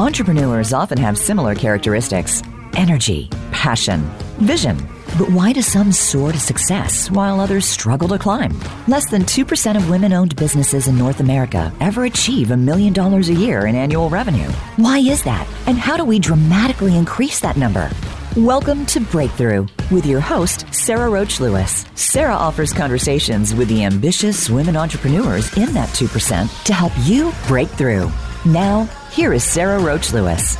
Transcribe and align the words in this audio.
Entrepreneurs 0.00 0.72
often 0.72 0.96
have 0.96 1.18
similar 1.18 1.54
characteristics 1.54 2.42
energy, 2.74 3.28
passion, 3.52 4.00
vision. 4.38 4.78
But 5.18 5.28
why 5.28 5.52
do 5.52 5.60
some 5.60 5.92
soar 5.92 6.32
to 6.32 6.40
success 6.40 7.10
while 7.10 7.38
others 7.38 7.66
struggle 7.66 8.08
to 8.08 8.18
climb? 8.18 8.58
Less 8.88 9.10
than 9.10 9.24
2% 9.24 9.76
of 9.76 9.90
women 9.90 10.14
owned 10.14 10.34
businesses 10.36 10.88
in 10.88 10.96
North 10.96 11.20
America 11.20 11.70
ever 11.80 12.04
achieve 12.04 12.50
a 12.50 12.56
million 12.56 12.94
dollars 12.94 13.28
a 13.28 13.34
year 13.34 13.66
in 13.66 13.74
annual 13.74 14.08
revenue. 14.08 14.48
Why 14.76 15.00
is 15.00 15.22
that? 15.24 15.46
And 15.66 15.76
how 15.76 15.98
do 15.98 16.06
we 16.06 16.18
dramatically 16.18 16.96
increase 16.96 17.40
that 17.40 17.58
number? 17.58 17.90
Welcome 18.36 18.86
to 18.86 19.00
Breakthrough 19.00 19.66
with 19.90 20.06
your 20.06 20.20
host, 20.20 20.64
Sarah 20.72 21.10
Roach 21.10 21.40
Lewis. 21.40 21.84
Sarah 21.94 22.32
offers 22.32 22.72
conversations 22.72 23.54
with 23.54 23.68
the 23.68 23.84
ambitious 23.84 24.48
women 24.48 24.78
entrepreneurs 24.78 25.54
in 25.58 25.74
that 25.74 25.90
2% 25.90 26.64
to 26.64 26.72
help 26.72 26.92
you 27.00 27.34
break 27.46 27.68
through. 27.68 28.10
Now, 28.46 28.84
here 29.12 29.34
is 29.34 29.44
Sarah 29.44 29.78
Roach 29.78 30.14
Lewis. 30.14 30.56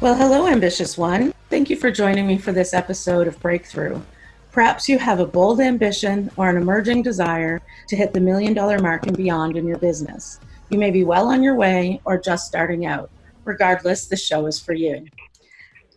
Well, 0.00 0.14
hello, 0.14 0.46
ambitious 0.46 0.96
one. 0.96 1.34
Thank 1.48 1.68
you 1.68 1.74
for 1.74 1.90
joining 1.90 2.28
me 2.28 2.38
for 2.38 2.52
this 2.52 2.72
episode 2.72 3.26
of 3.26 3.40
Breakthrough. 3.40 4.00
Perhaps 4.52 4.88
you 4.88 4.96
have 4.98 5.18
a 5.18 5.26
bold 5.26 5.60
ambition 5.60 6.30
or 6.36 6.48
an 6.48 6.56
emerging 6.56 7.02
desire 7.02 7.60
to 7.88 7.96
hit 7.96 8.14
the 8.14 8.20
million 8.20 8.54
dollar 8.54 8.78
mark 8.78 9.08
and 9.08 9.16
beyond 9.16 9.56
in 9.56 9.66
your 9.66 9.78
business. 9.78 10.38
You 10.68 10.78
may 10.78 10.92
be 10.92 11.02
well 11.02 11.26
on 11.26 11.42
your 11.42 11.56
way 11.56 12.00
or 12.04 12.16
just 12.16 12.46
starting 12.46 12.86
out. 12.86 13.10
Regardless, 13.44 14.06
the 14.06 14.16
show 14.16 14.46
is 14.46 14.60
for 14.60 14.72
you. 14.72 15.04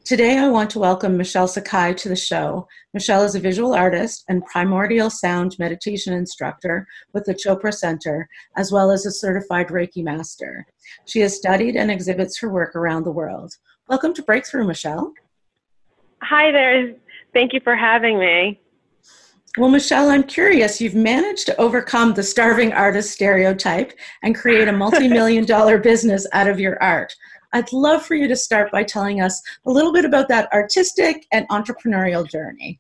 Today, 0.06 0.38
I 0.38 0.50
want 0.50 0.70
to 0.72 0.80
welcome 0.80 1.16
Michelle 1.16 1.48
Sakhai 1.48 1.96
to 1.96 2.10
the 2.10 2.16
show. 2.18 2.68
Michelle 2.94 3.24
is 3.24 3.36
a 3.36 3.40
visual 3.40 3.74
artist 3.74 4.26
and 4.28 4.46
primordial 4.46 5.10
sound 5.10 5.56
meditation 5.60 6.12
instructor 6.12 6.86
with 7.14 7.24
the 7.24 7.34
Chopra 7.34 7.74
Center, 7.74 8.28
as 8.58 8.70
well 8.70 8.92
as 8.92 9.06
a 9.06 9.12
certified 9.12 9.70
Reiki 9.70 10.04
master. 10.04 10.66
She 11.06 11.22
has 11.22 11.38
studied 11.38 11.78
and 11.78 11.90
exhibits 11.90 12.38
her 12.42 12.50
work 12.50 12.76
around 12.76 13.06
the 13.06 13.14
world. 13.14 13.54
Welcome 13.88 14.14
to 14.16 14.24
Breakthrough, 14.24 14.68
Michelle. 14.68 15.14
Hi 16.22 16.52
there. 16.52 16.96
Thank 17.34 17.54
you 17.54 17.62
for 17.64 17.78
having 17.78 18.20
me. 18.20 18.60
Well, 19.58 19.70
Michelle, 19.70 20.10
I'm 20.10 20.24
curious. 20.24 20.82
You've 20.82 20.96
managed 20.96 21.46
to 21.46 21.62
overcome 21.62 22.14
the 22.14 22.24
starving 22.24 22.74
artist 22.74 23.12
stereotype 23.12 23.94
and 24.22 24.36
create 24.36 24.68
a 24.68 24.74
multi 24.74 25.08
million 25.08 25.46
dollar 25.46 25.78
business 25.92 26.28
out 26.34 26.50
of 26.50 26.60
your 26.60 26.82
art. 26.84 27.16
I'd 27.54 27.72
love 27.72 28.06
for 28.06 28.16
you 28.16 28.28
to 28.28 28.36
start 28.36 28.72
by 28.72 28.84
telling 28.84 29.22
us 29.22 29.42
a 29.66 29.72
little 29.72 29.94
bit 29.94 30.06
about 30.06 30.28
that 30.30 30.52
artistic 30.52 31.28
and 31.32 31.48
entrepreneurial 31.50 32.30
journey. 32.30 32.80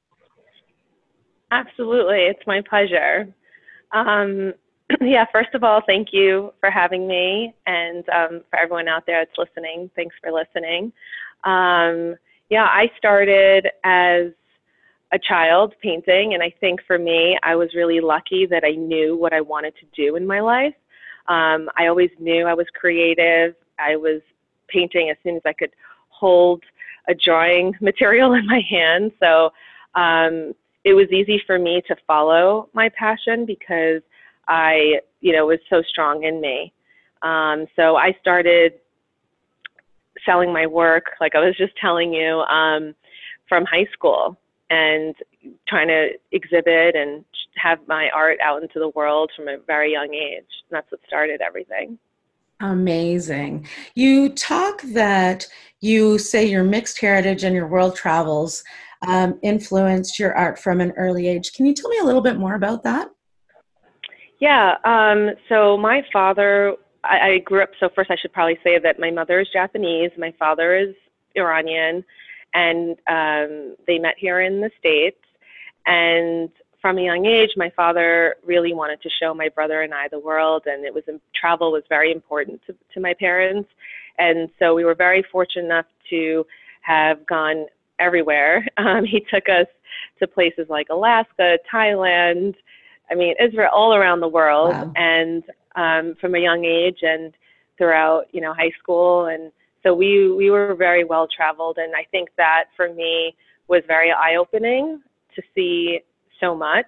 Absolutely, 1.51 2.23
it's 2.23 2.45
my 2.47 2.61
pleasure. 2.67 3.27
Um, 3.91 4.53
yeah, 5.01 5.25
first 5.31 5.53
of 5.53 5.63
all, 5.63 5.81
thank 5.85 6.09
you 6.11 6.51
for 6.59 6.71
having 6.71 7.07
me, 7.07 7.53
and 7.67 8.07
um, 8.09 8.41
for 8.49 8.59
everyone 8.59 8.87
out 8.87 9.05
there 9.05 9.23
that's 9.23 9.37
listening, 9.37 9.89
thanks 9.95 10.15
for 10.21 10.31
listening. 10.31 10.91
Um, 11.43 12.15
yeah, 12.49 12.65
I 12.65 12.91
started 12.97 13.67
as 13.83 14.31
a 15.11 15.19
child 15.19 15.75
painting, 15.81 16.33
and 16.33 16.41
I 16.41 16.51
think 16.59 16.81
for 16.87 16.97
me, 16.97 17.37
I 17.43 17.55
was 17.55 17.75
really 17.75 17.99
lucky 17.99 18.47
that 18.47 18.63
I 18.65 18.71
knew 18.71 19.15
what 19.15 19.33
I 19.33 19.41
wanted 19.41 19.75
to 19.77 19.85
do 19.95 20.15
in 20.15 20.25
my 20.25 20.39
life. 20.39 20.73
Um, 21.27 21.69
I 21.77 21.87
always 21.87 22.09
knew 22.19 22.47
I 22.47 22.55
was 22.55 22.65
creative. 22.73 23.55
I 23.79 23.95
was 23.95 24.21
painting 24.73 25.09
as 25.09 25.17
soon 25.23 25.35
as 25.35 25.41
I 25.45 25.53
could 25.53 25.71
hold 26.09 26.63
a 27.07 27.13
drawing 27.13 27.75
material 27.81 28.33
in 28.33 28.45
my 28.45 28.61
hand. 28.67 29.11
So 29.19 29.51
um, 29.95 30.53
it 30.83 30.93
was 30.93 31.07
easy 31.11 31.41
for 31.45 31.59
me 31.59 31.81
to 31.87 31.95
follow 32.07 32.69
my 32.73 32.89
passion 32.89 33.45
because 33.45 34.01
I, 34.47 34.99
you 35.21 35.31
know, 35.33 35.45
was 35.45 35.59
so 35.69 35.81
strong 35.81 36.23
in 36.23 36.41
me. 36.41 36.73
Um, 37.21 37.67
so 37.75 37.95
I 37.95 38.15
started 38.19 38.73
selling 40.25 40.51
my 40.51 40.67
work, 40.67 41.05
like 41.21 41.35
I 41.35 41.39
was 41.39 41.55
just 41.57 41.75
telling 41.77 42.13
you, 42.13 42.41
um, 42.41 42.93
from 43.47 43.65
high 43.65 43.87
school 43.93 44.37
and 44.69 45.15
trying 45.67 45.87
to 45.87 46.09
exhibit 46.31 46.95
and 46.95 47.23
have 47.55 47.79
my 47.87 48.09
art 48.13 48.39
out 48.41 48.61
into 48.61 48.79
the 48.79 48.89
world 48.89 49.31
from 49.35 49.47
a 49.47 49.57
very 49.67 49.91
young 49.91 50.13
age. 50.13 50.37
And 50.69 50.71
that's 50.71 50.91
what 50.91 51.01
started 51.07 51.41
everything. 51.41 51.97
Amazing. 52.63 53.67
You 53.93 54.29
talk 54.29 54.81
that 54.83 55.45
you 55.81 56.17
say 56.17 56.45
your 56.45 56.63
mixed 56.63 56.97
heritage 56.97 57.43
and 57.43 57.53
your 57.53 57.67
world 57.67 57.93
travels 57.93 58.63
um, 59.05 59.37
influenced 59.43 60.17
your 60.17 60.33
art 60.33 60.57
from 60.57 60.79
an 60.79 60.91
early 60.91 61.27
age. 61.27 61.51
Can 61.51 61.65
you 61.65 61.73
tell 61.73 61.89
me 61.89 61.97
a 61.99 62.05
little 62.05 62.21
bit 62.21 62.37
more 62.37 62.55
about 62.55 62.83
that? 62.83 63.09
Yeah. 64.39 64.75
Um, 64.85 65.31
so 65.49 65.75
my 65.75 66.03
father, 66.13 66.75
I, 67.03 67.31
I 67.31 67.37
grew 67.39 67.63
up. 67.63 67.71
So 67.81 67.89
first, 67.93 68.09
I 68.09 68.15
should 68.15 68.31
probably 68.31 68.57
say 68.63 68.79
that 68.79 68.97
my 68.97 69.11
mother 69.11 69.41
is 69.41 69.49
Japanese. 69.51 70.11
My 70.17 70.33
father 70.39 70.73
is 70.73 70.95
Iranian, 71.35 72.05
and 72.53 72.91
um, 73.09 73.75
they 73.87 73.99
met 73.99 74.15
here 74.17 74.39
in 74.39 74.61
the 74.61 74.71
states. 74.79 75.19
And 75.85 76.49
from 76.83 76.97
a 76.97 77.01
young 77.01 77.25
age, 77.25 77.51
my 77.55 77.71
father 77.77 78.35
really 78.45 78.73
wanted 78.73 79.01
to 79.03 79.09
show 79.21 79.33
my 79.33 79.47
brother 79.47 79.83
and 79.83 79.93
I 79.93 80.09
the 80.09 80.19
world, 80.19 80.63
and 80.65 80.83
it 80.83 80.93
was 80.93 81.05
travel 81.33 81.71
was 81.71 81.83
very 81.87 82.11
important 82.11 82.59
to, 82.67 82.75
to 82.93 82.99
my 82.99 83.13
parents, 83.13 83.69
and 84.17 84.49
so 84.59 84.75
we 84.75 84.83
were 84.83 84.93
very 84.93 85.23
fortunate 85.31 85.63
enough 85.63 85.85
to 86.09 86.45
have 86.81 87.25
gone 87.25 87.67
everywhere. 87.99 88.67
Um, 88.77 89.05
he 89.05 89.25
took 89.33 89.47
us 89.47 89.67
to 90.19 90.27
places 90.27 90.67
like 90.67 90.87
Alaska, 90.89 91.57
Thailand, 91.73 92.53
I 93.09 93.15
mean 93.15 93.33
Israel, 93.39 93.71
all 93.73 93.95
around 93.95 94.19
the 94.19 94.27
world, 94.27 94.73
wow. 94.73 94.91
and 94.97 95.41
um, 95.77 96.15
from 96.19 96.35
a 96.35 96.39
young 96.39 96.65
age 96.65 96.99
and 97.01 97.31
throughout 97.77 98.25
you 98.33 98.41
know 98.41 98.53
high 98.53 98.73
school, 98.77 99.27
and 99.27 99.53
so 99.83 99.93
we 99.93 100.33
we 100.33 100.49
were 100.49 100.75
very 100.75 101.05
well 101.05 101.29
traveled, 101.33 101.77
and 101.77 101.95
I 101.95 102.05
think 102.11 102.27
that 102.35 102.65
for 102.75 102.93
me 102.93 103.37
was 103.69 103.83
very 103.87 104.11
eye 104.11 104.35
opening 104.35 105.01
to 105.35 105.41
see 105.55 106.01
so 106.43 106.55
much. 106.55 106.85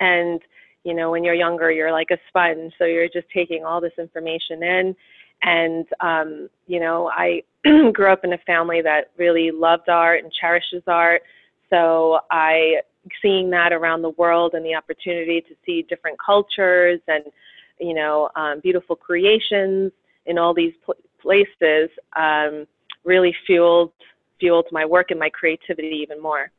And 0.00 0.40
you 0.84 0.94
know 0.94 1.10
when 1.10 1.24
you're 1.24 1.34
younger 1.34 1.70
you're 1.70 1.92
like 1.92 2.10
a 2.10 2.18
sponge 2.28 2.72
so 2.78 2.84
you're 2.84 3.08
just 3.08 3.26
taking 3.34 3.64
all 3.64 3.80
this 3.80 3.92
information 3.98 4.62
in. 4.62 4.96
And 5.42 5.86
um, 6.00 6.48
you 6.66 6.80
know 6.80 7.10
i 7.14 7.42
grew 7.92 8.12
up 8.12 8.24
in 8.24 8.32
a 8.32 8.38
family 8.38 8.82
that 8.82 9.10
really 9.16 9.50
loved 9.50 9.88
art 9.88 10.22
and 10.22 10.32
cherishes 10.32 10.82
art. 10.86 11.22
So 11.70 12.20
i 12.30 12.76
seeing 13.20 13.50
that 13.50 13.72
around 13.72 14.02
the 14.02 14.10
world 14.10 14.54
and 14.54 14.64
the 14.64 14.74
opportunity 14.74 15.42
to 15.42 15.54
see 15.66 15.82
different 15.82 16.18
cultures 16.24 17.00
and 17.06 17.24
you 17.78 17.94
know 17.94 18.30
um, 18.36 18.60
beautiful 18.60 18.96
creations 18.96 19.92
in 20.26 20.38
all 20.38 20.54
these 20.54 20.72
pl- 20.84 20.94
places 21.20 21.90
um, 22.16 22.66
really 23.04 23.34
fueled 23.46 23.92
fueled 24.40 24.66
my 24.72 24.84
work 24.84 25.10
and 25.10 25.20
my 25.20 25.28
creativity 25.28 26.00
even 26.02 26.20
more 26.20 26.50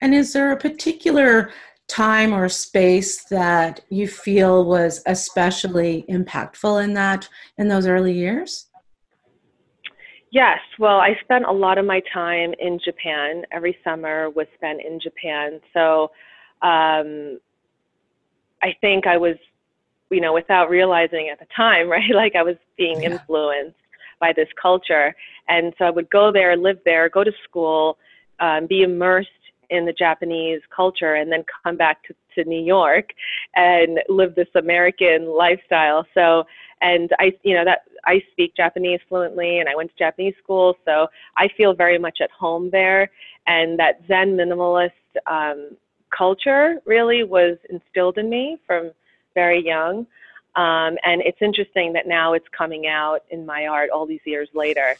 and 0.00 0.14
is 0.14 0.32
there 0.32 0.52
a 0.52 0.56
particular 0.56 1.52
time 1.88 2.32
or 2.32 2.48
space 2.48 3.24
that 3.24 3.80
you 3.90 4.08
feel 4.08 4.64
was 4.64 5.02
especially 5.06 6.04
impactful 6.08 6.82
in 6.82 6.94
that 6.94 7.28
in 7.58 7.68
those 7.68 7.86
early 7.86 8.12
years? 8.12 8.66
Yes, 10.30 10.60
well, 10.78 10.98
I 10.98 11.14
spent 11.22 11.44
a 11.44 11.52
lot 11.52 11.76
of 11.76 11.84
my 11.84 12.00
time 12.12 12.54
in 12.58 12.80
Japan. 12.82 13.42
Every 13.52 13.76
summer 13.84 14.30
was 14.30 14.46
spent 14.54 14.80
in 14.80 14.98
Japan. 14.98 15.60
So 15.74 16.04
um, 16.62 17.38
I 18.62 18.74
think 18.80 19.06
I 19.06 19.18
was, 19.18 19.36
you 20.10 20.22
know, 20.22 20.32
without 20.32 20.70
realizing 20.70 21.28
at 21.30 21.38
the 21.38 21.46
time, 21.54 21.88
right? 21.90 22.14
Like 22.14 22.34
I 22.34 22.42
was 22.42 22.56
being 22.78 23.02
yeah. 23.02 23.10
influenced 23.10 23.76
by 24.20 24.32
this 24.34 24.48
culture. 24.60 25.14
And 25.48 25.74
so 25.76 25.84
I 25.84 25.90
would 25.90 26.08
go 26.08 26.32
there, 26.32 26.56
live 26.56 26.78
there, 26.86 27.10
go 27.10 27.24
to 27.24 27.32
school, 27.44 27.98
um, 28.40 28.66
be 28.66 28.82
immersed 28.82 29.28
in 29.72 29.86
the 29.86 29.92
Japanese 29.92 30.60
culture 30.74 31.14
and 31.14 31.32
then 31.32 31.44
come 31.64 31.76
back 31.76 32.02
to, 32.04 32.14
to 32.34 32.48
New 32.48 32.62
York 32.62 33.10
and 33.56 33.98
live 34.08 34.34
this 34.34 34.48
American 34.54 35.26
lifestyle. 35.26 36.06
So, 36.12 36.44
and 36.82 37.10
I, 37.18 37.32
you 37.42 37.54
know, 37.54 37.64
that 37.64 37.82
I 38.04 38.22
speak 38.32 38.54
Japanese 38.54 39.00
fluently 39.08 39.58
and 39.58 39.68
I 39.68 39.74
went 39.74 39.90
to 39.90 39.96
Japanese 39.96 40.34
school. 40.42 40.76
So 40.84 41.08
I 41.38 41.48
feel 41.56 41.72
very 41.72 41.98
much 41.98 42.18
at 42.20 42.30
home 42.30 42.68
there. 42.70 43.10
And 43.46 43.78
that 43.78 44.00
Zen 44.06 44.36
minimalist 44.36 44.90
um, 45.26 45.70
culture 46.16 46.76
really 46.84 47.24
was 47.24 47.56
instilled 47.70 48.18
in 48.18 48.28
me 48.28 48.58
from 48.66 48.90
very 49.34 49.64
young. 49.64 50.06
Um, 50.54 50.98
and 51.06 51.22
it's 51.24 51.40
interesting 51.40 51.94
that 51.94 52.06
now 52.06 52.34
it's 52.34 52.48
coming 52.56 52.86
out 52.86 53.20
in 53.30 53.46
my 53.46 53.66
art 53.66 53.88
all 53.88 54.04
these 54.04 54.20
years 54.26 54.50
later 54.54 54.96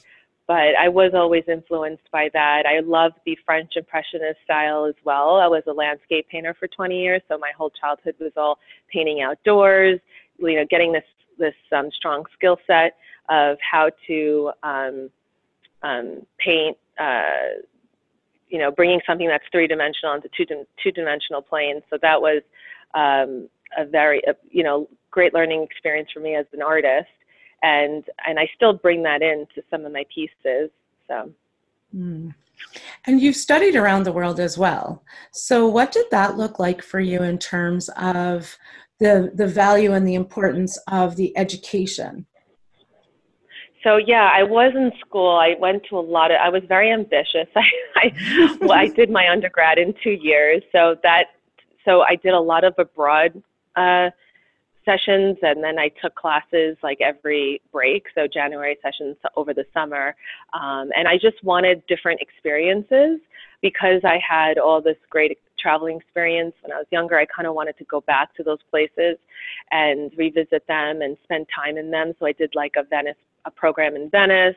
but 0.53 0.77
I 0.79 0.91
was 0.91 1.13
always 1.15 1.45
influenced 1.49 2.11
by 2.13 2.29
that. 2.35 2.65
I 2.67 2.81
loved 2.81 3.15
the 3.25 3.39
French 3.47 3.73
Impressionist 3.75 4.39
style 4.45 4.85
as 4.85 4.95
well. 5.03 5.37
I 5.37 5.47
was 5.47 5.63
a 5.67 5.73
landscape 5.73 6.29
painter 6.29 6.55
for 6.61 6.69
20 6.69 6.95
years, 6.95 7.23
so 7.27 7.39
my 7.39 7.53
whole 7.57 7.71
childhood 7.71 8.17
was 8.21 8.33
all 8.37 8.59
painting 8.93 9.23
outdoors. 9.23 9.99
You 10.39 10.57
know, 10.57 10.67
getting 10.69 10.93
this 10.93 11.05
this 11.39 11.55
um, 11.75 11.89
strong 11.97 12.27
skill 12.35 12.59
set 12.67 12.99
of 13.31 13.57
how 13.63 13.93
to 14.09 14.51
um, 14.63 15.11
um, 15.83 16.27
paint. 16.37 16.77
Uh, 16.99 17.63
you 18.51 18.59
know, 18.59 18.71
bringing 18.71 19.01
something 19.07 19.29
that's 19.29 19.45
three 19.51 19.67
dimensional 19.67 20.15
into 20.15 20.29
two 20.37 20.45
two 20.83 20.93
dimensional 20.93 21.41
planes. 21.41 21.83
So 21.89 21.97
that 22.03 22.21
was 22.21 22.43
um, 22.93 23.49
a 23.79 23.87
very, 23.87 24.21
uh, 24.29 24.35
you 24.51 24.65
know, 24.65 24.87
great 25.11 25.33
learning 25.33 25.63
experience 25.63 26.11
for 26.13 26.21
me 26.21 26.35
as 26.35 26.45
an 26.53 26.61
artist 26.61 27.09
and 27.63 28.05
and 28.27 28.39
I 28.39 28.49
still 28.55 28.73
bring 28.73 29.03
that 29.05 29.23
into 29.23 29.63
some 29.71 29.85
of 29.85 29.93
my 29.93 30.05
pieces. 30.15 30.71
So. 31.09 31.31
Mm. 31.95 32.35
And 33.07 33.21
you've 33.21 33.37
studied 33.37 33.77
around 33.77 34.05
the 34.05 34.13
world 34.13 34.39
as 34.39 34.57
well. 34.57 35.03
So, 35.33 35.67
what 35.67 35.93
did 35.93 36.07
that 36.11 36.37
look 36.37 36.59
like 36.59 36.83
for 36.83 37.01
you 37.01 37.23
in 37.23 37.39
terms 37.39 37.89
of 37.97 38.57
the 38.99 39.33
the 39.35 39.47
value 39.47 39.93
and 39.93 40.07
the 40.07 40.15
importance 40.15 40.79
of 40.89 41.17
the 41.17 41.37
education? 41.37 42.27
So 43.83 43.97
yeah, 43.97 44.31
I 44.33 44.45
was 44.45 44.73
in 44.77 44.93
school. 45.01 45.37
I 45.37 45.57
went 45.59 45.83
to 45.91 45.99
a 45.99 46.01
lot 46.01 46.31
of. 46.31 46.39
I 46.41 46.49
was 46.49 46.63
very 46.69 46.91
ambitious. 46.91 47.49
I 47.57 47.65
I, 47.97 48.57
well, 48.61 48.73
I 48.73 48.89
did 48.89 49.11
my 49.11 49.29
undergrad 49.29 49.79
in 49.79 49.95
two 50.03 50.13
years. 50.13 50.63
So 50.71 50.97
that 51.03 51.27
so 51.85 52.03
I 52.03 52.17
did 52.17 52.33
a 52.33 52.41
lot 52.41 52.65
of 52.65 52.75
abroad 52.79 53.43
uh, 53.75 54.11
sessions, 54.85 55.39
and 55.43 55.63
then 55.63 55.79
I 55.79 55.89
took 56.01 56.15
classes 56.15 56.77
like 56.83 57.01
every 57.01 57.61
break. 57.73 58.07
So 58.15 58.27
January 58.27 58.77
sessions 58.83 59.17
over 59.37 59.55
the 59.55 59.65
summer, 59.73 60.15
um, 60.53 60.91
and 60.97 61.09
I 61.09 61.17
just 61.17 61.43
wanted 61.43 61.83
different 61.87 62.21
experiences 62.21 63.21
because 63.61 64.01
I 64.05 64.19
had 64.27 64.59
all 64.59 64.83
this 64.83 64.97
great 65.09 65.39
traveling 65.59 65.99
experience 65.99 66.55
when 66.63 66.73
I 66.73 66.79
was 66.79 66.87
younger. 66.91 67.17
I 67.17 67.27
kind 67.27 67.47
of 67.47 67.55
wanted 67.55 67.79
to 67.79 67.85
go 67.85 68.01
back 68.01 68.35
to 68.35 68.43
those 68.43 68.59
places 68.71 69.17
and 69.71 70.11
revisit 70.17 70.67
them 70.67 71.03
and 71.03 71.17
spend 71.23 71.47
time 71.55 71.79
in 71.79 71.91
them. 71.91 72.13
So 72.19 72.27
I 72.27 72.33
did 72.33 72.53
like 72.55 72.75
a 72.77 72.83
Venice 72.83 73.17
a 73.45 73.51
program 73.51 73.97
in 73.97 74.09
Venice, 74.09 74.57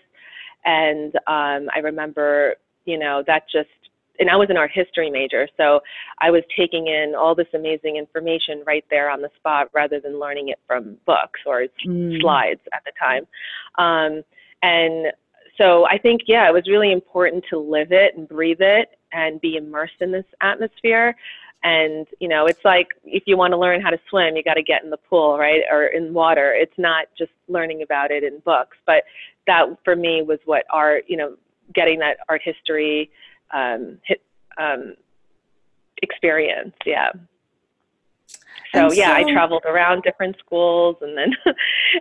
and 0.63 1.16
um, 1.27 1.69
I 1.75 1.80
remember, 1.83 2.56
you 2.86 3.00
know, 3.00 3.24
that 3.25 3.44
just 3.51 3.69
and 4.20 4.30
I 4.30 4.36
was 4.36 4.50
an 4.50 4.58
art 4.58 4.72
history 4.74 5.10
major, 5.10 5.48
so 5.58 5.82
I 6.20 6.32
was 6.32 6.44
taking 6.56 6.88
in 6.88 7.14
all 7.18 7.36
this 7.36 7.48
amazing 7.54 7.98
information 7.98 8.64
right 8.66 8.86
there 8.90 9.10
on 9.10 9.22
the 9.22 9.30
spot 9.36 9.70
rather 9.74 10.00
than 10.00 10.20
learning 10.20 10.50
it 10.50 10.60
from 10.68 10.98
books 11.06 11.40
or 11.46 11.66
mm. 11.86 12.22
slides 12.22 12.62
at 12.74 12.84
the 12.86 12.92
time. 13.00 13.28
Um, 13.78 14.24
and 14.62 15.08
so 15.58 15.86
I 15.88 15.98
think, 15.98 16.22
yeah, 16.28 16.48
it 16.48 16.54
was 16.54 16.68
really 16.68 16.92
important 16.92 17.46
to 17.50 17.58
live 17.60 17.92
it 17.92 18.18
and 18.18 18.28
breathe 18.28 18.62
it 18.62 18.90
and 19.14 19.40
be 19.40 19.56
immersed 19.56 20.02
in 20.02 20.12
this 20.12 20.26
atmosphere. 20.42 21.16
And, 21.64 22.06
you 22.20 22.28
know, 22.28 22.46
it's 22.46 22.64
like 22.64 22.90
if 23.06 23.24
you 23.26 23.38
want 23.38 23.52
to 23.54 23.58
learn 23.58 23.82
how 23.82 23.90
to 23.90 24.00
swim, 24.10 24.36
you 24.36 24.44
got 24.44 24.56
to 24.56 24.64
get 24.64 24.84
in 24.84 24.90
the 24.90 24.98
pool, 24.98 25.38
right? 25.38 25.64
Or 25.72 25.88
in 25.88 26.14
water. 26.14 26.54
It's 26.54 26.78
not 26.78 27.08
just 27.18 27.32
learning 27.48 27.82
about 27.82 28.12
it 28.12 28.24
in 28.24 28.40
books. 28.40 28.78
But 28.86 29.04
that 29.48 29.66
for 29.84 29.96
me 29.96 30.22
was 30.22 30.40
what 30.46 30.66
art, 30.72 31.06
you 31.08 31.18
know, 31.18 31.36
getting 31.74 32.00
that 32.00 32.18
art 32.30 32.42
history 32.44 33.10
um, 33.54 34.00
hit, 34.04 34.22
um, 34.58 34.96
experience. 36.02 36.76
Yeah. 36.86 37.12
So, 38.74 38.90
so 38.90 38.94
yeah, 38.94 39.14
I 39.14 39.24
traveled 39.32 39.64
around 39.66 40.04
different 40.04 40.38
schools 40.40 40.98
and 41.02 41.18
then, 41.18 41.32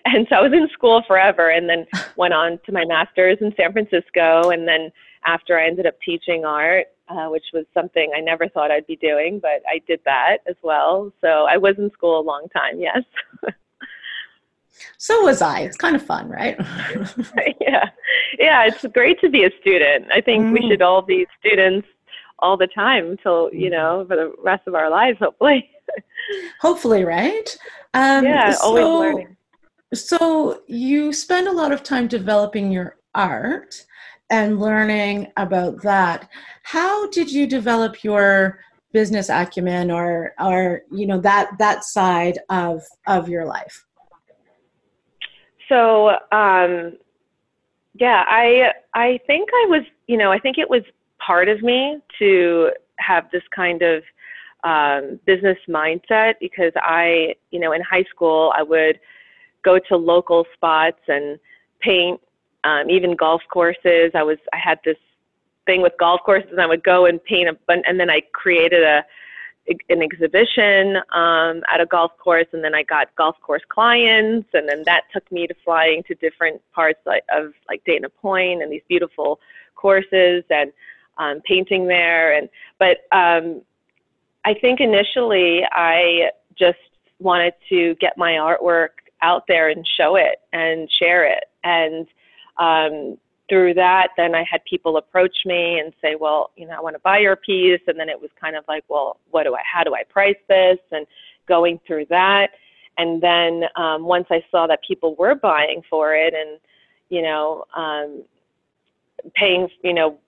and 0.05 0.26
so 0.29 0.37
I 0.37 0.41
was 0.41 0.52
in 0.52 0.69
school 0.73 1.02
forever 1.06 1.50
and 1.50 1.69
then 1.69 1.87
went 2.17 2.35
on 2.35 2.58
to 2.67 2.73
my 2.73 2.85
master's 2.85 3.38
in 3.41 3.55
San 3.56 3.73
Francisco. 3.73 4.50
And 4.50 4.67
then 4.67 4.91
after 5.25 5.58
I 5.58 5.67
ended 5.67 5.87
up 5.87 5.94
teaching 6.05 6.44
art, 6.44 6.87
uh, 7.08 7.29
which 7.29 7.44
was 7.52 7.64
something 7.75 8.11
I 8.17 8.20
never 8.20 8.49
thought 8.49 8.70
I'd 8.70 8.87
be 8.87 8.96
doing, 8.96 9.38
but 9.38 9.62
I 9.69 9.81
did 9.87 10.00
that 10.05 10.38
as 10.49 10.56
well. 10.62 11.12
So 11.20 11.46
I 11.49 11.56
was 11.58 11.75
in 11.79 11.91
school 11.93 12.19
a 12.19 12.23
long 12.23 12.49
time, 12.49 12.81
yes. 12.81 13.02
so 14.98 15.22
was 15.22 15.42
I. 15.42 15.60
It's 15.60 15.76
kind 15.76 15.96
of 15.96 16.04
fun, 16.04 16.28
right? 16.28 16.56
yeah. 17.60 17.90
Yeah, 18.38 18.66
it's 18.66 18.84
great 18.92 19.20
to 19.20 19.28
be 19.28 19.44
a 19.44 19.50
student. 19.60 20.06
I 20.12 20.20
think 20.20 20.44
mm. 20.44 20.52
we 20.52 20.68
should 20.68 20.82
all 20.82 21.02
be 21.02 21.26
students 21.38 21.86
all 22.40 22.56
the 22.56 22.66
time 22.66 23.10
until, 23.10 23.50
you 23.52 23.70
mm-hmm. 23.70 23.72
know, 23.72 24.04
for 24.08 24.16
the 24.16 24.32
rest 24.42 24.66
of 24.66 24.74
our 24.74 24.90
lives, 24.90 25.18
hopefully. 25.18 25.70
hopefully, 26.60 27.04
right? 27.04 27.56
Um, 27.94 28.24
yeah, 28.24 28.52
so, 28.52 28.66
always 28.66 28.84
learning. 28.84 29.36
So 29.94 30.62
you 30.66 31.12
spend 31.12 31.46
a 31.46 31.52
lot 31.52 31.72
of 31.72 31.82
time 31.82 32.08
developing 32.08 32.72
your 32.72 32.96
art 33.14 33.84
and 34.30 34.58
learning 34.58 35.32
about 35.36 35.82
that. 35.82 36.28
How 36.64 37.08
did 37.10 37.30
you 37.30 37.46
develop 37.46 38.02
your 38.02 38.58
business 38.92 39.28
acumen 39.28 39.90
or 39.90 40.32
or 40.40 40.82
you 40.90 41.06
know 41.06 41.20
that 41.20 41.50
that 41.58 41.84
side 41.84 42.38
of 42.48 42.82
of 43.06 43.28
your 43.28 43.44
life? 43.44 43.84
So 45.74 46.10
um, 46.30 46.96
yeah, 47.94 48.24
I 48.28 48.72
I 48.94 49.18
think 49.26 49.48
I 49.52 49.66
was 49.68 49.82
you 50.06 50.16
know 50.16 50.30
I 50.30 50.38
think 50.38 50.56
it 50.56 50.70
was 50.70 50.82
part 51.18 51.48
of 51.48 51.62
me 51.62 51.98
to 52.20 52.70
have 52.98 53.28
this 53.32 53.42
kind 53.54 53.82
of 53.82 54.04
um, 54.62 55.18
business 55.26 55.58
mindset 55.68 56.34
because 56.40 56.72
I 56.76 57.34
you 57.50 57.58
know 57.58 57.72
in 57.72 57.82
high 57.82 58.04
school 58.04 58.52
I 58.56 58.62
would 58.62 59.00
go 59.64 59.80
to 59.88 59.96
local 59.96 60.46
spots 60.54 61.00
and 61.08 61.40
paint 61.80 62.20
um, 62.62 62.88
even 62.88 63.16
golf 63.16 63.42
courses. 63.52 64.12
I 64.14 64.22
was 64.22 64.38
I 64.52 64.58
had 64.58 64.78
this 64.84 64.98
thing 65.66 65.82
with 65.82 65.94
golf 65.98 66.20
courses, 66.24 66.50
and 66.52 66.60
I 66.60 66.66
would 66.66 66.84
go 66.84 67.06
and 67.06 67.22
paint 67.24 67.48
a 67.48 67.54
bunch, 67.66 67.84
and 67.88 67.98
then 67.98 68.10
I 68.10 68.22
created 68.32 68.84
a 68.84 69.04
an 69.88 70.02
exhibition 70.02 70.96
um, 71.12 71.62
at 71.72 71.81
a 71.81 71.87
golf 71.87 72.12
course, 72.19 72.46
and 72.52 72.62
then 72.62 72.75
I 72.75 72.82
got 72.82 73.14
golf 73.16 73.37
course 73.40 73.62
clients, 73.69 74.49
and 74.52 74.69
then 74.69 74.82
that 74.84 75.02
took 75.12 75.31
me 75.32 75.46
to 75.46 75.55
flying 75.64 76.02
to 76.05 76.14
different 76.16 76.61
parts 76.72 77.00
of 77.06 77.52
like 77.69 77.82
Dana 77.84 78.08
Point 78.08 78.62
and 78.62 78.70
these 78.70 78.82
beautiful 78.88 79.40
courses 79.75 80.44
and 80.50 80.72
um, 81.19 81.40
painting 81.46 81.87
there. 81.87 82.37
And 82.37 82.49
but 82.78 82.99
um, 83.16 83.62
I 84.44 84.55
think 84.55 84.81
initially 84.81 85.62
I 85.70 86.31
just 86.58 86.78
wanted 87.19 87.55
to 87.70 87.94
get 88.00 88.19
my 88.19 88.32
artwork 88.32 88.88
out 89.22 89.44
there 89.49 89.70
and 89.70 89.87
show 89.96 90.17
it 90.17 90.40
and 90.52 90.90
share 90.90 91.25
it 91.25 91.44
and 91.62 92.06
um, 92.58 93.19
through 93.49 93.75
that, 93.75 94.08
then 94.17 94.35
I 94.35 94.44
had 94.50 94.64
people 94.64 94.96
approach 94.96 95.37
me 95.44 95.79
and 95.79 95.93
say, 96.00 96.14
well, 96.14 96.50
you 96.56 96.67
know, 96.67 96.75
I 96.76 96.81
want 96.81 96.94
to 96.96 97.00
buy 97.00 97.19
your 97.19 97.37
piece. 97.37 97.81
And 97.87 97.99
then 97.99 98.08
it 98.08 98.20
was 98.20 98.31
kind 98.41 98.56
of 98.56 98.64
like, 98.69 98.85
well, 98.88 99.19
what 99.31 99.44
do 99.44 99.55
I, 99.55 99.61
how 99.70 99.85
do 99.85 99.94
I 99.94 100.02
price 100.05 100.37
this? 100.49 100.79
And 100.93 101.06
going 101.46 101.79
through 101.87 102.06
that. 102.11 102.49
And 102.96 103.20
then 103.23 103.64
um, 103.76 104.05
once 104.05 104.26
I 104.31 104.43
saw 104.50 104.67
that 104.67 104.81
people 104.87 105.14
were 105.17 105.35
buying 105.35 105.82
for 105.91 106.14
it 106.14 106.32
and, 106.32 106.58
you 107.11 107.23
know, 107.23 107.64
um, 107.76 108.23
paying, 109.35 109.69
you 109.82 109.93
know, 109.93 110.19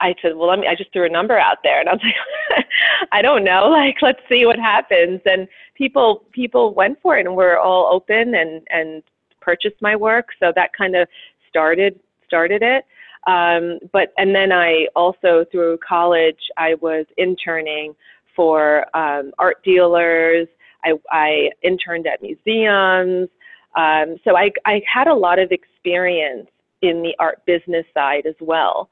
I 0.00 0.14
said, 0.20 0.36
well, 0.36 0.48
let 0.48 0.58
me, 0.58 0.66
I 0.66 0.74
just 0.74 0.92
threw 0.92 1.06
a 1.06 1.08
number 1.08 1.38
out 1.38 1.58
there 1.62 1.80
and 1.80 1.88
I 1.88 1.94
was 1.94 2.02
like, 2.02 2.66
I 3.12 3.22
don't 3.22 3.42
know, 3.42 3.68
like, 3.68 3.96
let's 4.02 4.20
see 4.28 4.44
what 4.44 4.58
happens. 4.58 5.20
And 5.24 5.48
people, 5.74 6.24
people 6.32 6.74
went 6.74 7.00
for 7.00 7.16
it 7.16 7.26
and 7.26 7.34
we're 7.34 7.58
all 7.58 7.92
open 7.92 8.34
and, 8.34 8.62
and 8.70 9.02
purchased 9.40 9.80
my 9.80 9.96
work. 9.96 10.28
So 10.40 10.52
that 10.54 10.70
kind 10.76 10.94
of 10.94 11.08
started 11.48 11.98
started 12.34 12.62
it. 12.62 12.84
Um, 13.26 13.78
but 13.92 14.12
and 14.18 14.34
then 14.34 14.50
I 14.52 14.86
also 14.94 15.46
through 15.50 15.78
college 15.78 16.42
I 16.58 16.74
was 16.74 17.06
interning 17.16 17.94
for 18.36 18.84
um, 18.96 19.32
art 19.38 19.62
dealers. 19.64 20.48
I, 20.84 20.92
I 21.10 21.50
interned 21.62 22.06
at 22.06 22.20
museums. 22.20 23.28
Um, 23.76 24.16
so 24.24 24.36
I, 24.36 24.50
I 24.66 24.82
had 24.92 25.06
a 25.08 25.14
lot 25.14 25.38
of 25.38 25.50
experience 25.50 26.48
in 26.82 27.02
the 27.02 27.14
art 27.18 27.44
business 27.46 27.86
side 27.94 28.26
as 28.26 28.34
well. 28.40 28.90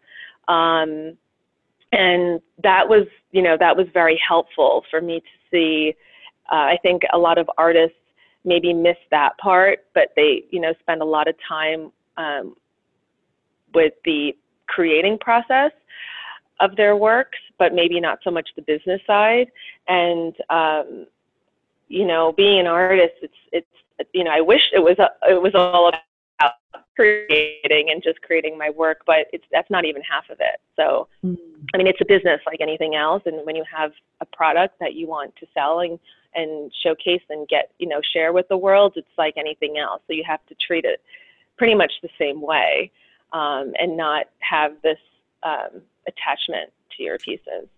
Um, 0.49 0.90
and 1.92 2.40
that 2.62 2.88
was, 2.88 3.06
you 3.32 3.42
know, 3.42 3.56
that 3.58 3.76
was 3.76 3.87
very 3.92 4.18
helpful 4.26 4.84
for 4.90 5.00
me 5.02 5.20
to 5.20 5.26
see. 5.50 5.94
Uh, 6.50 6.66
I 6.72 6.78
think 6.82 7.02
a 7.12 7.18
lot 7.18 7.37
of 7.37 7.49
artists 7.58 7.96
maybe 8.44 8.72
miss 8.72 8.96
that 9.11 9.37
part, 9.38 9.80
but 9.94 10.08
they, 10.16 10.44
you 10.50 10.61
know, 10.61 10.72
spend 10.80 11.02
a 11.02 11.04
lot 11.04 11.28
of 11.28 11.34
time 11.46 11.92
um, 12.16 12.56
with 13.75 13.95
the 14.05 14.37
creating 14.67 15.19
process 15.19 15.73
of 16.61 16.76
their 16.76 16.97
works, 16.97 17.38
but 17.59 17.75
maybe 17.75 18.00
not 18.00 18.21
so 18.23 18.31
much 18.31 18.49
the 18.57 18.62
business 18.62 19.00
side. 19.07 19.50
And 19.88 20.35
um, 20.49 21.07
you 21.88 22.07
know, 22.07 22.33
being 22.33 22.61
an 22.61 22.67
artist, 22.67 23.14
it's 23.21 23.35
it's 23.52 23.67
you 24.14 24.25
know, 24.25 24.31
I 24.31 24.41
wish 24.41 24.62
it 24.73 24.79
was 24.79 24.97
it 25.29 25.43
was 25.43 25.55
all 25.55 25.88
about 25.88 26.52
creating 26.97 27.91
and 27.91 28.02
just 28.02 28.21
creating 28.23 28.57
my 28.57 28.71
work, 28.71 29.02
but 29.07 29.26
it's 29.33 29.45
that's 29.52 29.71
not 29.71 29.85
even 29.85 30.02
half 30.02 30.25
of 30.31 30.38
it. 30.41 30.61
So, 30.76 31.09
mm. 31.25 31.37
I 31.75 31.79
mean, 31.79 31.87
it's 31.87 32.00
a 32.00 32.07
business 32.07 32.41
like 32.47 32.61
anything 32.61 32.95
else, 32.95 33.23
and 33.26 33.45
when 33.45 33.57
you 33.57 33.64
have 33.75 33.93
a 34.21 34.26
product 34.26 34.79
that 34.81 34.95
you 34.95 35.07
want 35.07 35.35
to 35.37 35.47
sell 35.55 35.81
and 35.81 35.99
and 36.35 36.73
showcase 36.83 37.23
and 37.29 37.47
get 37.49 37.73
you 37.79 37.88
know 37.88 38.00
share 38.12 38.33
with 38.33 38.49
the 38.49 38.57
world, 38.57 38.95
it's 38.97 39.07
like 39.19 39.35
anything 39.37 39.79
else. 39.79 40.02
So 40.07 40.14
you 40.14 40.25
have 40.26 40.45
to 40.47 40.55
treat 40.67 40.85
it 40.85 41.00
pretty 41.57 41.75
much 41.75 41.93
the 42.02 42.09
same 42.19 42.41
way 42.41 42.91
um, 43.32 43.72
and 43.78 43.96
not 43.96 44.26
have 44.40 44.72
this 44.82 44.98
um, 45.42 45.82
attachment 46.06 46.70
to 46.96 47.02
your 47.02 47.18
pieces. 47.18 47.68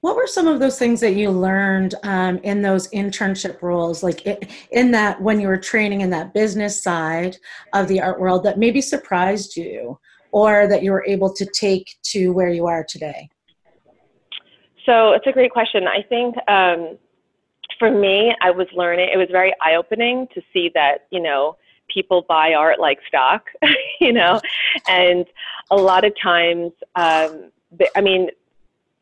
What 0.00 0.14
were 0.14 0.28
some 0.28 0.46
of 0.46 0.60
those 0.60 0.78
things 0.78 1.00
that 1.00 1.14
you 1.14 1.30
learned 1.30 1.96
um, 2.04 2.38
in 2.38 2.62
those 2.62 2.88
internship 2.90 3.60
roles, 3.62 4.02
like 4.02 4.24
it, 4.26 4.48
in 4.70 4.92
that 4.92 5.20
when 5.20 5.40
you 5.40 5.48
were 5.48 5.56
training 5.56 6.02
in 6.02 6.10
that 6.10 6.32
business 6.32 6.80
side 6.80 7.36
of 7.72 7.88
the 7.88 8.00
art 8.00 8.20
world, 8.20 8.44
that 8.44 8.58
maybe 8.58 8.80
surprised 8.80 9.56
you, 9.56 9.98
or 10.30 10.68
that 10.68 10.84
you 10.84 10.92
were 10.92 11.04
able 11.04 11.32
to 11.34 11.44
take 11.46 11.96
to 12.04 12.28
where 12.28 12.50
you 12.50 12.66
are 12.66 12.84
today? 12.88 13.28
So 14.86 15.12
it's 15.12 15.26
a 15.26 15.32
great 15.32 15.50
question. 15.50 15.84
I 15.88 16.02
think 16.08 16.36
um, 16.48 16.96
for 17.78 17.90
me, 17.90 18.34
I 18.40 18.50
was 18.50 18.68
learning. 18.74 19.08
It 19.12 19.16
was 19.16 19.28
very 19.32 19.52
eye 19.60 19.74
opening 19.74 20.28
to 20.32 20.40
see 20.52 20.70
that 20.74 21.06
you 21.10 21.20
know 21.20 21.56
people 21.92 22.24
buy 22.28 22.54
art 22.54 22.78
like 22.80 22.98
stock, 23.06 23.46
you 24.00 24.12
know, 24.12 24.40
and 24.88 25.26
a 25.70 25.76
lot 25.76 26.04
of 26.04 26.12
times, 26.20 26.72
um, 26.94 27.50
I 27.96 28.00
mean, 28.00 28.28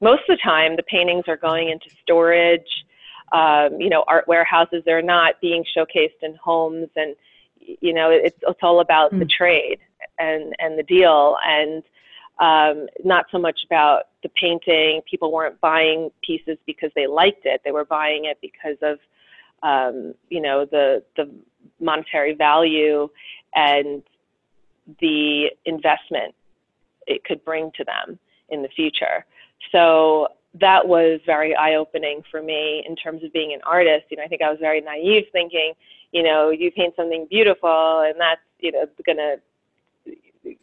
most 0.00 0.22
of 0.28 0.36
the 0.36 0.42
time 0.42 0.76
the 0.76 0.82
paintings 0.82 1.24
are 1.28 1.36
going 1.36 1.70
into 1.70 1.86
storage, 2.02 2.84
um, 3.32 3.80
you 3.80 3.88
know, 3.88 4.04
art 4.06 4.28
warehouses. 4.28 4.82
They're 4.84 5.02
not 5.02 5.40
being 5.40 5.64
showcased 5.76 6.22
in 6.22 6.36
homes, 6.36 6.88
and 6.96 7.16
you 7.58 7.92
know, 7.92 8.10
it's 8.10 8.38
it's 8.42 8.60
all 8.62 8.80
about 8.80 9.12
mm. 9.12 9.18
the 9.18 9.24
hmm. 9.24 9.44
trade 9.44 9.78
and 10.18 10.54
and 10.58 10.78
the 10.78 10.82
deal, 10.82 11.36
and 11.44 11.82
um, 12.38 12.86
not 13.04 13.26
so 13.32 13.38
much 13.38 13.60
about 13.64 14.04
the 14.22 14.28
painting. 14.40 15.00
People 15.08 15.32
weren't 15.32 15.60
buying 15.60 16.10
pieces 16.22 16.58
because 16.66 16.90
they 16.94 17.06
liked 17.06 17.44
it; 17.44 17.62
they 17.64 17.72
were 17.72 17.84
buying 17.84 18.26
it 18.26 18.38
because 18.40 18.76
of 18.82 18.98
um, 19.62 20.14
you 20.28 20.40
know 20.40 20.64
the 20.64 21.02
the 21.16 21.30
monetary 21.80 22.34
value 22.34 23.08
and 23.54 24.02
the 25.00 25.50
investment 25.64 26.34
it 27.06 27.24
could 27.24 27.44
bring 27.44 27.70
to 27.76 27.84
them 27.84 28.18
in 28.48 28.62
the 28.62 28.68
future. 28.68 29.24
So 29.72 30.28
that 30.60 30.86
was 30.86 31.20
very 31.26 31.54
eye 31.54 31.74
opening 31.74 32.22
for 32.30 32.42
me 32.42 32.84
in 32.88 32.96
terms 32.96 33.22
of 33.22 33.32
being 33.32 33.52
an 33.52 33.60
artist. 33.66 34.06
You 34.10 34.16
know, 34.16 34.24
I 34.24 34.28
think 34.28 34.42
I 34.42 34.50
was 34.50 34.58
very 34.60 34.80
naive 34.80 35.24
thinking, 35.32 35.72
you 36.12 36.22
know, 36.22 36.50
you 36.50 36.70
paint 36.70 36.94
something 36.96 37.26
beautiful 37.28 38.04
and 38.06 38.14
that's, 38.18 38.40
you 38.60 38.72
know, 38.72 38.86
gonna 39.04 39.36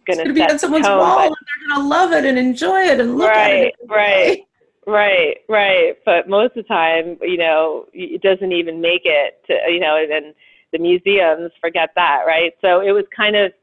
gonna, 0.07 0.23
gonna 0.23 0.33
be 0.33 0.41
on 0.41 0.57
someone's 0.57 0.85
tone, 0.85 0.97
wall 0.97 1.19
and 1.19 1.35
they're 1.35 1.75
gonna 1.75 1.87
love 1.87 2.11
it 2.13 2.25
and 2.25 2.37
enjoy 2.37 2.81
it 2.81 2.99
and 2.99 3.17
look 3.17 3.29
right, 3.29 3.51
at 3.51 3.65
it. 3.65 3.75
Right, 3.87 4.47
right, 4.87 5.37
right. 5.49 5.97
But 6.05 6.29
most 6.29 6.55
of 6.57 6.63
the 6.63 6.63
time, 6.63 7.17
you 7.21 7.37
know, 7.37 7.85
it 7.93 8.21
doesn't 8.21 8.51
even 8.51 8.81
make 8.81 9.01
it 9.05 9.43
to, 9.47 9.71
you 9.71 9.79
know, 9.79 9.97
and 9.97 10.33
the 10.73 10.79
museums 10.79 11.51
forget 11.61 11.91
that, 11.95 12.23
right? 12.27 12.51
So 12.59 12.81
it 12.81 12.91
was 12.91 13.05
kind 13.15 13.37
of 13.37 13.53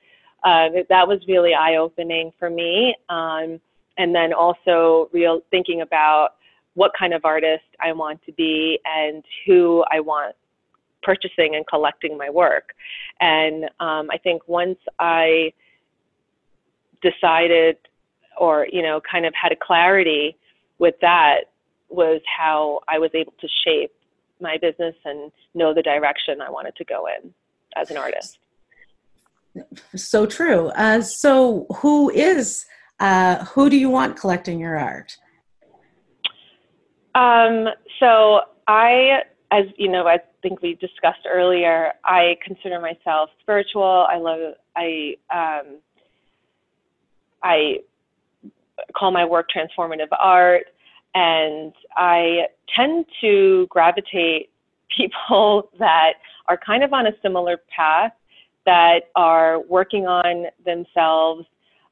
uh, 0.43 0.69
that 0.89 1.07
was 1.07 1.21
really 1.29 1.53
eye 1.53 1.77
opening 1.77 2.33
for 2.39 2.49
me. 2.49 2.95
Um, 3.11 3.61
and 3.99 4.15
then 4.15 4.33
also 4.33 5.11
real 5.13 5.43
thinking 5.51 5.83
about 5.83 6.31
what 6.75 6.93
kind 6.99 7.13
of 7.13 7.25
artist 7.25 7.65
I 7.81 7.93
want 7.93 8.25
to 8.25 8.33
be 8.33 8.79
and 8.87 9.23
who 9.47 9.85
I 9.91 10.01
want 10.01 10.35
purchasing 11.03 11.57
and 11.57 11.67
collecting 11.67 12.17
my 12.17 12.31
work. 12.31 12.73
And 13.21 13.65
um, 13.81 14.09
I 14.11 14.19
think 14.23 14.43
once 14.47 14.79
I 14.99 15.53
decided 17.03 17.77
or, 18.39 18.67
you 18.73 18.83
know, 18.83 19.01
kind 19.11 19.27
of 19.27 19.35
had 19.35 19.53
a 19.53 19.57
clarity 19.57 20.37
with 20.79 20.95
that 21.03 21.41
was 21.91 22.23
how 22.25 22.81
I 22.89 22.99
was 22.99 23.11
able 23.13 23.35
to 23.41 23.49
shape 23.65 23.93
my 24.41 24.59
business 24.59 24.95
and 25.05 25.31
know 25.55 25.75
the 25.75 25.83
direction 25.83 26.41
I 26.41 26.51
wanted 26.51 26.77
to 26.77 26.85
go 26.85 27.07
in 27.07 27.33
as 27.77 27.91
an 27.91 27.97
artist. 27.97 28.39
So 29.97 30.27
true. 30.27 30.69
Uh, 30.69 31.01
so, 31.01 31.67
who 31.77 32.11
is 32.11 32.67
uh, 33.01 33.45
who 33.47 33.71
do 33.71 33.77
you 33.77 33.89
want 33.89 34.17
collecting 34.17 34.61
your 34.61 34.79
art? 34.79 35.17
Um, 37.15 37.69
so 37.99 38.43
I, 38.69 39.23
as 39.51 39.65
you 39.77 39.89
know, 39.91 40.07
I 40.07 40.19
think 40.43 40.63
we 40.63 40.75
discussed 40.75 41.27
earlier, 41.29 41.93
I 42.05 42.37
consider 42.45 42.81
myself 42.81 43.31
spiritual. 43.41 44.07
I 44.09 44.19
love, 44.19 44.55
I, 44.77 45.17
um, 45.35 45.79
I 47.43 47.79
call 48.97 49.11
my 49.11 49.25
work 49.25 49.49
transformative 49.55 50.09
art, 50.19 50.67
and 51.15 51.73
I 51.97 52.47
tend 52.75 53.07
to 53.21 53.67
gravitate 53.69 54.51
people 54.97 55.71
that 55.79 56.15
are 56.49 56.59
kind 56.59 56.83
of 56.83 56.93
on 56.93 57.07
a 57.07 57.13
similar 57.23 57.59
path 57.75 58.13
that 58.67 59.05
are 59.15 59.61
working 59.61 60.07
on 60.07 60.47
themselves 60.65 61.47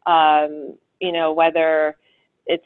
um, 0.09 0.77
you 1.01 1.13
know, 1.13 1.33
whether 1.33 1.97
it's, 2.47 2.65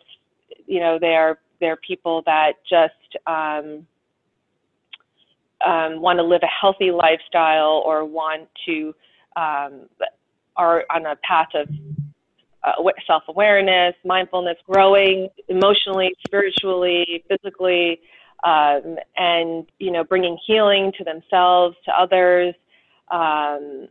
you 0.66 0.80
know, 0.80 0.99
they're, 0.99 1.38
they're 1.61 1.76
people 1.76 2.23
that 2.25 2.52
just 2.68 2.94
um, 3.26 3.87
um, 5.66 6.00
want 6.00 6.18
to 6.18 6.23
live 6.23 6.42
a 6.42 6.47
healthy 6.47 6.90
lifestyle 6.90 7.82
or 7.85 8.04
want 8.04 8.49
to, 8.66 8.94
um, 9.37 9.88
are 10.56 10.85
on 10.94 11.06
a 11.06 11.16
path 11.16 11.49
of 11.54 11.68
uh, 12.64 12.73
self 13.07 13.25
awareness, 13.28 13.95
mindfulness, 14.04 14.57
growing 14.69 15.28
emotionally, 15.49 16.12
spiritually, 16.26 17.25
physically, 17.28 18.00
um, 18.45 18.97
and 19.16 19.66
you 19.78 19.90
know, 19.90 20.04
bringing 20.04 20.38
healing 20.47 20.92
to 20.99 21.04
themselves, 21.04 21.76
to 21.85 21.92
others, 21.92 22.54
um, 23.11 23.88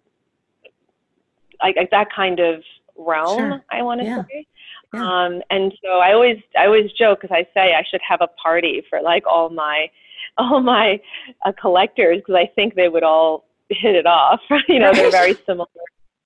like, 1.62 1.76
like 1.76 1.92
that 1.92 2.08
kind 2.16 2.40
of 2.40 2.64
realm. 2.98 3.38
Sure. 3.38 3.66
I 3.72 3.82
want 3.82 4.02
to 4.02 4.08
yeah. 4.08 4.24
say. 4.24 4.48
Yeah. 4.94 5.02
Um, 5.04 5.42
and 5.50 5.74
so 5.84 6.00
I 6.00 6.14
always 6.14 6.38
I 6.58 6.66
always 6.66 6.92
joke 6.92 7.22
because 7.22 7.34
I 7.34 7.48
say 7.54 7.74
I 7.74 7.84
should 7.90 8.02
have 8.08 8.22
a 8.22 8.28
party 8.28 8.84
for 8.90 9.02
like 9.02 9.26
all 9.26 9.50
my 9.50 9.90
all 10.38 10.62
my 10.62 11.00
uh, 11.46 11.52
collectors 11.60 12.18
because 12.18 12.36
I 12.36 12.52
think 12.56 12.76
they 12.76 12.90
would 12.90 13.04
all 13.04 13.46
hit 13.70 13.96
it 13.96 14.06
off. 14.06 14.42
you 14.68 14.80
know, 14.80 14.94
they're 14.94 15.12
very 15.12 15.36
similar 15.46 15.68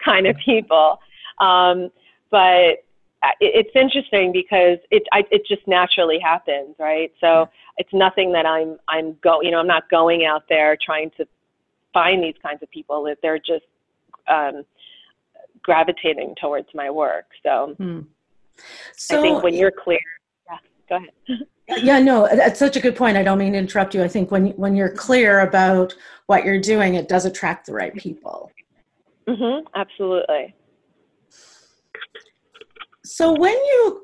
kind 0.04 0.28
of 0.28 0.36
people. 0.38 1.00
Um, 1.40 1.92
but 2.32 2.84
uh, 3.24 3.32
it's 3.40 3.76
interesting 3.76 4.32
because 4.32 4.78
it 4.92 5.04
I, 5.12 5.26
it 5.32 5.46
just 5.48 5.68
naturally 5.68 6.20
happens, 6.20 6.76
right? 6.78 7.12
So 7.20 7.50
it's 7.78 7.94
nothing 7.94 8.32
that 8.34 8.46
I'm 8.46 8.78
I'm 8.88 9.18
go 9.22 9.42
you 9.42 9.52
know 9.52 9.60
I'm 9.60 9.68
not 9.68 9.90
going 9.90 10.26
out 10.26 10.44
there 10.50 10.78
trying 10.84 11.12
to 11.18 11.28
find 11.94 12.24
these 12.24 12.36
kinds 12.44 12.62
of 12.62 12.70
people. 12.70 13.04
That 13.04 13.18
they're 13.22 13.40
just 13.40 13.66
um, 14.28 14.64
gravitating 15.64 16.36
towards 16.40 16.68
my 16.74 16.90
work. 16.90 17.26
So, 17.42 17.74
hmm. 17.78 18.02
so 18.96 19.20
I 19.20 19.22
think 19.22 19.44
when 19.44 19.56
you're 19.56 19.72
clear, 19.72 20.00
yeah, 20.48 20.58
go 20.88 20.96
ahead. 20.98 21.48
yeah, 21.84 22.00
no, 22.00 22.28
that's 22.32 22.60
such 22.60 22.76
a 22.76 22.80
good 22.80 22.96
point. 22.96 23.18
I 23.18 23.24
don't 23.24 23.40
mean 23.40 23.54
to 23.54 23.58
interrupt 23.58 23.96
you. 23.96 24.04
I 24.04 24.08
think 24.08 24.30
when 24.30 24.50
when 24.52 24.76
you're 24.76 24.92
clear 24.92 25.40
about 25.40 25.96
what 26.28 26.46
you're 26.46 26.62
doing, 26.62 26.96
it 26.96 27.08
does 27.08 27.26
attract 27.26 27.66
the 27.66 27.74
right 27.74 27.96
people. 27.96 28.52
Mm-hmm, 29.28 29.66
absolutely. 29.74 30.54
So 33.06 33.34
when 33.34 33.54
you 33.54 34.02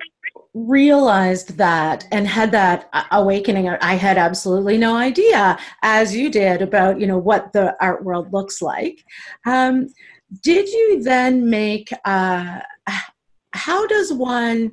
realized 0.53 1.57
that 1.57 2.07
and 2.11 2.27
had 2.27 2.51
that 2.51 2.89
awakening 3.11 3.69
i 3.69 3.95
had 3.95 4.17
absolutely 4.17 4.77
no 4.77 4.97
idea 4.97 5.57
as 5.81 6.13
you 6.13 6.29
did 6.29 6.61
about 6.61 6.99
you 6.99 7.07
know 7.07 7.17
what 7.17 7.53
the 7.53 7.73
art 7.81 8.03
world 8.03 8.31
looks 8.33 8.61
like 8.61 9.01
um, 9.45 9.87
did 10.43 10.67
you 10.67 11.01
then 11.03 11.49
make 11.49 11.89
uh, 12.03 12.59
how 13.53 13.85
does 13.87 14.11
one 14.13 14.71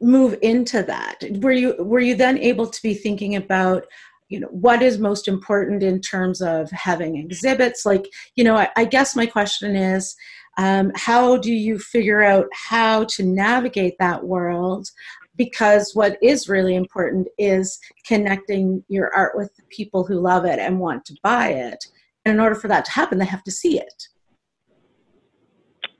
move 0.00 0.38
into 0.42 0.82
that? 0.82 1.22
Were 1.40 1.52
you 1.52 1.74
were 1.78 2.00
you 2.00 2.14
then 2.14 2.38
able 2.38 2.66
to 2.66 2.82
be 2.82 2.94
thinking 2.94 3.36
about 3.36 3.86
you 4.28 4.40
know 4.40 4.48
what 4.48 4.82
is 4.82 4.98
most 4.98 5.28
important 5.28 5.82
in 5.82 6.00
terms 6.00 6.40
of 6.40 6.70
having 6.70 7.16
exhibits? 7.16 7.84
Like 7.84 8.06
you 8.36 8.44
know 8.44 8.56
i, 8.56 8.68
I 8.76 8.84
guess 8.84 9.16
my 9.16 9.26
question 9.26 9.76
is 9.76 10.14
um, 10.60 10.92
how 10.94 11.36
do 11.36 11.52
you 11.52 11.78
figure 11.78 12.22
out 12.22 12.46
how 12.52 13.04
to 13.04 13.22
navigate 13.22 13.94
that 13.98 14.24
world 14.24 14.88
because 15.36 15.94
what 15.94 16.18
is 16.22 16.48
really 16.48 16.74
important 16.74 17.26
is 17.38 17.78
connecting 18.04 18.84
your 18.88 19.14
art 19.14 19.36
with 19.36 19.54
the 19.56 19.62
people 19.70 20.04
who 20.04 20.20
love 20.20 20.44
it 20.44 20.58
and 20.58 20.78
want 20.78 21.04
to 21.06 21.16
buy 21.22 21.48
it 21.48 21.82
and 22.24 22.34
in 22.34 22.40
order 22.40 22.54
for 22.54 22.68
that 22.68 22.84
to 22.84 22.90
happen, 22.90 23.18
they 23.18 23.24
have 23.24 23.44
to 23.44 23.50
see 23.50 23.78
it. 23.78 24.08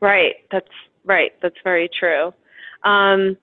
Right. 0.00 0.37
That's 0.50 0.69
right. 1.05 1.33
That's 1.43 1.57
very 1.64 1.88
true. 1.99 2.33
Um, 2.85 3.37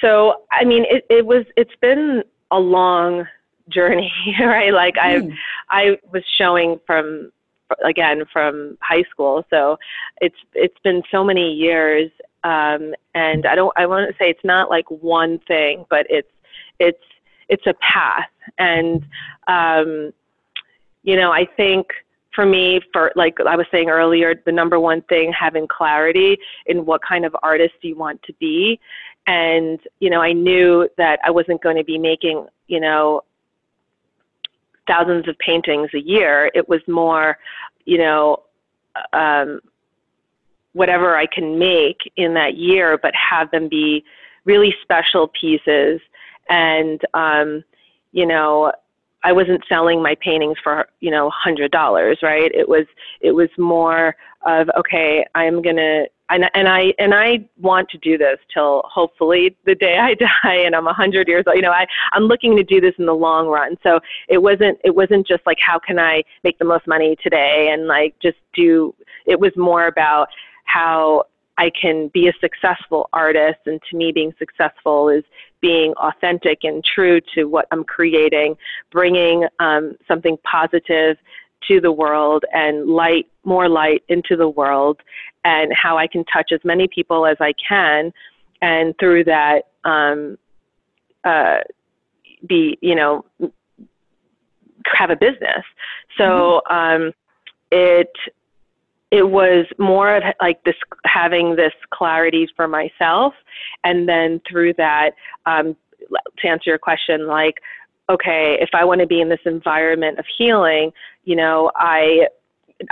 so, 0.00 0.44
I 0.50 0.64
mean, 0.64 0.84
it, 0.88 1.04
it 1.10 1.24
was, 1.24 1.44
it's 1.56 1.74
been 1.80 2.22
a 2.50 2.58
long 2.58 3.26
journey, 3.68 4.12
right? 4.40 4.72
Like 4.72 4.94
mm. 4.96 5.32
I. 5.32 5.36
I 5.72 5.98
was 6.12 6.24
showing 6.36 6.80
from, 6.84 7.30
again, 7.84 8.24
from 8.32 8.76
high 8.80 9.04
school. 9.10 9.44
So 9.50 9.78
it's, 10.20 10.36
it's 10.54 10.78
been 10.82 11.02
so 11.10 11.24
many 11.24 11.52
years. 11.52 12.10
Um, 12.42 12.94
and 13.14 13.46
I 13.46 13.54
don't, 13.54 13.72
I 13.76 13.86
want 13.86 14.08
to 14.08 14.14
say 14.14 14.30
it's 14.30 14.44
not 14.44 14.70
like 14.70 14.90
one 14.90 15.38
thing, 15.40 15.84
but 15.90 16.06
it's, 16.08 16.30
it's, 16.78 17.04
it's 17.48 17.66
a 17.66 17.74
path. 17.74 18.30
And, 18.58 19.04
um, 19.48 20.12
you 21.02 21.16
know, 21.16 21.32
I 21.32 21.46
think 21.56 21.88
for 22.34 22.46
me, 22.46 22.80
for 22.92 23.12
like 23.16 23.38
I 23.40 23.56
was 23.56 23.66
saying 23.70 23.90
earlier, 23.90 24.34
the 24.46 24.52
number 24.52 24.78
one 24.78 25.02
thing, 25.02 25.32
having 25.32 25.66
clarity 25.66 26.38
in 26.66 26.86
what 26.86 27.02
kind 27.02 27.24
of 27.24 27.36
artist 27.42 27.74
you 27.82 27.96
want 27.96 28.22
to 28.22 28.32
be. 28.34 28.78
And, 29.26 29.80
you 29.98 30.10
know, 30.10 30.22
I 30.22 30.32
knew 30.32 30.88
that 30.96 31.20
I 31.24 31.30
wasn't 31.30 31.62
going 31.62 31.76
to 31.76 31.84
be 31.84 31.98
making, 31.98 32.46
you 32.68 32.80
know, 32.80 33.22
thousands 34.90 35.28
of 35.28 35.38
paintings 35.38 35.90
a 35.94 36.00
year. 36.00 36.50
It 36.54 36.68
was 36.68 36.80
more, 36.88 37.38
you 37.84 37.98
know, 37.98 38.42
um, 39.12 39.60
whatever 40.72 41.16
I 41.16 41.26
can 41.26 41.58
make 41.58 41.98
in 42.16 42.34
that 42.34 42.56
year, 42.56 42.98
but 42.98 43.14
have 43.14 43.50
them 43.50 43.68
be 43.68 44.04
really 44.44 44.74
special 44.82 45.28
pieces 45.28 46.00
and, 46.48 47.00
um, 47.14 47.62
you 48.12 48.26
know, 48.26 48.72
I 49.22 49.32
wasn't 49.32 49.62
selling 49.68 50.02
my 50.02 50.16
paintings 50.16 50.56
for 50.64 50.88
you 51.00 51.10
know 51.10 51.30
hundred 51.30 51.70
dollars, 51.70 52.18
right? 52.22 52.50
It 52.54 52.68
was 52.68 52.86
it 53.20 53.32
was 53.32 53.50
more 53.58 54.16
of 54.46 54.70
okay, 54.78 55.26
I'm 55.34 55.60
gonna 55.60 56.06
and 56.30 56.50
and 56.54 56.68
I 56.68 56.94
and 56.98 57.14
I 57.14 57.46
want 57.58 57.88
to 57.90 57.98
do 57.98 58.16
this 58.16 58.38
till 58.52 58.82
hopefully 58.86 59.56
the 59.66 59.74
day 59.74 59.98
I 59.98 60.14
die 60.44 60.56
and 60.64 60.74
I'm 60.74 60.86
a 60.86 60.92
hundred 60.92 61.28
years 61.28 61.44
old. 61.46 61.56
You 61.56 61.62
know, 61.62 61.72
I 61.72 61.86
I'm 62.12 62.24
looking 62.24 62.56
to 62.56 62.62
do 62.62 62.80
this 62.80 62.94
in 62.98 63.06
the 63.06 63.14
long 63.14 63.48
run. 63.48 63.76
So 63.82 64.00
it 64.28 64.38
wasn't 64.38 64.78
it 64.84 64.94
wasn't 64.94 65.26
just 65.26 65.44
like 65.46 65.58
how 65.60 65.78
can 65.78 65.98
I 65.98 66.22
make 66.44 66.58
the 66.58 66.64
most 66.64 66.86
money 66.86 67.16
today 67.22 67.70
and 67.72 67.86
like 67.86 68.14
just 68.22 68.38
do. 68.54 68.94
It 69.26 69.38
was 69.38 69.52
more 69.56 69.86
about 69.86 70.28
how 70.64 71.24
I 71.58 71.70
can 71.78 72.08
be 72.08 72.28
a 72.28 72.32
successful 72.40 73.10
artist. 73.12 73.58
And 73.66 73.80
to 73.90 73.96
me, 73.96 74.12
being 74.12 74.32
successful 74.38 75.10
is 75.10 75.24
being 75.60 75.92
authentic 75.94 76.60
and 76.62 76.82
true 76.82 77.20
to 77.34 77.44
what 77.44 77.66
I'm 77.70 77.84
creating, 77.84 78.56
bringing 78.90 79.46
um, 79.58 79.96
something 80.08 80.38
positive 80.42 81.18
to 81.68 81.80
the 81.80 81.92
world 81.92 82.44
and 82.52 82.86
light, 82.86 83.26
more 83.44 83.68
light 83.68 84.02
into 84.08 84.36
the 84.36 84.48
world, 84.48 85.00
and 85.44 85.72
how 85.74 85.96
I 85.98 86.06
can 86.06 86.24
touch 86.24 86.52
as 86.52 86.60
many 86.64 86.88
people 86.88 87.26
as 87.26 87.36
I 87.40 87.52
can. 87.66 88.12
And 88.62 88.94
through 88.98 89.24
that, 89.24 89.68
um, 89.84 90.38
uh, 91.24 91.58
be, 92.46 92.78
you 92.80 92.94
know, 92.94 93.24
have 94.86 95.10
a 95.10 95.16
business. 95.16 95.64
So 96.16 96.62
mm-hmm. 96.70 97.04
um, 97.04 97.12
it 97.70 98.12
it 99.10 99.28
was 99.28 99.66
more 99.78 100.16
of 100.16 100.22
like 100.40 100.62
this 100.64 100.76
having 101.04 101.56
this 101.56 101.72
clarity 101.92 102.48
for 102.54 102.68
myself 102.68 103.34
and 103.82 104.08
then 104.08 104.40
through 104.48 104.72
that 104.74 105.10
um, 105.46 105.76
to 106.38 106.48
answer 106.48 106.70
your 106.70 106.78
question 106.78 107.26
like 107.26 107.56
okay 108.10 108.58
if 108.60 108.70
i 108.74 108.84
want 108.84 109.00
to 109.00 109.06
be 109.06 109.20
in 109.20 109.28
this 109.28 109.40
environment 109.46 110.18
of 110.18 110.24
healing 110.36 110.92
you 111.24 111.36
know 111.36 111.70
i 111.76 112.26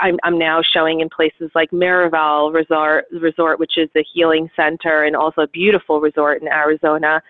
I'm, 0.01 0.19
I'm 0.23 0.39
now 0.39 0.61
showing 0.63 1.01
in 1.01 1.09
places 1.09 1.51
like 1.55 1.71
Miraval 1.71 2.53
Resort, 2.53 3.07
Resort, 3.11 3.59
which 3.59 3.79
is 3.79 3.89
a 3.97 4.05
healing 4.13 4.51
center 4.55 5.05
and 5.05 5.17
also 5.17 5.41
a 5.41 5.49
beautiful 5.49 5.99
resort 5.99 6.43
in 6.43 6.49
Arizona. 6.49 7.23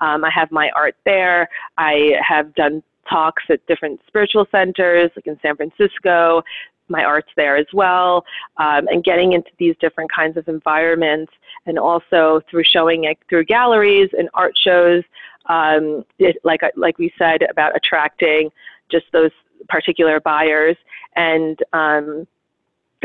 Um, 0.00 0.24
I 0.24 0.30
have 0.30 0.50
my 0.50 0.70
art 0.74 0.96
there. 1.04 1.46
I 1.76 2.12
have 2.26 2.54
done 2.54 2.82
talks 3.08 3.42
at 3.50 3.64
different 3.66 4.00
spiritual 4.06 4.46
centers, 4.50 5.10
like 5.14 5.26
in 5.26 5.38
San 5.42 5.56
Francisco, 5.56 6.42
my 6.88 7.04
art's 7.04 7.30
there 7.36 7.56
as 7.56 7.66
well, 7.72 8.24
um, 8.58 8.86
and 8.88 9.02
getting 9.02 9.32
into 9.32 9.50
these 9.58 9.74
different 9.80 10.10
kinds 10.12 10.36
of 10.36 10.46
environments, 10.48 11.32
and 11.66 11.78
also 11.78 12.40
through 12.50 12.62
showing 12.64 13.04
it 13.04 13.18
through 13.28 13.44
galleries 13.44 14.10
and 14.16 14.28
art 14.34 14.54
shows, 14.56 15.02
um, 15.48 16.04
it, 16.18 16.36
like 16.44 16.60
like 16.76 16.98
we 16.98 17.12
said 17.18 17.42
about 17.48 17.76
attracting 17.76 18.50
just 18.90 19.06
those 19.12 19.30
particular 19.68 20.20
buyers, 20.20 20.76
and 21.14 21.58
um, 21.72 22.26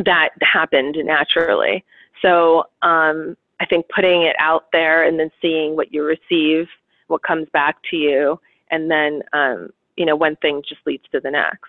that 0.05 0.29
happened 0.41 0.97
naturally. 1.03 1.83
So 2.21 2.65
um, 2.81 3.35
I 3.59 3.65
think 3.65 3.85
putting 3.93 4.23
it 4.23 4.35
out 4.39 4.65
there 4.71 5.07
and 5.07 5.19
then 5.19 5.31
seeing 5.41 5.75
what 5.75 5.93
you 5.93 6.03
receive, 6.03 6.67
what 7.07 7.23
comes 7.23 7.47
back 7.53 7.77
to 7.89 7.97
you, 7.97 8.39
and 8.69 8.89
then 8.89 9.21
um, 9.33 9.69
you 9.97 10.05
know 10.05 10.15
one 10.15 10.35
thing 10.37 10.61
just 10.67 10.81
leads 10.85 11.03
to 11.11 11.19
the 11.19 11.31
next. 11.31 11.65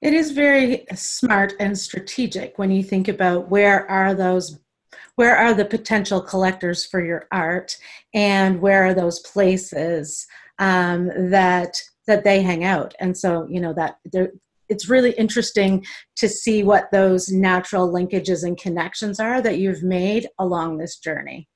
It 0.00 0.12
is 0.12 0.32
very 0.32 0.84
smart 0.94 1.54
and 1.60 1.78
strategic 1.78 2.58
when 2.58 2.70
you 2.70 2.82
think 2.82 3.08
about 3.08 3.48
where 3.48 3.88
are 3.90 4.14
those 4.14 4.58
where 5.16 5.36
are 5.36 5.54
the 5.54 5.64
potential 5.64 6.20
collectors 6.20 6.84
for 6.86 7.04
your 7.04 7.26
art 7.32 7.76
and 8.14 8.60
where 8.60 8.84
are 8.84 8.94
those 8.94 9.20
places 9.20 10.26
um, 10.58 11.10
that 11.30 11.76
that 12.06 12.24
they 12.24 12.42
hang 12.42 12.64
out 12.64 12.94
and 13.00 13.16
so 13.16 13.46
you 13.48 13.60
know 13.60 13.72
that 13.72 13.96
it's 14.68 14.88
really 14.88 15.12
interesting 15.12 15.84
to 16.16 16.28
see 16.28 16.62
what 16.62 16.90
those 16.90 17.28
natural 17.28 17.92
linkages 17.92 18.42
and 18.42 18.58
connections 18.58 19.20
are 19.20 19.40
that 19.40 19.58
you've 19.58 19.82
made 19.82 20.26
along 20.38 20.78
this 20.78 20.98
journey 20.98 21.48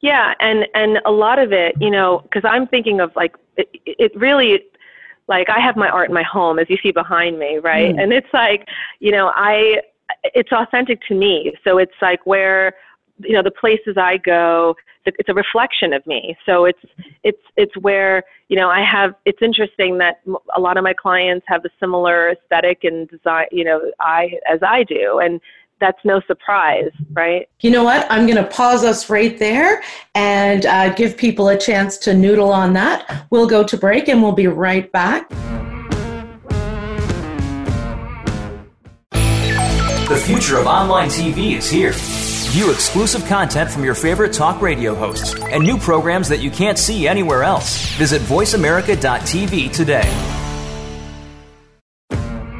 yeah 0.00 0.34
and 0.40 0.66
and 0.74 0.98
a 1.04 1.10
lot 1.10 1.38
of 1.38 1.52
it 1.52 1.74
you 1.80 1.90
know 1.90 2.20
because 2.22 2.42
i'm 2.44 2.66
thinking 2.66 3.00
of 3.00 3.14
like 3.14 3.34
it, 3.56 3.68
it 3.84 4.16
really 4.16 4.62
like 5.30 5.48
I 5.48 5.60
have 5.60 5.76
my 5.76 5.88
art 5.88 6.10
in 6.10 6.14
my 6.14 6.24
home, 6.24 6.58
as 6.58 6.68
you 6.68 6.76
see 6.82 6.90
behind 6.90 7.38
me, 7.38 7.58
right? 7.58 7.94
Mm. 7.94 8.02
And 8.02 8.12
it's 8.12 8.26
like, 8.34 8.66
you 8.98 9.12
know, 9.12 9.32
I, 9.34 9.80
it's 10.24 10.50
authentic 10.52 11.00
to 11.06 11.14
me. 11.14 11.54
So 11.64 11.78
it's 11.78 11.94
like 12.02 12.26
where, 12.26 12.74
you 13.22 13.32
know, 13.32 13.42
the 13.42 13.50
places 13.50 13.96
I 13.96 14.16
go, 14.18 14.74
it's 15.06 15.28
a 15.28 15.34
reflection 15.34 15.92
of 15.92 16.06
me. 16.06 16.36
So 16.44 16.66
it's, 16.66 16.78
it's, 17.24 17.42
it's 17.56 17.76
where, 17.78 18.22
you 18.48 18.56
know, 18.56 18.68
I 18.68 18.84
have, 18.84 19.14
it's 19.24 19.40
interesting 19.40 19.98
that 19.98 20.20
a 20.54 20.60
lot 20.60 20.76
of 20.76 20.84
my 20.84 20.92
clients 20.92 21.46
have 21.48 21.64
a 21.64 21.70
similar 21.78 22.30
aesthetic 22.30 22.84
and 22.84 23.08
design, 23.08 23.46
you 23.50 23.64
know, 23.64 23.80
I, 23.98 24.32
as 24.50 24.60
I 24.62 24.84
do. 24.84 25.20
And, 25.22 25.40
that's 25.80 25.98
no 26.04 26.20
surprise, 26.26 26.90
right? 27.12 27.48
You 27.60 27.70
know 27.70 27.82
what? 27.82 28.06
I'm 28.10 28.26
going 28.26 28.36
to 28.36 28.48
pause 28.48 28.84
us 28.84 29.08
right 29.10 29.38
there 29.38 29.82
and 30.14 30.66
uh, 30.66 30.92
give 30.94 31.16
people 31.16 31.48
a 31.48 31.56
chance 31.56 31.96
to 31.98 32.14
noodle 32.14 32.52
on 32.52 32.74
that. 32.74 33.26
We'll 33.30 33.48
go 33.48 33.64
to 33.64 33.76
break 33.76 34.08
and 34.08 34.22
we'll 34.22 34.32
be 34.32 34.46
right 34.46 34.92
back. 34.92 35.28
The 40.10 40.22
future 40.26 40.58
of 40.58 40.66
online 40.66 41.08
TV 41.08 41.56
is 41.56 41.70
here. 41.70 41.94
View 42.50 42.72
exclusive 42.72 43.24
content 43.26 43.70
from 43.70 43.84
your 43.84 43.94
favorite 43.94 44.32
talk 44.32 44.60
radio 44.60 44.92
hosts 44.92 45.40
and 45.40 45.62
new 45.62 45.78
programs 45.78 46.28
that 46.28 46.40
you 46.40 46.50
can't 46.50 46.76
see 46.76 47.06
anywhere 47.06 47.44
else. 47.44 47.86
Visit 47.96 48.20
VoiceAmerica.tv 48.22 49.72
today. 49.72 50.36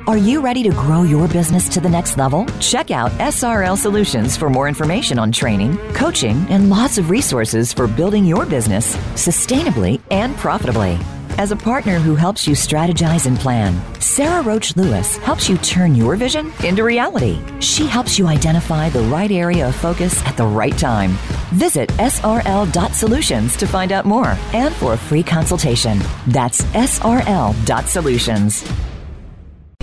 Are 0.06 0.16
you 0.16 0.40
ready 0.40 0.62
to 0.62 0.70
grow 0.70 1.02
your 1.02 1.26
business 1.26 1.68
to 1.70 1.80
the 1.80 1.88
next 1.88 2.16
level? 2.16 2.46
Check 2.60 2.92
out 2.92 3.10
SRL 3.18 3.76
Solutions 3.76 4.36
for 4.36 4.48
more 4.48 4.68
information 4.68 5.18
on 5.18 5.32
training, 5.32 5.76
coaching, 5.92 6.46
and 6.50 6.70
lots 6.70 6.96
of 6.96 7.10
resources 7.10 7.72
for 7.72 7.88
building 7.88 8.24
your 8.24 8.46
business 8.46 8.94
sustainably 9.14 10.00
and 10.12 10.36
profitably. 10.36 11.00
As 11.40 11.52
a 11.52 11.56
partner 11.56 11.98
who 11.98 12.16
helps 12.16 12.46
you 12.46 12.54
strategize 12.54 13.24
and 13.24 13.38
plan, 13.38 13.80
Sarah 13.98 14.42
Roach 14.42 14.76
Lewis 14.76 15.16
helps 15.16 15.48
you 15.48 15.56
turn 15.56 15.94
your 15.94 16.14
vision 16.14 16.52
into 16.64 16.84
reality. 16.84 17.40
She 17.60 17.86
helps 17.86 18.18
you 18.18 18.26
identify 18.26 18.90
the 18.90 19.00
right 19.04 19.30
area 19.30 19.66
of 19.66 19.74
focus 19.74 20.22
at 20.26 20.36
the 20.36 20.44
right 20.44 20.76
time. 20.76 21.12
Visit 21.54 21.88
srl.solutions 21.96 23.56
to 23.56 23.66
find 23.66 23.90
out 23.90 24.04
more 24.04 24.36
and 24.52 24.74
for 24.74 24.92
a 24.92 24.98
free 24.98 25.22
consultation. 25.22 25.98
That's 26.26 26.60
srl.solutions 26.74 28.70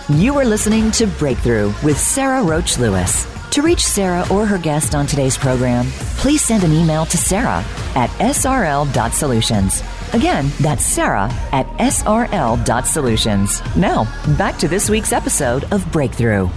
You 0.09 0.37
are 0.37 0.45
listening 0.45 0.91
to 0.91 1.07
Breakthrough 1.07 1.73
with 1.81 1.97
Sarah 1.97 2.43
Roach 2.43 2.77
Lewis. 2.77 3.25
To 3.49 3.63
reach 3.63 3.83
Sarah 3.83 4.23
or 4.29 4.45
her 4.45 4.59
guest 4.59 4.93
on 4.93 5.07
today's 5.07 5.35
program, 5.35 5.87
please 6.17 6.43
send 6.43 6.63
an 6.63 6.71
email 6.71 7.07
to 7.07 7.17
Sarah 7.17 7.65
at 7.95 8.11
srl.solutions. 8.19 9.81
Again, 10.13 10.51
that's 10.59 10.85
Sarah 10.85 11.31
at 11.51 11.65
srl.solutions. 11.79 13.75
Now, 13.75 14.03
back 14.37 14.59
to 14.59 14.67
this 14.67 14.91
week's 14.91 15.11
episode 15.11 15.63
of 15.73 15.91
Breakthrough. 15.91 16.49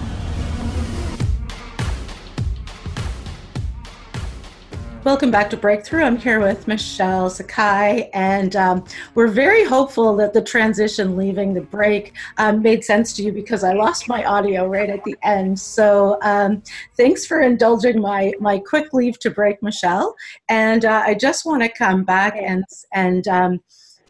Welcome 5.08 5.30
back 5.30 5.48
to 5.50 5.56
Breakthrough. 5.56 6.02
I'm 6.02 6.18
here 6.18 6.38
with 6.38 6.68
Michelle 6.68 7.30
Sakhai, 7.30 8.10
and 8.12 8.54
um, 8.56 8.84
we're 9.14 9.28
very 9.28 9.64
hopeful 9.64 10.14
that 10.16 10.34
the 10.34 10.42
transition 10.42 11.16
leaving 11.16 11.54
the 11.54 11.62
break 11.62 12.12
um, 12.36 12.60
made 12.60 12.84
sense 12.84 13.14
to 13.14 13.22
you 13.22 13.32
because 13.32 13.64
I 13.64 13.72
lost 13.72 14.06
my 14.06 14.22
audio 14.26 14.66
right 14.66 14.90
at 14.90 15.02
the 15.04 15.16
end. 15.22 15.58
So 15.58 16.18
um, 16.20 16.62
thanks 16.98 17.24
for 17.24 17.40
indulging 17.40 18.02
my 18.02 18.34
my 18.38 18.58
quick 18.58 18.92
leave 18.92 19.18
to 19.20 19.30
break, 19.30 19.62
Michelle. 19.62 20.14
And 20.50 20.84
uh, 20.84 21.04
I 21.06 21.14
just 21.14 21.46
want 21.46 21.62
to 21.62 21.70
come 21.70 22.04
back 22.04 22.36
and 22.36 22.62
and 22.92 23.26
um, 23.28 23.60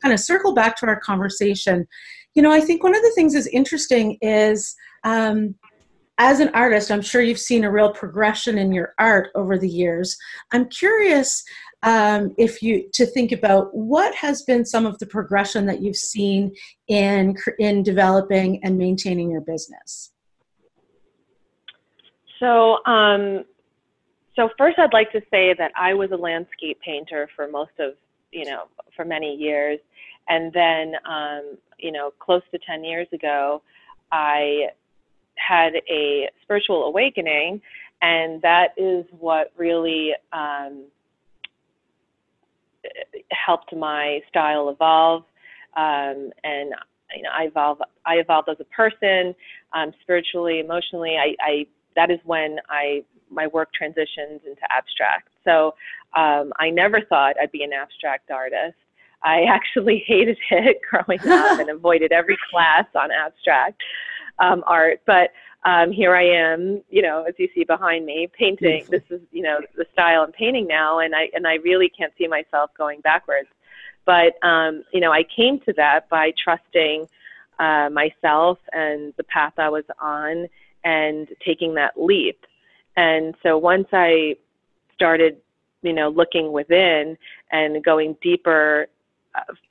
kind 0.02 0.12
of 0.12 0.18
circle 0.18 0.52
back 0.52 0.76
to 0.78 0.87
our 0.87 0.98
conversation. 0.98 1.87
You 2.34 2.42
know, 2.42 2.50
I 2.50 2.61
think 2.61 2.82
one 2.82 2.96
of 2.96 3.02
the 3.02 3.12
things 3.14 3.37
is 3.37 3.46
interesting 3.46 4.18
is 4.20 4.74
um, 5.04 5.54
as 6.18 6.40
an 6.40 6.50
artist, 6.52 6.90
I'm 6.90 7.00
sure 7.00 7.22
you've 7.22 7.38
seen 7.38 7.64
a 7.64 7.70
real 7.70 7.92
progression 7.92 8.59
in 8.59 8.72
your 8.72 8.94
art 8.98 9.31
over 9.37 9.57
the 9.57 9.68
years. 9.68 10.16
I'm 10.52 10.68
curious 10.68 11.44
um, 11.85 12.35
if 12.37 12.61
you 12.61 12.88
to 12.94 13.07
think 13.07 13.31
about 13.31 13.72
what 13.72 14.12
has 14.16 14.42
been 14.42 14.64
some 14.64 14.85
of 14.85 14.98
the 14.98 15.07
progression 15.07 15.64
that 15.66 15.81
you've 15.81 15.96
seen 15.96 16.52
in 16.88 17.37
in 17.61 17.85
developing 17.85 18.62
and 18.64 18.76
maintaining 18.76 19.31
your 19.31 19.42
business. 19.42 20.12
So, 22.40 22.85
um, 22.85 23.44
so 24.35 24.48
first, 24.59 24.78
I'd 24.78 24.92
like 24.92 25.12
to 25.12 25.20
say 25.31 25.54
that 25.57 25.70
I 25.76 25.94
was 25.94 26.11
a 26.11 26.16
landscape 26.16 26.81
painter 26.85 27.28
for 27.37 27.48
most 27.48 27.78
of 27.78 27.94
you 28.33 28.44
know 28.44 28.64
for 28.96 29.04
many 29.04 29.37
years, 29.37 29.78
and 30.28 30.52
then 30.52 30.94
um, 31.09 31.59
you 31.78 31.92
know 31.92 32.12
close 32.18 32.42
to 32.50 32.59
ten 32.66 32.83
years 32.83 33.07
ago, 33.12 33.62
I 34.11 34.70
had 35.38 35.74
a 35.88 36.29
spiritual 36.42 36.85
awakening, 36.85 37.61
and 38.03 38.40
that 38.42 38.68
is 38.77 39.05
what 39.18 39.53
really 39.57 40.12
um, 40.33 40.85
helped 43.31 43.74
my 43.74 44.20
style 44.29 44.68
evolve. 44.68 45.24
Um, 45.77 46.31
and 46.44 46.74
you 47.16 47.22
know, 47.22 47.31
I 47.35 47.44
evolve. 47.44 47.79
I 48.07 48.14
evolved 48.14 48.48
as 48.48 48.57
a 48.61 48.64
person, 48.64 49.35
um, 49.72 49.92
spiritually, 50.03 50.61
emotionally. 50.61 51.16
I, 51.16 51.35
I 51.40 51.66
that 51.96 52.11
is 52.11 52.18
when 52.24 52.59
I 52.68 53.05
my 53.31 53.46
work 53.48 53.72
transitions 53.72 54.40
into 54.46 54.62
abstract. 54.70 55.29
So 55.44 55.74
um, 56.16 56.53
I 56.59 56.70
never 56.70 57.01
thought 57.09 57.37
I'd 57.40 57.53
be 57.53 57.62
an 57.62 57.72
abstract 57.72 58.31
artist. 58.31 58.77
I 59.22 59.42
actually 59.48 60.05
hated 60.07 60.38
it 60.51 60.79
growing 60.90 61.20
up 61.20 61.61
and 61.61 61.70
avoided 61.70 62.12
every 62.12 62.38
class 62.51 62.87
on 62.94 63.11
abstract 63.11 63.83
um, 64.40 64.62
art. 64.66 65.01
But 65.07 65.31
um, 65.64 65.90
here 65.90 66.14
I 66.14 66.24
am, 66.24 66.83
you 66.88 67.03
know, 67.03 67.24
as 67.24 67.35
you 67.38 67.48
see 67.55 67.64
behind 67.64 68.07
me, 68.07 68.29
painting. 68.33 68.85
This 68.88 69.03
is, 69.11 69.20
you 69.33 69.42
know, 69.42 69.61
the 69.77 69.87
style 69.92 70.22
I'm 70.22 70.33
painting 70.33 70.66
now, 70.66 71.01
and 71.01 71.14
I 71.14 71.31
and 71.35 71.46
I 71.46 71.55
really 71.57 71.88
can't 71.88 72.12
see 72.16 72.29
myself 72.29 72.70
going 72.77 73.01
backwards. 73.01 73.48
But 74.05 74.42
um, 74.46 74.85
you 74.92 75.01
know, 75.01 75.12
I 75.12 75.24
came 75.24 75.61
to 75.61 75.72
that 75.74 76.09
by 76.09 76.33
trusting 76.42 77.09
uh, 77.59 77.90
myself 77.90 78.59
and 78.72 79.12
the 79.16 79.24
path 79.24 79.55
I 79.59 79.68
was 79.68 79.85
on, 80.01 80.48
and 80.85 81.29
taking 81.44 81.74
that 81.74 82.01
leap. 82.01 82.46
And 82.96 83.35
so 83.42 83.59
once 83.59 83.88
I 83.92 84.37
started, 84.94 85.37
you 85.83 85.92
know, 85.92 86.09
looking 86.09 86.53
within 86.53 87.16
and 87.53 87.85
going 87.85 88.16
deeper 88.20 88.88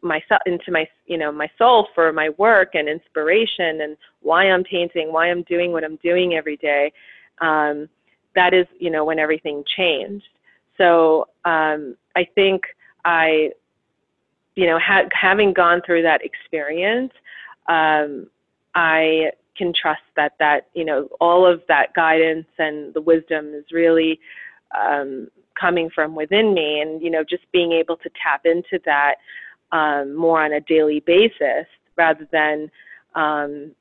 myself 0.02 0.42
into 0.46 0.72
my 0.72 0.88
you 1.06 1.18
know 1.18 1.32
my 1.32 1.50
soul 1.58 1.88
for 1.94 2.12
my 2.14 2.30
work 2.38 2.76
and 2.76 2.88
inspiration 2.88 3.82
and 3.82 3.98
why 4.22 4.50
I'm 4.50 4.64
painting, 4.64 5.12
why 5.12 5.30
I'm 5.30 5.44
doing 5.44 5.72
what 5.72 5.84
I'm 5.84 5.98
doing 5.98 6.34
every 6.34 6.58
day. 6.58 6.92
Um, 7.42 7.90
that 8.36 8.54
is 8.54 8.68
you 8.80 8.90
know 8.90 9.06
when 9.06 9.20
everything 9.20 9.64
changed. 9.76 10.28
So 10.78 11.28
um, 11.46 11.96
I 12.16 12.28
think 12.36 12.64
I 13.06 13.52
you 14.56 14.68
know 14.68 14.80
ha- 14.80 15.10
having 15.12 15.54
gone 15.54 15.82
through 15.86 16.04
that 16.04 16.22
experience, 16.24 17.14
um, 17.68 18.28
I 18.76 19.32
can 19.58 19.74
trust 19.74 20.04
that 20.16 20.34
that 20.40 20.68
you 20.74 20.86
know 20.86 21.10
all 21.20 21.46
of 21.46 21.62
that 21.68 21.94
guidance 21.94 22.48
and 22.60 22.94
the 22.94 23.02
wisdom 23.02 23.54
is 23.54 23.66
really 23.72 24.20
um, 24.78 25.30
coming 25.60 25.90
from 25.90 26.16
within 26.16 26.54
me 26.54 26.82
and 26.82 27.02
you 27.02 27.10
know 27.10 27.24
just 27.24 27.44
being 27.52 27.72
able 27.72 27.98
to 27.98 28.10
tap 28.22 28.46
into 28.46 28.80
that 28.86 29.16
um, 29.72 30.16
more 30.16 30.42
on 30.44 30.54
a 30.54 30.62
daily 30.62 31.00
basis 31.02 31.66
rather 31.98 32.28
than 32.32 32.72
um, 33.16 33.72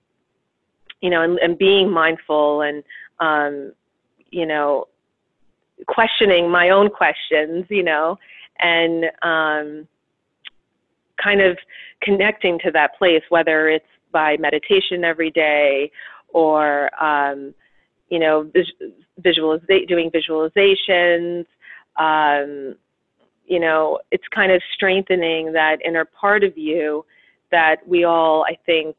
you 1.00 1.10
know 1.10 1.22
and, 1.22 1.38
and, 1.38 1.58
being 1.58 1.90
mindful 1.90 2.62
and 2.62 2.82
um, 3.20 3.72
you 4.30 4.46
know 4.46 4.88
questioning 5.86 6.50
my 6.50 6.70
own 6.70 6.88
questions 6.88 7.66
you 7.68 7.82
know 7.82 8.18
and 8.58 9.04
um, 9.22 9.86
kind 11.22 11.40
of 11.40 11.58
connecting 12.02 12.58
to 12.58 12.70
that 12.70 12.96
place 12.98 13.22
whether 13.28 13.68
it's 13.68 13.84
by 14.12 14.36
meditation 14.38 15.04
every 15.04 15.30
day 15.30 15.90
or 16.28 16.90
um, 17.02 17.54
you 18.08 18.18
know 18.18 18.50
vis- 18.54 18.72
doing 19.86 20.10
visualizations 20.10 21.44
um, 21.98 22.76
you 23.46 23.60
know, 23.60 23.98
it's 24.10 24.26
kind 24.34 24.52
of 24.52 24.62
strengthening 24.74 25.52
that 25.52 25.78
inner 25.84 26.04
part 26.04 26.44
of 26.44 26.56
you 26.56 27.04
that 27.50 27.76
we 27.86 28.04
all, 28.04 28.44
I 28.44 28.58
think, 28.66 28.96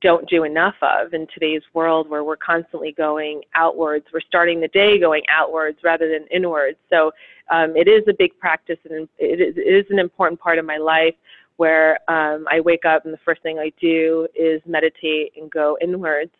don't 0.00 0.28
do 0.28 0.44
enough 0.44 0.74
of 0.80 1.12
in 1.12 1.26
today's 1.34 1.62
world 1.74 2.08
where 2.08 2.24
we're 2.24 2.36
constantly 2.36 2.92
going 2.92 3.42
outwards. 3.54 4.06
We're 4.12 4.20
starting 4.20 4.60
the 4.60 4.68
day 4.68 4.98
going 4.98 5.22
outwards 5.28 5.78
rather 5.84 6.08
than 6.08 6.26
inwards. 6.30 6.78
So 6.88 7.12
um, 7.50 7.76
it 7.76 7.88
is 7.88 8.02
a 8.08 8.14
big 8.18 8.38
practice 8.38 8.78
and 8.88 9.08
it 9.18 9.40
is, 9.40 9.54
it 9.56 9.60
is 9.60 9.86
an 9.90 9.98
important 9.98 10.40
part 10.40 10.58
of 10.58 10.64
my 10.64 10.78
life 10.78 11.14
where 11.56 11.98
um, 12.10 12.46
I 12.50 12.60
wake 12.60 12.86
up 12.86 13.04
and 13.04 13.12
the 13.12 13.18
first 13.24 13.42
thing 13.42 13.58
I 13.58 13.70
do 13.80 14.26
is 14.34 14.62
meditate 14.66 15.32
and 15.36 15.50
go 15.50 15.76
inwards. 15.80 16.32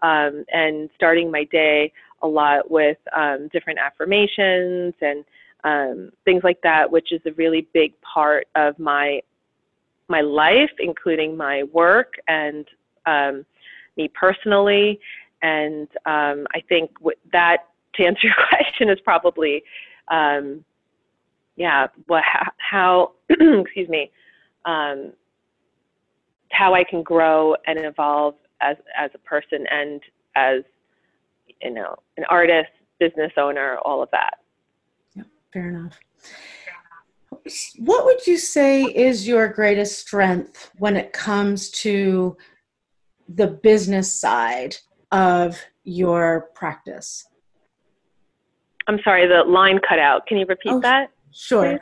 Um, 0.00 0.44
and 0.52 0.88
starting 0.94 1.28
my 1.28 1.42
day 1.44 1.92
a 2.22 2.28
lot 2.28 2.70
with 2.70 2.98
um, 3.16 3.48
different 3.52 3.80
affirmations 3.80 4.94
and 5.00 5.24
um, 5.64 6.10
things 6.24 6.42
like 6.44 6.60
that, 6.62 6.90
which 6.90 7.12
is 7.12 7.20
a 7.26 7.32
really 7.32 7.68
big 7.72 7.92
part 8.00 8.46
of 8.54 8.78
my 8.78 9.20
my 10.08 10.22
life, 10.22 10.70
including 10.78 11.36
my 11.36 11.64
work 11.64 12.14
and 12.28 12.66
um, 13.04 13.44
me 13.96 14.08
personally. 14.08 14.98
And 15.42 15.88
um, 16.06 16.46
I 16.54 16.62
think 16.68 16.90
that, 17.32 17.58
to 17.94 18.04
answer 18.04 18.26
your 18.26 18.34
question, 18.48 18.88
is 18.88 18.98
probably, 19.04 19.62
um, 20.10 20.64
yeah, 21.56 21.88
what 22.06 22.24
how, 22.56 23.12
excuse 23.28 23.88
me, 23.88 24.10
um, 24.64 25.12
how 26.50 26.74
I 26.74 26.84
can 26.84 27.02
grow 27.02 27.54
and 27.66 27.78
evolve 27.84 28.34
as 28.60 28.76
as 28.96 29.10
a 29.14 29.18
person 29.18 29.66
and 29.70 30.00
as 30.34 30.62
you 31.62 31.70
know 31.70 31.96
an 32.16 32.24
artist, 32.28 32.70
business 32.98 33.32
owner, 33.36 33.78
all 33.84 34.02
of 34.02 34.10
that. 34.12 34.38
Fair 35.52 35.68
enough. 35.68 35.98
What 37.78 38.04
would 38.04 38.26
you 38.26 38.36
say 38.36 38.82
is 38.82 39.26
your 39.26 39.48
greatest 39.48 40.00
strength 40.00 40.70
when 40.78 40.96
it 40.96 41.12
comes 41.12 41.70
to 41.82 42.36
the 43.28 43.46
business 43.46 44.20
side 44.20 44.76
of 45.12 45.58
your 45.84 46.50
practice? 46.54 47.26
I'm 48.86 48.98
sorry, 49.04 49.26
the 49.26 49.44
line 49.44 49.78
cut 49.86 49.98
out. 49.98 50.26
Can 50.26 50.38
you 50.38 50.46
repeat 50.46 50.72
oh, 50.72 50.80
that? 50.80 51.10
Sure. 51.32 51.72
Please? 51.72 51.80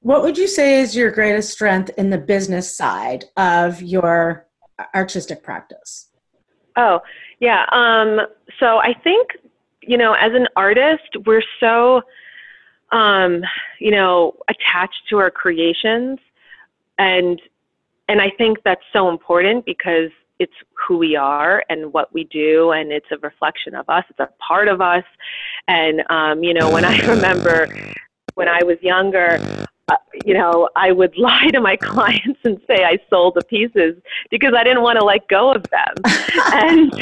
What 0.00 0.22
would 0.22 0.38
you 0.38 0.46
say 0.46 0.80
is 0.80 0.94
your 0.94 1.10
greatest 1.10 1.52
strength 1.52 1.90
in 1.98 2.10
the 2.10 2.18
business 2.18 2.74
side 2.74 3.24
of 3.36 3.82
your 3.82 4.46
artistic 4.94 5.42
practice? 5.42 6.08
Oh, 6.76 7.00
yeah. 7.40 7.64
Um, 7.72 8.20
so 8.60 8.78
I 8.78 8.94
think, 9.02 9.30
you 9.82 9.98
know, 9.98 10.14
as 10.14 10.32
an 10.32 10.46
artist, 10.54 11.16
we're 11.26 11.42
so 11.58 12.02
um, 12.90 13.42
you 13.78 13.90
know, 13.90 14.34
attached 14.48 15.02
to 15.10 15.18
our 15.18 15.30
creations. 15.30 16.18
And 16.98 17.40
and 18.08 18.20
I 18.22 18.30
think 18.30 18.58
that's 18.64 18.82
so 18.92 19.10
important 19.10 19.66
because 19.66 20.10
it's 20.38 20.52
who 20.86 20.98
we 20.98 21.16
are 21.16 21.64
and 21.68 21.92
what 21.92 22.12
we 22.14 22.24
do 22.24 22.70
and 22.70 22.92
it's 22.92 23.06
a 23.10 23.18
reflection 23.18 23.74
of 23.74 23.88
us 23.88 24.04
it's 24.08 24.20
a 24.20 24.28
part 24.38 24.68
of 24.68 24.80
us 24.80 25.04
and 25.66 26.02
um, 26.10 26.42
you 26.42 26.54
know 26.54 26.70
when 26.70 26.84
i 26.84 26.96
remember 27.06 27.66
when 28.34 28.48
i 28.48 28.62
was 28.62 28.76
younger 28.80 29.66
you 30.24 30.34
know, 30.34 30.68
I 30.76 30.92
would 30.92 31.16
lie 31.18 31.48
to 31.52 31.60
my 31.60 31.76
clients 31.76 32.40
and 32.44 32.60
say 32.66 32.84
I 32.84 32.98
sold 33.10 33.34
the 33.34 33.44
pieces 33.44 33.94
because 34.30 34.52
I 34.56 34.64
didn't 34.64 34.82
want 34.82 34.98
to 34.98 35.04
let 35.04 35.26
go 35.28 35.52
of 35.52 35.64
them. 35.70 35.94
and 36.52 36.92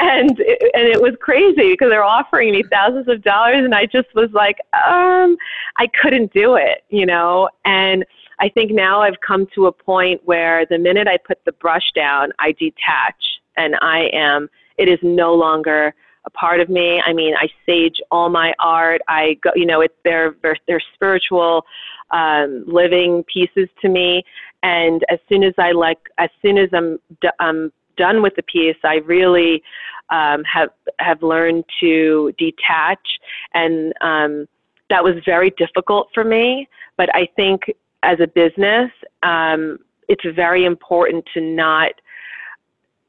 and 0.00 0.40
it, 0.40 0.70
and 0.74 0.86
it 0.88 1.00
was 1.00 1.14
crazy 1.20 1.72
because 1.72 1.90
they're 1.90 2.04
offering 2.04 2.52
me 2.52 2.62
thousands 2.70 3.08
of 3.08 3.22
dollars 3.22 3.64
and 3.64 3.74
I 3.74 3.86
just 3.86 4.08
was 4.14 4.30
like, 4.32 4.58
um, 4.72 5.36
I 5.76 5.86
couldn't 6.00 6.32
do 6.32 6.56
it, 6.56 6.84
you 6.90 7.06
know. 7.06 7.48
And 7.64 8.04
I 8.38 8.48
think 8.48 8.72
now 8.72 9.00
I've 9.00 9.20
come 9.26 9.46
to 9.54 9.66
a 9.66 9.72
point 9.72 10.20
where 10.24 10.66
the 10.66 10.78
minute 10.78 11.08
I 11.08 11.16
put 11.16 11.44
the 11.44 11.52
brush 11.52 11.92
down, 11.94 12.32
I 12.38 12.52
detach 12.52 13.40
and 13.56 13.76
I 13.80 14.10
am 14.12 14.48
it 14.78 14.88
is 14.88 14.98
no 15.02 15.34
longer 15.34 15.94
a 16.26 16.30
part 16.30 16.60
of 16.60 16.68
me. 16.68 17.00
I 17.00 17.12
mean, 17.12 17.34
I 17.38 17.48
sage 17.64 18.00
all 18.10 18.28
my 18.28 18.52
art. 18.58 19.00
I 19.08 19.38
go, 19.42 19.50
you 19.54 19.66
know, 19.66 19.80
it's 19.80 19.94
they're, 20.04 20.34
they're 20.66 20.82
spiritual, 20.94 21.64
um, 22.10 22.64
living 22.66 23.24
pieces 23.32 23.68
to 23.82 23.88
me. 23.88 24.24
And 24.62 25.04
as 25.08 25.18
soon 25.28 25.44
as 25.44 25.54
I 25.58 25.72
like, 25.72 25.98
as 26.18 26.30
soon 26.42 26.58
as 26.58 26.68
I'm 26.72 26.98
d- 27.20 27.28
I'm 27.40 27.72
done 27.96 28.22
with 28.22 28.34
the 28.36 28.42
piece, 28.42 28.76
I 28.84 28.96
really 28.96 29.62
um, 30.10 30.44
have 30.44 30.70
have 30.98 31.22
learned 31.22 31.64
to 31.80 32.32
detach, 32.38 33.06
and 33.54 33.92
um, 34.00 34.48
that 34.90 35.02
was 35.02 35.14
very 35.24 35.50
difficult 35.56 36.08
for 36.14 36.24
me. 36.24 36.68
But 36.96 37.14
I 37.14 37.28
think 37.36 37.62
as 38.02 38.18
a 38.20 38.26
business, 38.26 38.90
um, 39.22 39.78
it's 40.08 40.24
very 40.34 40.64
important 40.64 41.24
to 41.34 41.40
not 41.40 41.92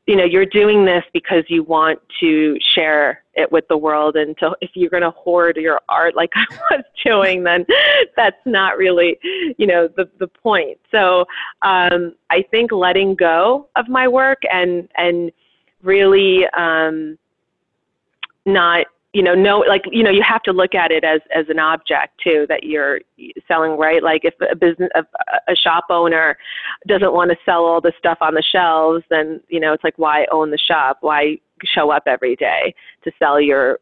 you 0.08 0.16
know 0.16 0.24
you're 0.24 0.46
doing 0.46 0.86
this 0.86 1.04
because 1.14 1.44
you 1.48 1.64
want 1.64 2.00
to 2.20 2.58
share 2.74 3.24
it 3.36 3.52
with 3.52 3.68
the 3.68 3.78
world. 3.78 4.16
And 4.16 4.36
so 4.40 4.56
if 4.62 4.72
you're 4.74 4.90
going 4.90 5.04
to 5.04 5.12
hoard 5.12 5.58
your 5.58 5.80
art 5.90 6.16
like 6.16 6.32
i 6.36 6.46
was 6.72 6.84
doing 7.06 7.44
then 7.44 7.66
that's 8.16 8.42
not 8.46 8.78
really 8.78 9.20
you 9.58 9.68
know 9.68 9.88
the 9.96 10.10
the 10.18 10.28
point. 10.28 10.80
So 10.92 11.26
um, 11.62 12.16
i 12.30 12.42
think 12.42 12.72
letting 12.72 13.16
go 13.16 13.68
of 13.76 13.88
my 13.88 14.08
work 14.08 14.42
and 14.52 14.90
and 14.98 15.32
really 15.84 16.48
um, 16.58 17.18
not 18.46 18.88
you 19.18 19.24
know 19.24 19.34
no 19.34 19.58
like 19.68 19.82
you 19.92 20.04
know 20.04 20.12
you 20.12 20.22
have 20.22 20.44
to 20.44 20.52
look 20.52 20.76
at 20.76 20.92
it 20.92 21.04
as 21.04 21.22
as 21.36 21.46
an 21.50 21.58
object 21.58 22.22
too 22.24 22.46
that 22.48 22.64
you're 22.64 23.00
selling 23.48 23.72
right 23.72 24.04
like 24.04 24.22
if 24.24 24.36
a 24.52 24.56
business 24.56 24.90
a, 24.94 25.04
a 25.52 25.56
shop 25.56 25.86
owner 25.90 26.38
doesn't 26.88 27.14
want 27.14 27.32
to 27.32 27.38
sell 27.44 27.66
all 27.66 27.82
the 27.82 27.92
stuff 27.98 28.20
on 28.22 28.36
the 28.36 28.44
shelves 28.44 29.04
then 29.10 29.42
you 29.50 29.60
know 29.60 29.74
it's 29.74 29.84
like 29.84 29.98
why 29.98 30.28
own 30.32 30.52
the 30.52 30.58
shop 30.60 31.00
why 31.02 31.36
show 31.66 31.90
up 31.90 32.04
every 32.06 32.36
day 32.36 32.76
to 33.04 33.12
sell 33.18 33.42
your 33.42 33.80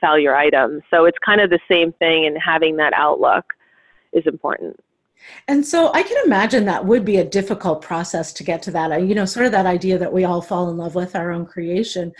sell 0.00 0.16
your 0.16 0.36
items 0.36 0.82
so 0.88 1.04
it's 1.04 1.18
kind 1.18 1.40
of 1.40 1.50
the 1.50 1.58
same 1.68 1.92
thing 1.94 2.26
and 2.26 2.38
having 2.40 2.76
that 2.76 2.92
outlook 2.92 3.46
is 4.12 4.24
important 4.24 4.78
and 5.48 5.66
so 5.66 5.92
I 5.92 6.02
can 6.02 6.16
imagine 6.24 6.64
that 6.64 6.86
would 6.86 7.04
be 7.04 7.18
a 7.18 7.24
difficult 7.24 7.82
process 7.82 8.32
to 8.32 8.42
get 8.42 8.62
to 8.62 8.70
that. 8.70 8.90
Uh, 8.90 8.96
you 8.96 9.14
know, 9.14 9.26
sort 9.26 9.44
of 9.44 9.52
that 9.52 9.66
idea 9.66 9.98
that 9.98 10.14
we 10.14 10.24
all 10.24 10.40
fall 10.40 10.70
in 10.70 10.78
love 10.78 10.94
with 10.94 11.14
our 11.14 11.30
own 11.30 11.44
creation. 11.44 12.12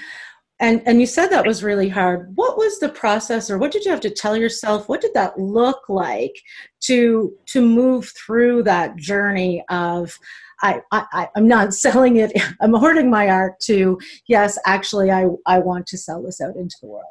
And 0.61 0.83
and 0.87 1.01
you 1.01 1.07
said 1.07 1.29
that 1.29 1.47
was 1.47 1.65
really 1.65 1.89
hard. 1.89 2.33
What 2.37 2.59
was 2.59 2.79
the 2.79 2.91
process 2.91 3.51
or 3.51 3.59
what 3.59 3.73
did 3.73 3.85
you 3.85 3.91
have 3.91 4.01
to 4.01 4.11
tell 4.11 4.37
yourself? 4.37 4.89
What 4.89 5.01
did 5.01 5.15
that 5.15 5.39
look 5.39 5.89
like 5.89 6.35
to 6.81 7.35
to 7.47 7.63
move 7.63 8.13
through 8.17 8.65
that 8.65 8.97
journey 8.97 9.65
of 9.71 10.19
I, 10.63 10.83
I, 10.93 11.29
I'm 11.37 11.49
not 11.49 11.73
selling 11.87 12.17
it, 12.17 12.33
I'm 12.61 12.75
hoarding 12.75 13.11
my 13.11 13.29
art 13.29 13.61
to, 13.61 13.99
yes, 14.27 14.59
actually 14.67 15.11
I, 15.11 15.27
I 15.47 15.59
want 15.59 15.87
to 15.87 15.99
sell 15.99 16.23
this 16.23 16.41
out 16.41 16.57
into 16.57 16.77
the 16.83 16.89
world. 16.89 17.05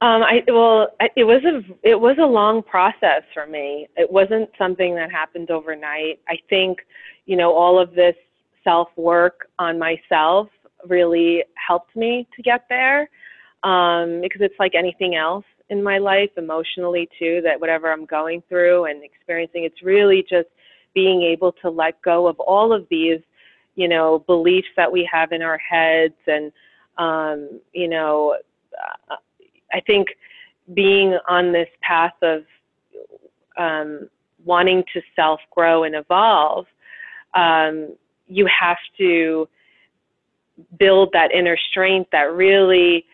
Um, 0.00 0.22
I 0.22 0.42
well, 0.48 0.88
it 1.16 1.24
was 1.24 1.42
a 1.44 1.62
it 1.82 1.98
was 1.98 2.16
a 2.20 2.26
long 2.26 2.62
process 2.62 3.22
for 3.32 3.46
me. 3.46 3.88
It 3.96 4.10
wasn't 4.10 4.50
something 4.58 4.94
that 4.96 5.10
happened 5.10 5.50
overnight. 5.50 6.20
I 6.28 6.36
think, 6.50 6.80
you 7.24 7.36
know, 7.36 7.54
all 7.54 7.80
of 7.80 7.94
this 7.94 8.14
self 8.64 8.88
work 8.96 9.48
on 9.58 9.78
myself 9.78 10.48
really 10.88 11.44
helped 11.54 11.94
me 11.96 12.26
to 12.36 12.42
get 12.42 12.66
there 12.68 13.08
um, 13.62 14.20
because 14.20 14.40
it's 14.40 14.58
like 14.58 14.74
anything 14.74 15.14
else 15.14 15.44
in 15.70 15.82
my 15.82 15.98
life 15.98 16.30
emotionally 16.36 17.08
too 17.18 17.40
that 17.42 17.58
whatever 17.58 17.90
i'm 17.90 18.04
going 18.04 18.42
through 18.48 18.84
and 18.84 19.02
experiencing 19.02 19.64
it's 19.64 19.82
really 19.82 20.22
just 20.28 20.48
being 20.94 21.22
able 21.22 21.52
to 21.52 21.70
let 21.70 22.00
go 22.02 22.26
of 22.26 22.38
all 22.38 22.72
of 22.72 22.86
these 22.90 23.20
you 23.74 23.88
know 23.88 24.22
beliefs 24.26 24.68
that 24.76 24.90
we 24.90 25.08
have 25.10 25.32
in 25.32 25.42
our 25.42 25.58
heads 25.58 26.14
and 26.26 26.52
um, 26.98 27.60
you 27.72 27.88
know 27.88 28.36
uh, 29.10 29.16
i 29.72 29.80
think 29.80 30.08
being 30.74 31.18
on 31.28 31.52
this 31.52 31.68
path 31.82 32.14
of 32.22 32.42
um, 33.56 34.08
wanting 34.44 34.84
to 34.92 35.00
self 35.16 35.40
grow 35.50 35.84
and 35.84 35.94
evolve 35.94 36.66
um, 37.34 37.94
you 38.26 38.46
have 38.46 38.78
to 38.98 39.48
build 40.78 41.10
that 41.12 41.32
inner 41.32 41.56
strength 41.70 42.10
that 42.12 42.32
really 42.32 43.04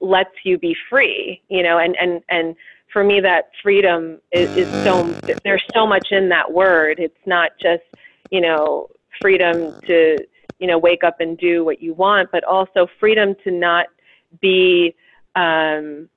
lets 0.00 0.34
you 0.44 0.58
be 0.58 0.74
free 0.88 1.40
you 1.48 1.62
know 1.62 1.78
and 1.78 1.96
and 2.00 2.22
and 2.30 2.56
for 2.92 3.04
me 3.04 3.20
that 3.20 3.50
freedom 3.62 4.20
is, 4.32 4.48
is 4.54 4.68
so 4.82 5.16
there's 5.44 5.62
so 5.74 5.86
much 5.86 6.08
in 6.10 6.28
that 6.28 6.50
word. 6.50 6.98
It's 6.98 7.14
not 7.26 7.52
just 7.60 7.82
you 8.30 8.40
know 8.40 8.88
freedom 9.20 9.74
to 9.86 10.16
you 10.58 10.66
know 10.66 10.78
wake 10.78 11.04
up 11.04 11.20
and 11.20 11.38
do 11.38 11.64
what 11.64 11.82
you 11.82 11.94
want 11.94 12.30
but 12.32 12.44
also 12.44 12.86
freedom 12.98 13.34
to 13.44 13.50
not 13.50 13.86
be 14.40 14.94
um, 15.36 16.08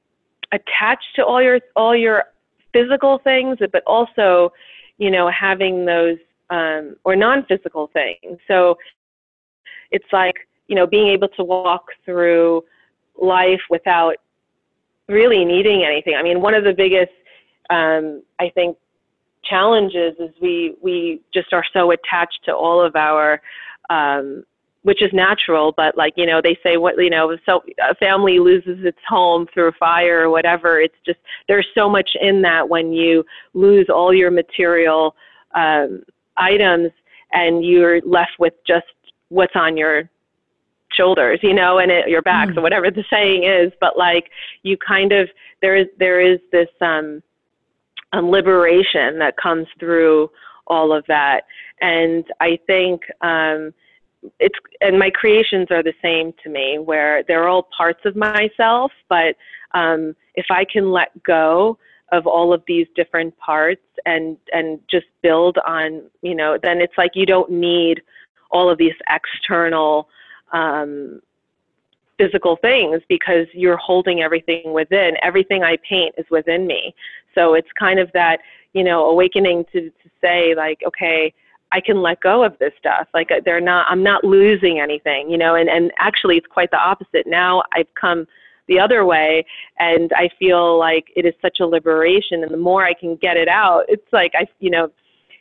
attached 0.52 1.16
to 1.16 1.26
all 1.26 1.42
your 1.42 1.60
all 1.76 1.96
your 1.96 2.26
physical 2.72 3.20
things 3.20 3.58
but 3.72 3.84
also 3.86 4.52
you 4.98 5.12
know 5.12 5.30
having 5.30 5.86
those 5.86 6.18
um, 6.50 6.96
or 7.04 7.16
non-physical 7.16 7.90
things. 7.94 8.38
So 8.48 8.78
it's 9.92 10.06
like 10.12 10.36
you 10.68 10.76
know, 10.76 10.88
being 10.88 11.08
able 11.08 11.28
to 11.30 11.44
walk 11.44 11.86
through 12.06 12.64
life 13.20 13.62
without 13.70 14.16
really 15.08 15.46
needing 15.46 15.84
anything. 15.84 16.16
I 16.16 16.24
mean, 16.24 16.42
one 16.42 16.54
of 16.54 16.64
the 16.64 16.74
biggest, 16.74 17.12
um, 17.70 18.24
I 18.40 18.50
think, 18.50 18.78
challenges 19.44 20.16
is 20.20 20.30
we 20.42 20.76
we 20.82 21.22
just 21.34 21.52
are 21.52 21.66
so 21.74 21.92
attached 21.92 22.40
to 22.46 22.56
all 22.56 22.82
of 22.82 22.96
our, 22.96 23.42
um, 23.90 24.44
which 24.84 25.02
is 25.02 25.12
natural. 25.12 25.74
But 25.76 25.98
like 25.98 26.14
you 26.16 26.26
know, 26.26 26.42
they 26.42 26.58
say 26.64 26.78
what 26.78 26.96
you 26.98 27.10
know, 27.10 27.38
so 27.46 27.62
a 27.88 27.96
family 27.96 28.40
loses 28.40 28.86
its 28.86 29.00
home 29.08 29.48
through 29.54 29.68
a 29.68 29.74
fire 29.74 30.22
or 30.22 30.30
whatever. 30.30 30.80
It's 30.80 30.96
just 31.06 31.20
there's 31.48 31.68
so 31.76 31.90
much 31.90 32.12
in 32.22 32.42
that 32.44 32.68
when 32.68 32.94
you 32.94 33.26
lose 33.54 33.88
all 33.90 34.14
your 34.14 34.32
material 34.32 35.16
um, 35.56 36.04
items 36.38 36.92
and 37.34 37.66
you're 37.66 38.02
left 38.02 38.34
with 38.40 38.54
just 38.66 38.86
what's 39.30 39.56
on 39.56 39.76
your 39.76 40.10
shoulders, 40.96 41.40
you 41.42 41.54
know, 41.54 41.80
and 41.80 41.92
it, 41.92 42.08
your 42.08 42.22
back, 42.22 42.50
mm. 42.50 42.58
or 42.58 42.62
whatever 42.62 42.90
the 42.90 43.04
saying 43.10 43.44
is. 43.44 43.72
But 43.80 43.98
like 43.98 44.30
you 44.64 44.78
kind 44.78 45.12
of 45.12 45.30
there 45.62 45.76
is 45.76 45.88
there 46.00 46.22
is 46.22 46.40
this 46.52 46.70
um, 46.82 47.22
um, 48.14 48.30
liberation 48.30 49.20
that 49.20 49.36
comes 49.38 49.68
through 49.80 50.30
all 50.68 50.94
of 50.94 51.04
that, 51.08 51.42
and 51.82 52.26
I 52.40 52.60
think 52.68 53.02
um, 53.22 53.74
it's 54.40 54.58
and 54.82 54.98
my 54.98 55.10
creations 55.10 55.68
are 55.72 55.84
the 55.84 55.94
same 56.02 56.34
to 56.44 56.50
me, 56.50 56.80
where 56.80 57.24
they're 57.24 57.48
all 57.48 57.68
parts 57.76 58.02
of 58.06 58.16
myself, 58.16 58.92
but 59.10 59.36
um, 59.74 60.16
if 60.36 60.46
I 60.50 60.66
can 60.66 60.92
let 60.92 61.24
go 61.24 61.78
of 62.12 62.28
all 62.28 62.54
of 62.54 62.62
these 62.68 62.88
different 62.96 63.36
parts 63.38 63.82
and 64.06 64.38
and 64.54 64.80
just 64.90 65.08
build 65.22 65.58
on 65.66 66.04
you 66.22 66.36
know 66.36 66.58
then 66.62 66.80
it's 66.80 66.94
like 66.98 67.12
you 67.16 67.26
don't 67.26 67.52
need 67.52 68.02
all 68.52 68.70
of 68.70 68.78
these 68.78 68.94
external 69.10 70.08
um, 70.54 71.22
physical 72.18 72.56
things 72.58 73.02
because 73.10 73.48
you're 73.54 73.78
holding 73.78 74.22
everything 74.22 74.72
within. 74.72 75.16
Everything 75.22 75.64
I 75.64 75.78
paint 75.88 76.16
is 76.18 76.26
within 76.30 76.66
me. 76.68 76.96
So 77.36 77.56
it's 77.56 77.68
kind 77.78 78.00
of 78.00 78.12
that, 78.14 78.40
you 78.74 78.84
know, 78.84 79.10
awakening 79.10 79.66
to, 79.74 79.90
to 79.90 80.10
say, 80.22 80.56
like, 80.56 80.82
okay, 80.86 81.34
I 81.72 81.82
can 81.82 82.02
let 82.02 82.22
go 82.22 82.44
of 82.44 82.58
this 82.60 82.72
stuff. 82.78 83.08
Like 83.14 83.32
uh, 83.32 83.42
they're 83.44 83.60
not, 83.60 83.88
I'm 83.90 84.04
not 84.04 84.24
losing 84.24 84.80
anything, 84.80 85.30
you 85.30 85.38
know, 85.38 85.56
and, 85.56 85.70
and 85.70 85.92
actually 85.98 86.38
it's 86.38 86.48
quite 86.48 86.70
the 86.70 86.78
opposite. 86.78 87.26
Now 87.26 87.64
I've 87.76 87.92
come 88.00 88.28
the 88.68 88.80
other 88.80 89.06
way 89.06 89.46
and 89.80 90.12
I 90.16 90.30
feel 90.38 90.78
like 90.78 91.06
it 91.16 91.26
is 91.26 91.34
such 91.42 91.60
a 91.60 91.66
liberation 91.66 92.44
and 92.44 92.54
the 92.54 92.58
more 92.58 92.86
I 92.86 92.94
can 92.94 93.16
get 93.16 93.38
it 93.38 93.48
out, 93.48 93.86
it's 93.88 94.08
like 94.14 94.34
I, 94.36 94.46
you 94.60 94.70
know, 94.70 94.92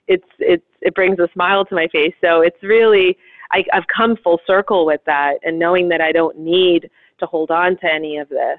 it's, 0.09 0.27
it's, 0.39 0.65
it 0.81 0.95
brings 0.95 1.19
a 1.19 1.29
smile 1.35 1.65
to 1.67 1.75
my 1.75 1.87
face. 1.89 2.15
So 2.21 2.41
it's 2.41 2.61
really, 2.63 3.17
I, 3.53 3.65
I've 3.73 3.87
come 3.87 4.17
full 4.17 4.41
circle 4.47 4.87
with 4.87 5.01
that 5.07 5.39
and 5.43 5.59
knowing 5.59 5.89
that 5.91 6.01
I 6.01 6.13
don't 6.13 6.39
need 6.39 6.91
to 7.19 7.27
hold 7.27 7.51
on 7.51 7.77
to 7.79 7.93
any 7.93 8.17
of 8.19 8.29
this. 8.29 8.59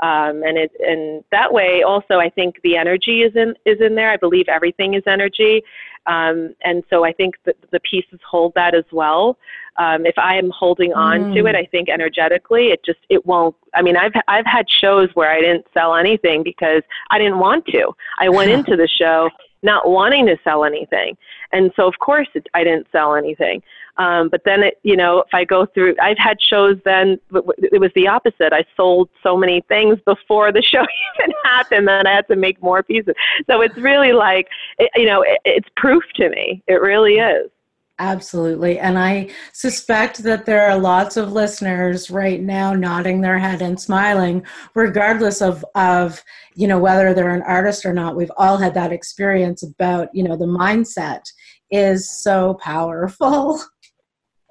Um, 0.00 0.42
and 0.42 0.58
it 0.58 0.72
and 0.80 1.24
that 1.30 1.50
way 1.50 1.82
also 1.82 2.18
I 2.18 2.28
think 2.28 2.60
the 2.62 2.76
energy 2.76 3.22
is 3.22 3.34
in 3.34 3.54
is 3.64 3.80
in 3.80 3.94
there. 3.94 4.10
I 4.10 4.18
believe 4.18 4.46
everything 4.46 4.92
is 4.92 5.02
energy, 5.06 5.62
um, 6.06 6.54
and 6.62 6.84
so 6.90 7.02
I 7.02 7.14
think 7.14 7.36
that 7.46 7.56
the 7.70 7.80
pieces 7.80 8.20
hold 8.28 8.52
that 8.56 8.74
as 8.74 8.84
well. 8.92 9.38
um, 9.78 10.04
if 10.04 10.18
I 10.18 10.36
am 10.36 10.50
holding 10.50 10.92
on 10.92 11.20
mm. 11.20 11.34
to 11.34 11.46
it, 11.46 11.54
I 11.54 11.64
think 11.64 11.88
energetically, 11.88 12.68
it 12.68 12.84
just 12.84 12.98
it 13.08 13.24
won't. 13.24 13.56
I 13.74 13.80
mean, 13.80 13.96
I've 13.96 14.12
I've 14.28 14.44
had 14.44 14.68
shows 14.68 15.08
where 15.14 15.30
I 15.30 15.40
didn't 15.40 15.66
sell 15.72 15.94
anything 15.94 16.42
because 16.42 16.82
I 17.10 17.18
didn't 17.18 17.38
want 17.38 17.64
to. 17.68 17.92
I 18.18 18.28
went 18.28 18.50
into 18.56 18.76
the 18.76 18.88
show 18.88 19.30
not 19.62 19.88
wanting 19.88 20.26
to 20.26 20.36
sell 20.44 20.64
anything, 20.64 21.16
and 21.52 21.72
so 21.74 21.86
of 21.88 21.98
course 22.00 22.28
it, 22.34 22.46
I 22.52 22.64
didn't 22.64 22.86
sell 22.92 23.14
anything. 23.14 23.62
Um, 23.98 24.28
but 24.28 24.42
then 24.44 24.62
it, 24.62 24.78
you 24.82 24.96
know, 24.96 25.20
if 25.20 25.32
I 25.32 25.44
go 25.44 25.66
through, 25.66 25.94
I've 26.00 26.18
had 26.18 26.38
shows 26.40 26.76
then 26.84 27.18
it 27.58 27.80
was 27.80 27.90
the 27.94 28.08
opposite. 28.08 28.52
I 28.52 28.64
sold 28.76 29.08
so 29.22 29.36
many 29.36 29.62
things 29.68 29.98
before 30.04 30.52
the 30.52 30.62
show 30.70 30.82
even 30.82 31.34
happened 31.44 31.88
that 31.88 32.06
I 32.06 32.14
had 32.14 32.28
to 32.28 32.36
make 32.36 32.62
more 32.62 32.82
pieces. 32.82 33.14
So 33.48 33.60
it's 33.60 33.76
really 33.76 34.12
like, 34.12 34.48
it, 34.78 34.90
you 34.94 35.06
know, 35.06 35.22
it, 35.22 35.38
it's 35.44 35.68
proof 35.76 36.02
to 36.16 36.28
me. 36.28 36.62
It 36.66 36.80
really 36.80 37.14
is. 37.14 37.50
Absolutely. 37.98 38.78
And 38.78 38.98
I 38.98 39.30
suspect 39.54 40.22
that 40.24 40.44
there 40.44 40.68
are 40.68 40.78
lots 40.78 41.16
of 41.16 41.32
listeners 41.32 42.10
right 42.10 42.42
now 42.42 42.74
nodding 42.74 43.22
their 43.22 43.38
head 43.38 43.62
and 43.62 43.80
smiling, 43.80 44.44
regardless 44.74 45.40
of, 45.40 45.64
of, 45.74 46.22
you 46.54 46.68
know, 46.68 46.78
whether 46.78 47.14
they're 47.14 47.34
an 47.34 47.40
artist 47.42 47.86
or 47.86 47.94
not. 47.94 48.14
We've 48.14 48.30
all 48.36 48.58
had 48.58 48.74
that 48.74 48.92
experience 48.92 49.62
about, 49.62 50.08
you 50.12 50.24
know, 50.24 50.36
the 50.36 50.44
mindset 50.44 51.22
is 51.70 52.10
so 52.10 52.54
powerful. 52.54 53.60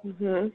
Mm-hmm. 0.06 0.50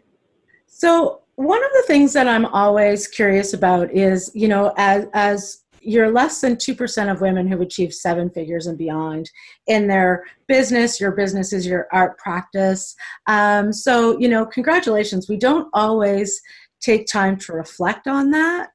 So 0.66 1.22
one 1.34 1.62
of 1.62 1.70
the 1.72 1.84
things 1.86 2.12
that 2.12 2.28
I'm 2.28 2.46
always 2.46 3.08
curious 3.08 3.54
about 3.54 3.90
is, 3.92 4.30
you 4.34 4.48
know, 4.48 4.72
as 4.76 5.06
as 5.14 5.62
you're 5.82 6.12
less 6.12 6.42
than 6.42 6.56
2% 6.56 7.10
of 7.10 7.22
women 7.22 7.48
who 7.48 7.62
achieve 7.62 7.94
seven 7.94 8.28
figures 8.28 8.66
and 8.66 8.76
beyond 8.76 9.30
in 9.66 9.86
their 9.86 10.24
business 10.46 11.00
your 11.00 11.12
business 11.12 11.54
is 11.54 11.66
your 11.66 11.88
art 11.90 12.18
practice. 12.18 12.94
Um, 13.26 13.72
so 13.72 14.18
you 14.18 14.28
know 14.28 14.44
congratulations. 14.44 15.28
We 15.28 15.38
don't 15.38 15.68
always 15.72 16.40
take 16.80 17.06
time 17.06 17.36
to 17.38 17.52
reflect 17.52 18.06
on 18.06 18.30
that. 18.30 18.70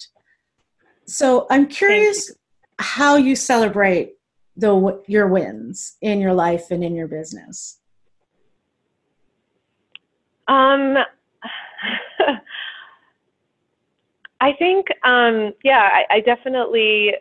So 1.07 1.45
i'm 1.51 1.67
curious 1.67 2.31
how 2.79 3.15
you 3.15 3.35
celebrate 3.35 4.13
the 4.57 5.01
your 5.07 5.27
wins 5.27 5.97
in 6.01 6.19
your 6.19 6.33
life 6.33 6.71
and 6.71 6.83
in 6.83 6.95
your 6.95 7.07
business 7.07 7.79
um, 10.47 10.95
I 14.41 14.53
think, 14.59 14.87
um, 15.03 15.53
yeah, 15.63 15.89
I, 15.91 16.15
I, 16.15 16.19
definitely, 16.19 17.13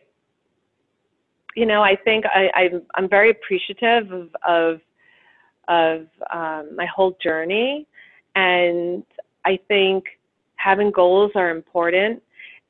you 1.56 1.66
know, 1.66 1.82
I 1.82 1.96
think 1.96 2.24
I, 2.26 2.50
I'm, 2.54 2.82
I'm 2.96 3.08
very 3.08 3.30
appreciative 3.30 4.10
of, 4.12 4.28
of, 4.46 4.80
of 5.68 6.06
um, 6.32 6.76
my 6.76 6.86
whole 6.86 7.16
journey. 7.22 7.86
And 8.34 9.04
I 9.44 9.58
think 9.68 10.04
having 10.56 10.90
goals 10.90 11.32
are 11.34 11.50
important. 11.50 12.22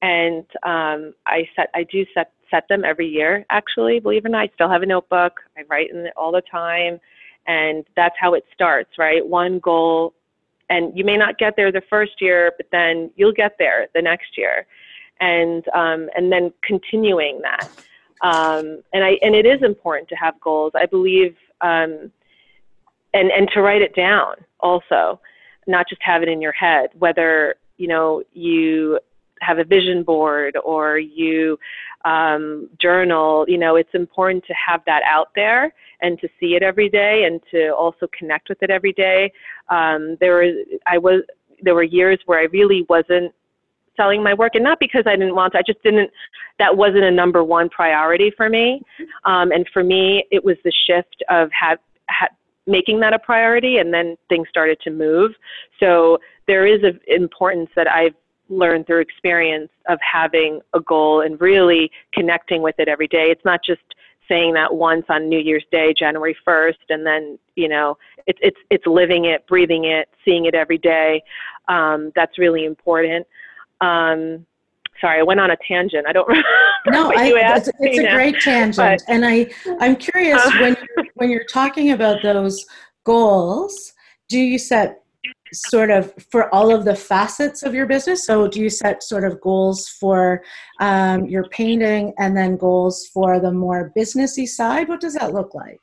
And 0.02 0.44
um, 0.64 1.14
I 1.26 1.48
set, 1.56 1.70
I 1.74 1.84
do 1.90 2.04
set, 2.12 2.32
set 2.50 2.68
them 2.68 2.84
every 2.84 3.08
year, 3.08 3.46
actually, 3.50 3.98
believe 4.00 4.26
it 4.26 4.28
or 4.28 4.32
not. 4.32 4.42
I 4.42 4.50
still 4.54 4.68
have 4.68 4.82
a 4.82 4.86
notebook. 4.86 5.40
I 5.56 5.62
write 5.70 5.90
in 5.90 5.98
it 6.06 6.12
all 6.16 6.30
the 6.30 6.42
time. 6.42 7.00
And 7.46 7.84
that's 7.96 8.14
how 8.20 8.34
it 8.34 8.44
starts, 8.52 8.90
right? 8.98 9.26
One 9.26 9.58
goal 9.58 10.14
and 10.70 10.96
you 10.96 11.04
may 11.04 11.16
not 11.16 11.38
get 11.38 11.56
there 11.56 11.70
the 11.70 11.82
first 11.88 12.20
year, 12.20 12.52
but 12.56 12.66
then 12.72 13.10
you'll 13.16 13.32
get 13.32 13.56
there 13.58 13.88
the 13.94 14.02
next 14.02 14.36
year, 14.36 14.66
and 15.20 15.66
um, 15.68 16.08
and 16.16 16.32
then 16.32 16.52
continuing 16.62 17.40
that. 17.42 17.68
Um, 18.20 18.82
and 18.92 19.04
I 19.04 19.18
and 19.22 19.34
it 19.34 19.46
is 19.46 19.62
important 19.62 20.08
to 20.10 20.14
have 20.16 20.40
goals. 20.40 20.72
I 20.74 20.86
believe, 20.86 21.36
um, 21.60 22.10
and 23.12 23.30
and 23.30 23.48
to 23.54 23.60
write 23.60 23.82
it 23.82 23.94
down 23.94 24.36
also, 24.60 25.20
not 25.66 25.88
just 25.88 26.02
have 26.02 26.22
it 26.22 26.28
in 26.28 26.40
your 26.40 26.52
head. 26.52 26.90
Whether 26.98 27.56
you 27.76 27.88
know 27.88 28.22
you 28.32 28.98
have 29.40 29.58
a 29.58 29.64
vision 29.64 30.02
board 30.02 30.56
or 30.64 30.98
you 30.98 31.58
um, 32.04 32.68
journal, 32.80 33.44
you 33.48 33.58
know, 33.58 33.76
it's 33.76 33.94
important 33.94 34.44
to 34.46 34.54
have 34.54 34.82
that 34.86 35.02
out 35.08 35.28
there 35.34 35.72
and 36.02 36.18
to 36.20 36.28
see 36.38 36.54
it 36.54 36.62
every 36.62 36.88
day 36.88 37.24
and 37.24 37.40
to 37.50 37.68
also 37.70 38.06
connect 38.16 38.48
with 38.48 38.62
it 38.62 38.70
every 38.70 38.92
day. 38.92 39.32
Um, 39.68 40.16
there 40.20 40.36
was, 40.36 40.54
I 40.86 40.98
was, 40.98 41.22
there 41.62 41.74
were 41.74 41.82
years 41.82 42.18
where 42.26 42.38
I 42.38 42.44
really 42.44 42.84
wasn't 42.88 43.32
selling 43.96 44.22
my 44.22 44.34
work 44.34 44.54
and 44.54 44.64
not 44.64 44.80
because 44.80 45.04
I 45.06 45.16
didn't 45.16 45.34
want 45.34 45.52
to, 45.52 45.58
I 45.58 45.62
just 45.66 45.82
didn't, 45.82 46.10
that 46.58 46.76
wasn't 46.76 47.04
a 47.04 47.10
number 47.10 47.42
one 47.42 47.70
priority 47.70 48.32
for 48.36 48.50
me. 48.50 48.82
Um, 49.24 49.50
and 49.52 49.66
for 49.72 49.82
me, 49.82 50.26
it 50.30 50.44
was 50.44 50.56
the 50.64 50.72
shift 50.86 51.22
of 51.30 51.48
have, 51.58 51.78
ha, 52.10 52.26
making 52.66 53.00
that 53.00 53.12
a 53.12 53.18
priority 53.18 53.78
and 53.78 53.92
then 53.94 54.16
things 54.28 54.48
started 54.48 54.78
to 54.80 54.90
move. 54.90 55.32
So 55.80 56.18
there 56.46 56.66
is 56.66 56.82
an 56.82 56.98
importance 57.06 57.70
that 57.76 57.90
I've 57.90 58.14
learned 58.48 58.86
through 58.86 59.00
experience 59.00 59.70
of 59.88 59.98
having 60.00 60.60
a 60.74 60.80
goal 60.80 61.22
and 61.22 61.40
really 61.40 61.90
connecting 62.12 62.62
with 62.62 62.74
it 62.78 62.88
every 62.88 63.08
day. 63.08 63.30
It's 63.30 63.44
not 63.44 63.60
just 63.64 63.82
saying 64.28 64.54
that 64.54 64.74
once 64.74 65.04
on 65.08 65.28
New 65.28 65.38
Year's 65.38 65.64
Day, 65.70 65.94
January 65.96 66.36
1st, 66.46 66.74
and 66.90 67.06
then 67.06 67.38
you 67.56 67.68
know 67.68 67.96
it's 68.26 68.38
it's 68.42 68.56
it's 68.70 68.86
living 68.86 69.26
it, 69.26 69.46
breathing 69.46 69.84
it, 69.84 70.08
seeing 70.24 70.46
it 70.46 70.54
every 70.54 70.78
day. 70.78 71.22
Um, 71.68 72.12
that's 72.14 72.38
really 72.38 72.64
important. 72.64 73.26
Um, 73.80 74.46
sorry, 75.00 75.20
I 75.20 75.22
went 75.22 75.40
on 75.40 75.50
a 75.50 75.56
tangent. 75.66 76.06
I 76.06 76.12
don't 76.12 76.28
remember. 76.28 76.48
No, 76.88 77.12
I, 77.14 77.32
it's, 77.56 77.68
it's 77.80 77.98
a 77.98 78.02
now. 78.02 78.14
great 78.14 78.40
tangent, 78.40 78.76
but, 78.76 79.02
and 79.08 79.24
I 79.24 79.50
I'm 79.80 79.96
curious 79.96 80.44
uh, 80.44 80.50
when 80.60 80.76
you're, 80.76 81.06
when 81.14 81.30
you're 81.30 81.44
talking 81.44 81.92
about 81.92 82.22
those 82.22 82.64
goals. 83.04 83.92
Do 84.28 84.38
you 84.38 84.58
set 84.58 85.03
sort 85.52 85.90
of 85.90 86.12
for 86.30 86.52
all 86.54 86.74
of 86.74 86.84
the 86.84 86.94
facets 86.94 87.62
of 87.62 87.74
your 87.74 87.86
business? 87.86 88.24
So, 88.24 88.48
do 88.48 88.60
you 88.60 88.70
set 88.70 89.02
sort 89.02 89.24
of 89.24 89.40
goals 89.40 89.88
for 89.88 90.42
um, 90.80 91.26
your 91.26 91.44
painting 91.44 92.14
and 92.18 92.36
then 92.36 92.56
goals 92.56 93.08
for 93.12 93.40
the 93.40 93.52
more 93.52 93.92
businessy 93.96 94.46
side? 94.46 94.88
What 94.88 95.00
does 95.00 95.14
that 95.14 95.32
look 95.32 95.54
like? 95.54 95.80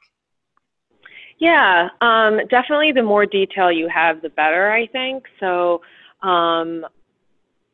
Yeah, 1.39 1.89
um, 2.02 2.39
definitely 2.50 2.91
the 2.91 3.02
more 3.02 3.26
detail 3.26 3.71
you 3.71 3.89
have, 3.89 4.21
the 4.21 4.30
better, 4.30 4.71
I 4.71 4.86
think. 4.86 5.26
So, 5.39 5.82
um, 6.21 6.86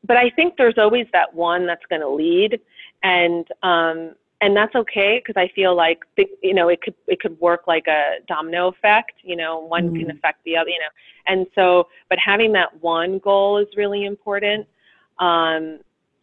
but 0.06 0.15
I 0.15 0.30
think 0.30 0.54
there's 0.58 0.78
always 0.78 1.06
that 1.12 1.34
one 1.34 1.67
that's 1.67 1.86
going 1.89 2.02
to 2.02 2.10
lead. 2.10 2.62
And 3.04 3.45
um, 3.63 4.15
and 4.41 4.56
that's 4.56 4.76
okay 4.76 5.21
because 5.23 5.39
I 5.39 5.52
feel 5.54 5.76
like 5.76 6.00
you 6.43 6.54
know 6.54 6.69
it 6.69 6.82
could 6.82 6.95
it 7.08 7.19
could 7.19 7.39
work 7.39 7.67
like 7.67 7.88
a 7.88 8.17
domino 8.28 8.67
effect. 8.67 9.13
You 9.23 9.36
know, 9.36 9.60
one 9.60 9.89
mm-hmm. 9.89 10.08
can 10.08 10.12
affect 10.12 10.43
the 10.45 10.56
other. 10.58 10.69
You 10.69 10.80
know, 10.80 10.93
and 11.26 11.47
so 11.56 11.88
but 12.10 12.19
having 12.19 12.54
that 12.54 12.82
one 12.82 13.19
goal 13.19 13.58
is 13.58 13.67
really 13.76 14.06
important. 14.06 14.67
Um, 15.19 15.80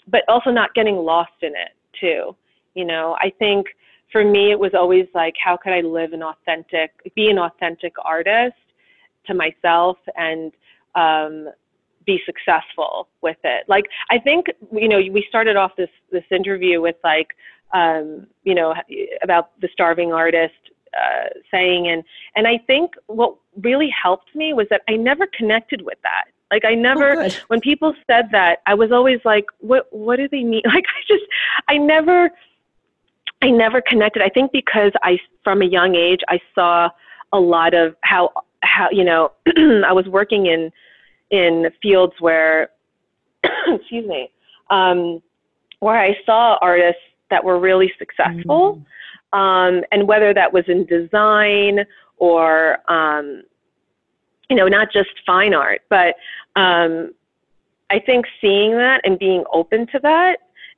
but 0.07 0.23
also 0.29 0.51
not 0.51 0.75
getting 0.75 0.97
lost 0.97 1.33
in 1.43 1.51
it 1.51 1.75
too. 1.99 2.37
You 2.75 2.85
know, 2.85 3.17
I 3.21 3.33
think 3.39 3.67
for 4.13 4.25
me 4.25 4.51
it 4.51 4.59
was 4.59 4.73
always 4.75 5.07
like 5.15 5.35
how 5.43 5.57
could 5.57 5.73
I 5.73 5.81
live 5.81 6.13
an 6.13 6.23
authentic, 6.23 6.93
be 7.15 7.31
an 7.31 7.39
authentic 7.39 7.95
artist 8.05 8.55
to 9.27 9.35
myself 9.35 9.97
and 10.17 10.53
um, 10.95 11.49
be 12.07 12.21
successful 12.27 13.09
with 13.23 13.39
it. 13.45 13.65
Like 13.69 13.85
I 14.11 14.19
think 14.19 14.47
you 14.73 14.89
know 14.89 14.99
we 14.99 15.25
started 15.29 15.57
off 15.57 15.73
this 15.77 15.91
this 16.13 16.25
interview 16.31 16.81
with 16.81 16.97
like 17.03 17.29
um, 17.73 18.27
you 18.45 18.55
know, 18.55 18.75
about 19.23 19.59
the 19.61 19.69
starving 19.73 20.13
artist 20.13 20.55
uh, 20.95 21.29
saying, 21.51 21.89
and 21.89 22.05
and 22.37 22.47
I 22.47 22.59
think 22.59 22.95
what 23.07 23.37
really 23.61 23.91
helped 23.91 24.35
me 24.35 24.53
was 24.53 24.67
that 24.71 24.83
I 24.89 24.97
never 24.97 25.27
connected 25.27 25.83
with 25.83 25.99
that. 26.03 26.25
Like 26.51 26.65
I 26.65 26.75
never, 26.75 27.21
oh, 27.21 27.29
when 27.49 27.61
people 27.61 27.95
said 28.07 28.29
that, 28.31 28.61
I 28.67 28.75
was 28.75 28.93
always 28.93 29.19
like, 29.25 29.47
what 29.59 29.87
What 29.91 30.17
do 30.17 30.29
they 30.29 30.45
mean? 30.45 30.63
Like 30.67 30.85
I 30.85 31.01
just, 31.09 31.25
I 31.69 31.79
never, 31.79 32.31
I 33.43 33.51
never 33.51 33.81
connected. 33.81 34.23
I 34.23 34.29
think 34.29 34.53
because 34.53 34.93
I, 35.03 35.19
from 35.43 35.63
a 35.63 35.67
young 35.67 35.95
age, 35.97 36.21
I 36.29 36.41
saw 36.55 36.91
a 37.33 37.41
lot 37.41 37.75
of 37.75 37.97
how 38.03 38.31
how 38.63 38.89
you 38.91 39.05
know, 39.05 39.33
I 39.57 39.93
was 39.93 40.07
working 40.07 40.47
in 40.47 40.71
in 41.31 41.71
fields 41.83 42.15
where, 42.21 42.71
excuse 43.67 44.07
me, 44.07 44.31
um, 44.71 45.21
where 45.81 45.99
I 45.99 46.17
saw 46.25 46.57
artists 46.61 47.03
that 47.31 47.43
were 47.43 47.59
really 47.59 47.93
successful. 47.99 48.77
Mm-hmm. 48.77 49.39
Um, 49.39 49.83
and 49.91 50.07
whether 50.07 50.33
that 50.33 50.53
was 50.53 50.65
in 50.69 50.87
design 50.87 51.85
or, 52.19 52.79
um, 52.91 53.43
you 54.49 54.57
know, 54.57 54.69
not 54.69 54.93
just 54.93 55.11
fine 55.27 55.55
art, 55.55 55.81
but 55.91 56.15
um, 56.55 57.13
I 57.91 57.99
think 57.99 58.27
seeing 58.41 58.73
that 58.73 59.01
and 59.05 59.19
being 59.19 59.45
open 59.53 59.87
to 59.89 59.99
that 60.01 60.37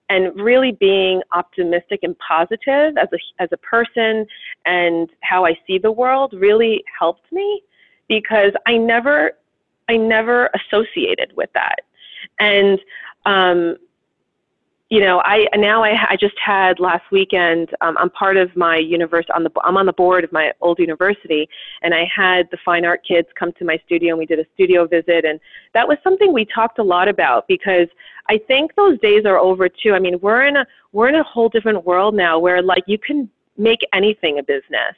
and 0.09 0.35
really 0.41 0.73
being 0.73 1.21
optimistic 1.33 2.01
and 2.03 2.17
positive 2.19 2.97
as 2.97 3.09
a, 3.13 3.43
as 3.43 3.49
a 3.53 3.57
person 3.59 4.27
and 4.65 5.11
how 5.21 5.45
I 5.45 5.59
see 5.67 5.79
the 5.79 5.93
world 5.93 6.33
really 6.33 6.85
helped 6.99 7.31
me 7.33 7.63
because 8.09 8.53
I 8.67 8.77
never, 8.77 9.33
I 9.89 9.97
never 9.97 10.49
associated 10.55 11.33
with 11.37 11.51
that. 11.55 11.81
And 12.39 12.79
um, 13.27 13.77
you 14.89 15.01
know, 15.01 15.21
I 15.25 15.47
now 15.57 15.83
I, 15.83 16.11
I 16.11 16.17
just 16.17 16.37
had 16.45 16.79
last 16.79 17.03
weekend. 17.11 17.71
Um, 17.81 17.97
I'm 17.99 18.11
part 18.11 18.37
of 18.37 18.55
my 18.55 18.77
university. 18.77 19.33
On 19.33 19.43
the 19.43 19.51
I'm 19.65 19.77
on 19.77 19.87
the 19.87 19.93
board 19.93 20.23
of 20.23 20.31
my 20.31 20.53
old 20.61 20.79
university, 20.79 21.49
and 21.83 21.93
I 21.93 22.09
had 22.15 22.49
the 22.53 22.59
fine 22.65 22.85
art 22.85 23.01
kids 23.07 23.27
come 23.37 23.53
to 23.55 23.65
my 23.65 23.81
studio, 23.85 24.11
and 24.11 24.19
we 24.19 24.27
did 24.27 24.39
a 24.39 24.47
studio 24.55 24.87
visit, 24.87 25.25
and 25.25 25.41
that 25.75 25.89
was 25.89 25.99
something 26.05 26.33
we 26.33 26.45
talked 26.45 26.79
a 26.79 26.85
lot 26.85 27.09
about 27.09 27.49
because 27.49 27.89
I 28.29 28.39
think 28.39 28.77
those 28.77 28.99
days 29.01 29.25
are 29.25 29.39
over 29.39 29.69
too. 29.69 29.93
I 29.93 29.99
mean, 29.99 30.21
we're 30.21 30.47
in 30.47 30.57
a 30.57 30.67
we're 30.93 31.09
in 31.09 31.17
a 31.17 31.25
whole 31.25 31.49
different 31.49 31.85
world 31.85 32.15
now 32.15 32.39
where 32.39 32.63
like 32.63 32.85
you 32.87 32.99
can 32.99 33.29
make 33.59 33.81
anything 33.93 34.39
a 34.39 34.43
business, 34.45 34.95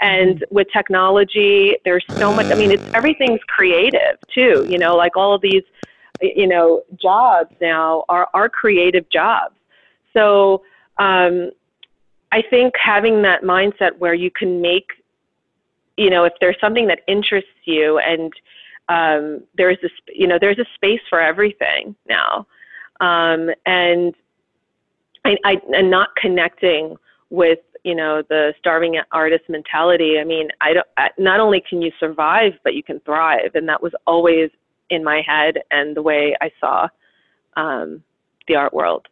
and 0.00 0.36
mm-hmm. 0.36 0.54
with 0.54 0.66
technology, 0.70 1.76
there's 1.86 2.04
so 2.10 2.30
much. 2.30 2.46
I 2.46 2.56
mean, 2.56 2.72
it's 2.72 2.84
everything's 2.92 3.40
creative 3.48 4.18
too. 4.34 4.66
You 4.68 4.76
know, 4.76 4.96
like 4.96 5.16
all 5.16 5.34
of 5.34 5.40
these 5.40 5.62
you 6.20 6.46
know, 6.46 6.82
jobs 7.00 7.54
now 7.60 8.04
are, 8.08 8.28
are 8.34 8.48
creative 8.48 9.08
jobs. 9.10 9.54
So 10.12 10.62
um, 10.98 11.50
I 12.32 12.42
think 12.42 12.74
having 12.82 13.22
that 13.22 13.42
mindset 13.42 13.96
where 13.98 14.14
you 14.14 14.30
can 14.30 14.60
make, 14.60 14.88
you 15.96 16.10
know, 16.10 16.24
if 16.24 16.32
there's 16.40 16.56
something 16.60 16.86
that 16.88 17.00
interests 17.08 17.50
you 17.64 17.98
and 17.98 18.32
um, 18.88 19.42
there's 19.56 19.78
this, 19.82 19.92
you 20.08 20.26
know, 20.26 20.38
there's 20.40 20.58
a 20.58 20.66
space 20.74 21.00
for 21.08 21.20
everything 21.20 21.94
now. 22.08 22.46
Um, 23.00 23.50
and 23.66 24.14
I, 25.24 25.36
I, 25.44 25.60
and 25.74 25.90
not 25.90 26.14
connecting 26.16 26.96
with 27.30 27.60
you 27.84 27.94
know 27.94 28.22
the 28.28 28.52
starving 28.58 29.00
artist 29.12 29.44
mentality 29.48 30.18
i 30.18 30.24
mean 30.24 30.48
i 30.60 30.74
don't 30.74 30.86
not 31.18 31.40
only 31.40 31.62
can 31.66 31.80
you 31.80 31.90
survive 31.98 32.52
but 32.62 32.74
you 32.74 32.82
can 32.82 33.00
thrive 33.00 33.52
and 33.54 33.68
that 33.68 33.82
was 33.82 33.92
always 34.06 34.50
in 34.90 35.04
my 35.04 35.22
head 35.26 35.58
and 35.70 35.96
the 35.96 36.02
way 36.02 36.36
I 36.40 36.50
saw 36.60 36.88
um, 37.56 38.02
the 38.48 38.56
art 38.56 38.74
world. 38.74 39.06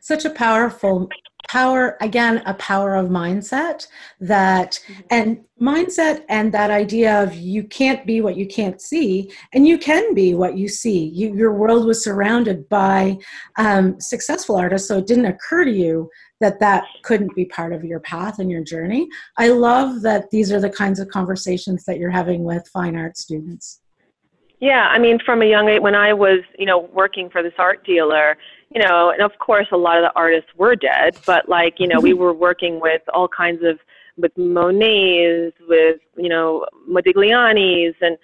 Such 0.00 0.24
a 0.24 0.30
powerful 0.30 1.08
power 1.48 1.96
again 2.00 2.42
a 2.46 2.54
power 2.54 2.94
of 2.94 3.08
mindset 3.08 3.86
that 4.20 4.72
mm-hmm. 4.86 5.00
and 5.10 5.44
mindset 5.60 6.22
and 6.28 6.52
that 6.52 6.70
idea 6.70 7.22
of 7.22 7.34
you 7.34 7.64
can't 7.64 8.04
be 8.04 8.20
what 8.20 8.36
you 8.36 8.46
can't 8.46 8.82
see 8.82 9.32
and 9.54 9.66
you 9.66 9.78
can 9.78 10.14
be 10.14 10.34
what 10.34 10.58
you 10.58 10.68
see 10.68 11.06
you, 11.06 11.34
your 11.34 11.54
world 11.54 11.86
was 11.86 12.02
surrounded 12.04 12.68
by 12.68 13.16
um, 13.56 13.98
successful 14.00 14.56
artists 14.56 14.88
so 14.88 14.98
it 14.98 15.06
didn't 15.06 15.24
occur 15.24 15.64
to 15.64 15.72
you 15.72 16.10
that 16.40 16.60
that 16.60 16.84
couldn't 17.02 17.34
be 17.34 17.46
part 17.46 17.72
of 17.72 17.82
your 17.84 18.00
path 18.00 18.38
and 18.40 18.50
your 18.50 18.62
journey 18.62 19.08
i 19.38 19.48
love 19.48 20.02
that 20.02 20.30
these 20.30 20.52
are 20.52 20.60
the 20.60 20.70
kinds 20.70 21.00
of 21.00 21.08
conversations 21.08 21.84
that 21.84 21.98
you're 21.98 22.10
having 22.10 22.44
with 22.44 22.68
fine 22.68 22.96
art 22.96 23.16
students 23.16 23.80
yeah, 24.60 24.88
I 24.88 24.98
mean, 24.98 25.18
from 25.24 25.42
a 25.42 25.46
young 25.46 25.68
age, 25.68 25.80
when 25.80 25.94
I 25.94 26.12
was, 26.12 26.40
you 26.58 26.66
know, 26.66 26.78
working 26.92 27.30
for 27.30 27.42
this 27.42 27.52
art 27.58 27.84
dealer, 27.84 28.36
you 28.74 28.82
know, 28.82 29.10
and 29.10 29.22
of 29.22 29.32
course, 29.38 29.66
a 29.72 29.76
lot 29.76 29.96
of 29.96 30.02
the 30.02 30.12
artists 30.14 30.50
were 30.56 30.76
dead, 30.76 31.16
but 31.26 31.48
like, 31.48 31.74
you 31.78 31.86
know, 31.86 32.00
we 32.00 32.12
were 32.12 32.32
working 32.32 32.80
with 32.80 33.02
all 33.14 33.28
kinds 33.28 33.62
of, 33.62 33.78
with 34.16 34.36
Monets, 34.36 35.56
with, 35.68 36.00
you 36.16 36.28
know, 36.28 36.66
Modigliani's, 36.90 37.94
and, 38.00 38.18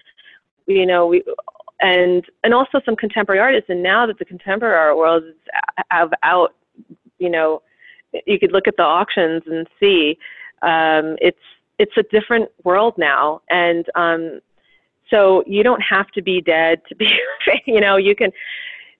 you 0.66 0.86
know, 0.86 1.06
we, 1.06 1.22
and 1.80 2.24
and 2.42 2.54
also 2.54 2.80
some 2.84 2.96
contemporary 2.96 3.40
artists. 3.40 3.70
And 3.70 3.82
now 3.82 4.06
that 4.06 4.18
the 4.18 4.24
contemporary 4.24 4.76
art 4.76 4.96
world 4.96 5.24
is 5.24 5.34
out, 6.22 6.54
you 7.18 7.30
know, 7.30 7.62
you 8.26 8.38
could 8.38 8.52
look 8.52 8.66
at 8.68 8.76
the 8.76 8.82
auctions 8.82 9.42
and 9.46 9.66
see 9.80 10.18
um, 10.62 11.16
it's 11.20 11.38
it's 11.78 11.96
a 11.96 12.02
different 12.04 12.48
world 12.62 12.94
now, 12.96 13.42
and 13.50 13.86
um, 13.94 14.40
so 15.10 15.44
you 15.46 15.62
don't 15.62 15.82
have 15.82 16.10
to 16.12 16.22
be 16.22 16.40
dead 16.40 16.80
to 16.88 16.94
be, 16.94 17.10
you 17.66 17.80
know, 17.80 17.96
you 17.96 18.14
can, 18.14 18.30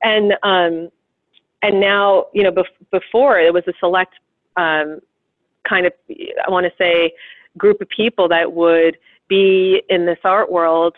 and 0.02 0.32
um, 0.42 0.90
and 1.62 1.80
now 1.80 2.26
you 2.32 2.42
know 2.42 2.52
bef- 2.52 2.64
before 2.90 3.38
it 3.38 3.52
was 3.52 3.64
a 3.66 3.72
select 3.80 4.14
um, 4.57 5.00
kind 5.68 5.86
of 5.86 5.92
I 6.11 6.50
want 6.50 6.66
to 6.66 6.72
say 6.78 7.12
group 7.57 7.80
of 7.80 7.88
people 7.88 8.28
that 8.28 8.52
would 8.52 8.98
be 9.28 9.82
in 9.88 10.07
this 10.07 10.18
art 10.24 10.50
world 10.50 10.96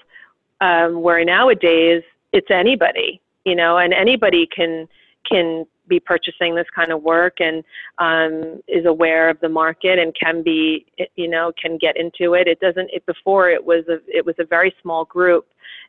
um, 0.60 1.02
where 1.02 1.24
nowadays 1.24 2.02
it's 2.32 2.50
anybody, 2.50 3.20
you 3.44 3.54
know, 3.54 3.78
and 3.78 3.92
anybody 3.92 4.48
can 4.54 4.88
can 5.30 5.66
be 5.88 6.00
purchasing 6.00 6.54
this 6.54 6.66
kind 6.74 6.92
of 6.92 7.02
work 7.02 7.36
and 7.40 7.64
um, 7.98 8.60
is 8.68 8.86
aware 8.86 9.28
of 9.28 9.38
the 9.40 9.48
market 9.48 9.98
and 9.98 10.14
can 10.14 10.42
be 10.42 10.86
you 11.16 11.28
know 11.28 11.52
can 11.60 11.78
get 11.78 11.96
into 11.96 12.34
it. 12.34 12.46
It 12.48 12.60
doesn't 12.60 12.90
it 12.92 13.04
before 13.06 13.50
it 13.50 13.64
was 13.64 13.84
a 13.88 13.98
it 14.06 14.24
was 14.24 14.34
a 14.38 14.44
very 14.44 14.74
small 14.82 15.04
group. 15.04 15.46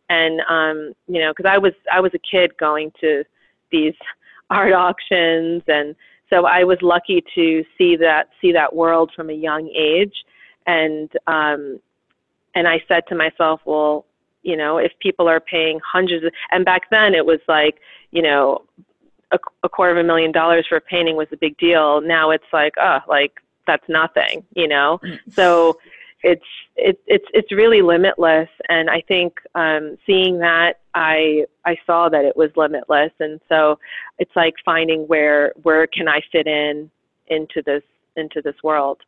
And 0.09 0.41
um, 0.49 0.93
you 1.07 1.19
know 1.21 1.33
because 1.35 1.49
i 1.49 1.57
was 1.57 1.73
i 1.91 1.99
was 1.99 2.11
a 2.13 2.19
kid 2.19 2.51
going 2.57 2.91
to 3.01 3.23
these 3.71 3.95
art 4.49 4.73
auctions. 4.73 5.63
And 5.67 5.95
so 6.29 6.45
i 6.45 6.63
was 6.63 6.77
lucky 6.81 7.23
to 7.35 7.63
see 7.77 7.95
that 7.97 8.29
see 8.41 8.51
that 8.51 8.75
world 8.75 9.11
from 9.15 9.29
a 9.29 9.33
young 9.33 9.69
age. 9.69 10.23
And 10.65 11.09
um, 11.27 11.79
and 12.55 12.67
i 12.67 12.81
said 12.87 13.03
to 13.07 13.15
myself 13.15 13.61
well 13.65 14.05
you 14.43 14.55
know 14.55 14.77
if 14.77 14.91
people 14.99 15.27
are 15.27 15.39
paying 15.39 15.79
hundreds 15.85 16.25
of, 16.25 16.31
and 16.51 16.65
back 16.65 16.89
then 16.89 17.13
it 17.13 17.25
was 17.25 17.39
like 17.47 17.79
you 18.11 18.21
know 18.21 18.63
a, 19.31 19.39
a 19.63 19.69
quarter 19.69 19.91
of 19.91 19.97
a 19.97 20.07
million 20.07 20.31
dollars 20.31 20.65
for 20.67 20.77
a 20.77 20.81
painting 20.81 21.15
was 21.15 21.27
a 21.31 21.37
big 21.37 21.57
deal. 21.57 22.01
Now 22.01 22.31
it's 22.31 22.45
like, 22.53 22.73
oh, 22.79 22.99
like 23.07 23.33
that's 23.65 23.87
nothing, 23.89 24.43
you 24.55 24.67
know. 24.67 24.99
Mm. 25.03 25.19
So 25.31 25.77
it's 26.23 26.45
it's 26.75 26.99
it's 27.05 27.25
it's 27.33 27.51
really 27.51 27.81
limitless, 27.81 28.49
and 28.69 28.89
I 28.89 29.01
think 29.07 29.35
um, 29.55 29.97
seeing 30.05 30.39
that, 30.39 30.79
I 30.93 31.45
I 31.65 31.77
saw 31.85 32.09
that 32.09 32.25
it 32.25 32.35
was 32.35 32.49
limitless, 32.55 33.11
and 33.19 33.39
so 33.49 33.79
it's 34.17 34.35
like 34.35 34.55
finding 34.65 35.07
where 35.07 35.53
where 35.61 35.85
can 35.87 36.07
I 36.07 36.21
fit 36.31 36.47
in 36.47 36.89
into 37.27 37.61
this 37.65 37.83
into 38.15 38.41
this 38.41 38.55
world. 38.63 38.99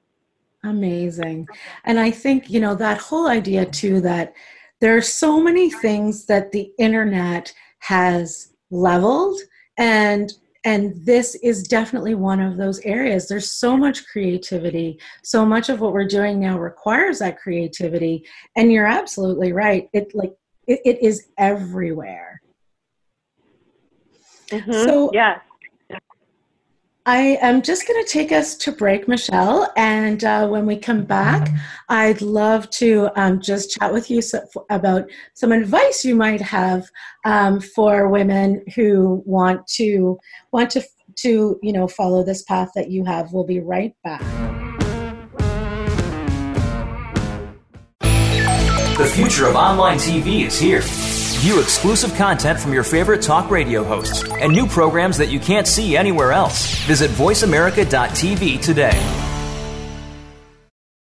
Amazing, 0.64 1.48
and 1.86 2.00
I 2.00 2.12
think 2.12 2.50
you 2.50 2.60
know 2.60 2.76
that 2.76 3.00
whole 3.00 3.28
idea 3.28 3.66
too 3.66 4.02
that 4.02 4.34
there 4.82 4.96
are 4.96 5.02
so 5.02 5.42
many 5.42 5.70
things 5.70 6.26
that 6.26 6.52
the 6.52 6.72
internet 6.78 7.54
has 7.80 8.54
leveled 8.72 9.40
and 9.80 10.34
and 10.66 10.94
this 11.06 11.36
is 11.36 11.64
definitely 11.64 12.16
one 12.16 12.42
of 12.42 12.58
those 12.58 12.82
areas. 12.82 13.28
There's 13.30 13.50
so 13.50 13.78
much 13.78 14.06
creativity. 14.08 15.00
So 15.24 15.46
much 15.46 15.70
of 15.70 15.80
what 15.80 15.94
we're 15.94 16.06
doing 16.06 16.38
now 16.38 16.60
requires 16.60 17.20
that 17.20 17.40
creativity. 17.40 18.26
And 18.58 18.70
you're 18.70 18.86
absolutely 18.86 19.54
right. 19.54 19.90
It 19.94 20.14
like 20.14 20.36
it, 20.68 20.82
it 20.84 21.02
is 21.02 21.30
everywhere. 21.38 22.42
Mm-hmm. 24.50 24.72
so 24.72 25.12
yeah 25.14 25.40
I 27.12 27.40
am 27.42 27.64
just 27.64 27.88
going 27.88 28.06
to 28.06 28.08
take 28.08 28.32
us 28.32 28.54
to 28.58 28.72
break, 28.72 29.08
Michelle. 29.08 29.68
And 29.76 30.24
uh, 30.24 30.48
when 30.48 30.68
we 30.68 30.78
come 30.78 31.06
back, 31.06 31.50
I'd 31.90 32.22
love 32.22 32.70
to 32.82 33.10
um, 33.16 33.42
just 33.42 33.72
chat 33.72 33.92
with 33.92 34.12
you 34.12 34.22
so, 34.22 34.44
about 34.70 35.10
some 35.34 35.52
advice 35.52 36.06
you 36.06 36.14
might 36.14 36.40
have 36.40 36.86
um, 37.26 37.62
for 37.62 38.10
women 38.10 38.64
who 38.76 39.24
want 39.26 39.66
to 39.80 40.20
want 40.52 40.70
to 40.70 40.84
to 41.22 41.60
you 41.64 41.74
know 41.74 41.88
follow 41.88 42.24
this 42.24 42.44
path 42.44 42.70
that 42.76 42.92
you 42.92 43.04
have. 43.06 43.34
We'll 43.34 43.44
be 43.44 43.60
right 43.60 43.96
back. 44.04 44.22
The 49.00 49.12
future 49.16 49.48
of 49.48 49.56
online 49.56 49.98
TV 49.98 50.46
is 50.46 50.60
here 50.60 50.84
View 51.40 51.62
exclusive 51.62 52.14
content 52.16 52.60
from 52.60 52.74
your 52.74 52.84
favorite 52.84 53.22
talk 53.22 53.50
radio 53.50 53.82
hosts 53.82 54.30
and 54.30 54.52
new 54.52 54.68
programs 54.68 55.18
that 55.18 55.30
you 55.30 55.40
can't 55.40 55.66
see 55.66 55.96
anywhere 55.96 56.34
else. 56.34 56.76
Visit 56.80 57.10
VoiceAmerica.tv 57.12 58.62
today. 58.62 59.26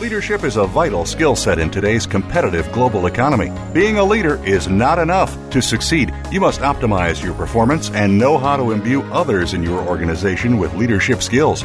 Leadership 0.00 0.42
is 0.42 0.56
a 0.56 0.66
vital 0.66 1.06
skill 1.06 1.36
set 1.36 1.60
in 1.60 1.70
today's 1.70 2.04
competitive 2.04 2.72
global 2.72 3.06
economy. 3.06 3.52
Being 3.72 3.98
a 3.98 4.04
leader 4.04 4.44
is 4.44 4.66
not 4.66 4.98
enough. 4.98 5.38
To 5.50 5.62
succeed, 5.62 6.12
you 6.32 6.40
must 6.40 6.62
optimize 6.62 7.22
your 7.22 7.34
performance 7.34 7.90
and 7.90 8.18
know 8.18 8.36
how 8.36 8.56
to 8.56 8.72
imbue 8.72 9.02
others 9.12 9.54
in 9.54 9.62
your 9.62 9.80
organization 9.86 10.58
with 10.58 10.74
leadership 10.74 11.22
skills. 11.22 11.64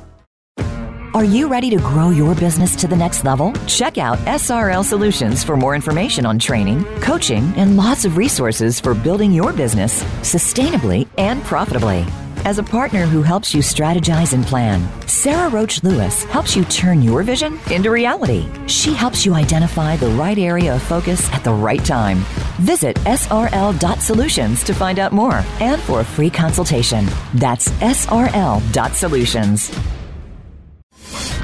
Are 1.13 1.25
you 1.25 1.49
ready 1.49 1.69
to 1.71 1.75
grow 1.75 2.11
your 2.11 2.33
business 2.35 2.73
to 2.77 2.87
the 2.87 2.95
next 2.95 3.25
level? 3.25 3.51
Check 3.67 3.97
out 3.97 4.17
SRL 4.19 4.81
Solutions 4.81 5.43
for 5.43 5.57
more 5.57 5.75
information 5.75 6.25
on 6.25 6.39
training, 6.39 6.85
coaching, 7.01 7.51
and 7.57 7.75
lots 7.75 8.05
of 8.05 8.15
resources 8.15 8.79
for 8.79 8.93
building 8.93 9.33
your 9.33 9.51
business 9.51 10.03
sustainably 10.21 11.05
and 11.17 11.43
profitably. 11.43 12.05
As 12.45 12.59
a 12.59 12.63
partner 12.63 13.05
who 13.05 13.21
helps 13.21 13.53
you 13.53 13.61
strategize 13.61 14.31
and 14.31 14.45
plan, 14.45 14.87
Sarah 15.05 15.49
Roach 15.49 15.83
Lewis 15.83 16.23
helps 16.23 16.55
you 16.55 16.63
turn 16.63 17.01
your 17.01 17.23
vision 17.23 17.59
into 17.69 17.91
reality. 17.91 18.47
She 18.67 18.93
helps 18.93 19.25
you 19.25 19.33
identify 19.33 19.97
the 19.97 20.11
right 20.11 20.37
area 20.37 20.75
of 20.75 20.81
focus 20.81 21.29
at 21.33 21.43
the 21.43 21.51
right 21.53 21.83
time. 21.83 22.19
Visit 22.61 22.95
srl.solutions 23.01 24.63
to 24.63 24.73
find 24.73 24.97
out 24.97 25.11
more 25.11 25.43
and 25.59 25.81
for 25.81 25.99
a 25.99 26.05
free 26.05 26.29
consultation. 26.29 27.05
That's 27.33 27.67
srl.solutions. 27.81 29.71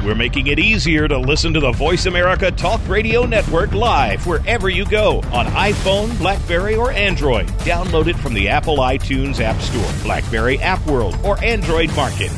We're 0.04 0.16
making 0.16 0.48
it 0.48 0.60
easier 0.60 1.08
to 1.08 1.18
listen 1.18 1.54
to 1.54 1.60
the 1.60 1.72
Voice 1.72 2.06
America 2.06 2.52
Talk 2.52 2.80
Radio 2.88 3.26
Network 3.26 3.74
live 3.74 4.26
wherever 4.26 4.70
you 4.70 4.86
go 4.86 5.18
on 5.34 5.48
iPhone, 5.48 6.18
Blackberry, 6.20 6.76
or 6.76 6.92
Android. 6.92 7.48
Download 7.60 8.08
it 8.08 8.16
from 8.18 8.34
the 8.34 8.48
Apple 8.48 8.78
iTunes 8.78 9.42
App 9.42 9.60
Store, 9.62 10.04
Blackberry 10.04 10.60
App 10.60 10.86
World, 10.86 11.18
or 11.24 11.44
Android 11.44 11.94
Market. 11.96 12.32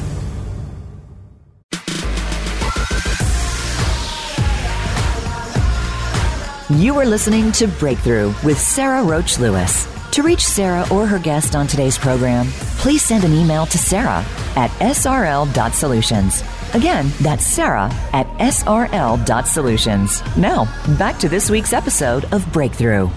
You 6.70 6.98
are 6.98 7.06
listening 7.06 7.52
to 7.54 7.68
Breakthrough 7.68 8.34
with 8.44 8.60
Sarah 8.60 9.04
Roach 9.04 9.40
Lewis. 9.40 9.88
To 10.12 10.24
reach 10.24 10.46
Sarah 10.46 10.86
or 10.92 11.06
her 11.06 11.20
guest 11.20 11.56
on 11.56 11.68
today's 11.68 11.98
program, 11.98 12.48
please 12.78 13.04
send 13.04 13.24
an 13.24 13.34
email 13.34 13.66
to 13.68 13.78
Sarah 13.78 14.26
at 14.56 14.70
srl.solutions. 14.80 16.44
Again, 16.76 17.12
that's 17.22 17.48
Sarah 17.48 17.90
at 18.14 18.28
srl.solutions. 18.38 20.38
Now, 20.38 20.66
back 21.00 21.18
to 21.18 21.28
this 21.28 21.50
week's 21.50 21.74
episode 21.74 22.32
of 22.32 22.46
Breakthrough. 22.54 23.10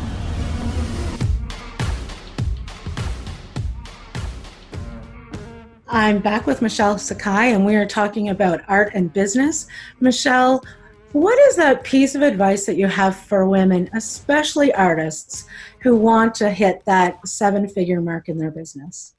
I'm 5.86 6.20
back 6.20 6.46
with 6.46 6.62
Michelle 6.62 6.94
Sakhai, 6.94 7.54
and 7.54 7.66
we 7.66 7.76
are 7.76 7.84
talking 7.84 8.30
about 8.30 8.62
art 8.68 8.92
and 8.94 9.12
business. 9.12 9.66
Michelle, 10.00 10.64
what 11.12 11.38
is 11.50 11.58
a 11.58 11.78
piece 11.84 12.14
of 12.14 12.22
advice 12.22 12.64
that 12.64 12.76
you 12.76 12.86
have 12.86 13.14
for 13.14 13.46
women, 13.46 13.90
especially 13.92 14.72
artists, 14.72 15.44
who 15.82 15.94
want 15.94 16.34
to 16.36 16.48
hit 16.48 16.82
that 16.86 17.28
seven 17.28 17.68
figure 17.68 18.00
mark 18.00 18.30
in 18.30 18.38
their 18.38 18.50
business? 18.50 19.14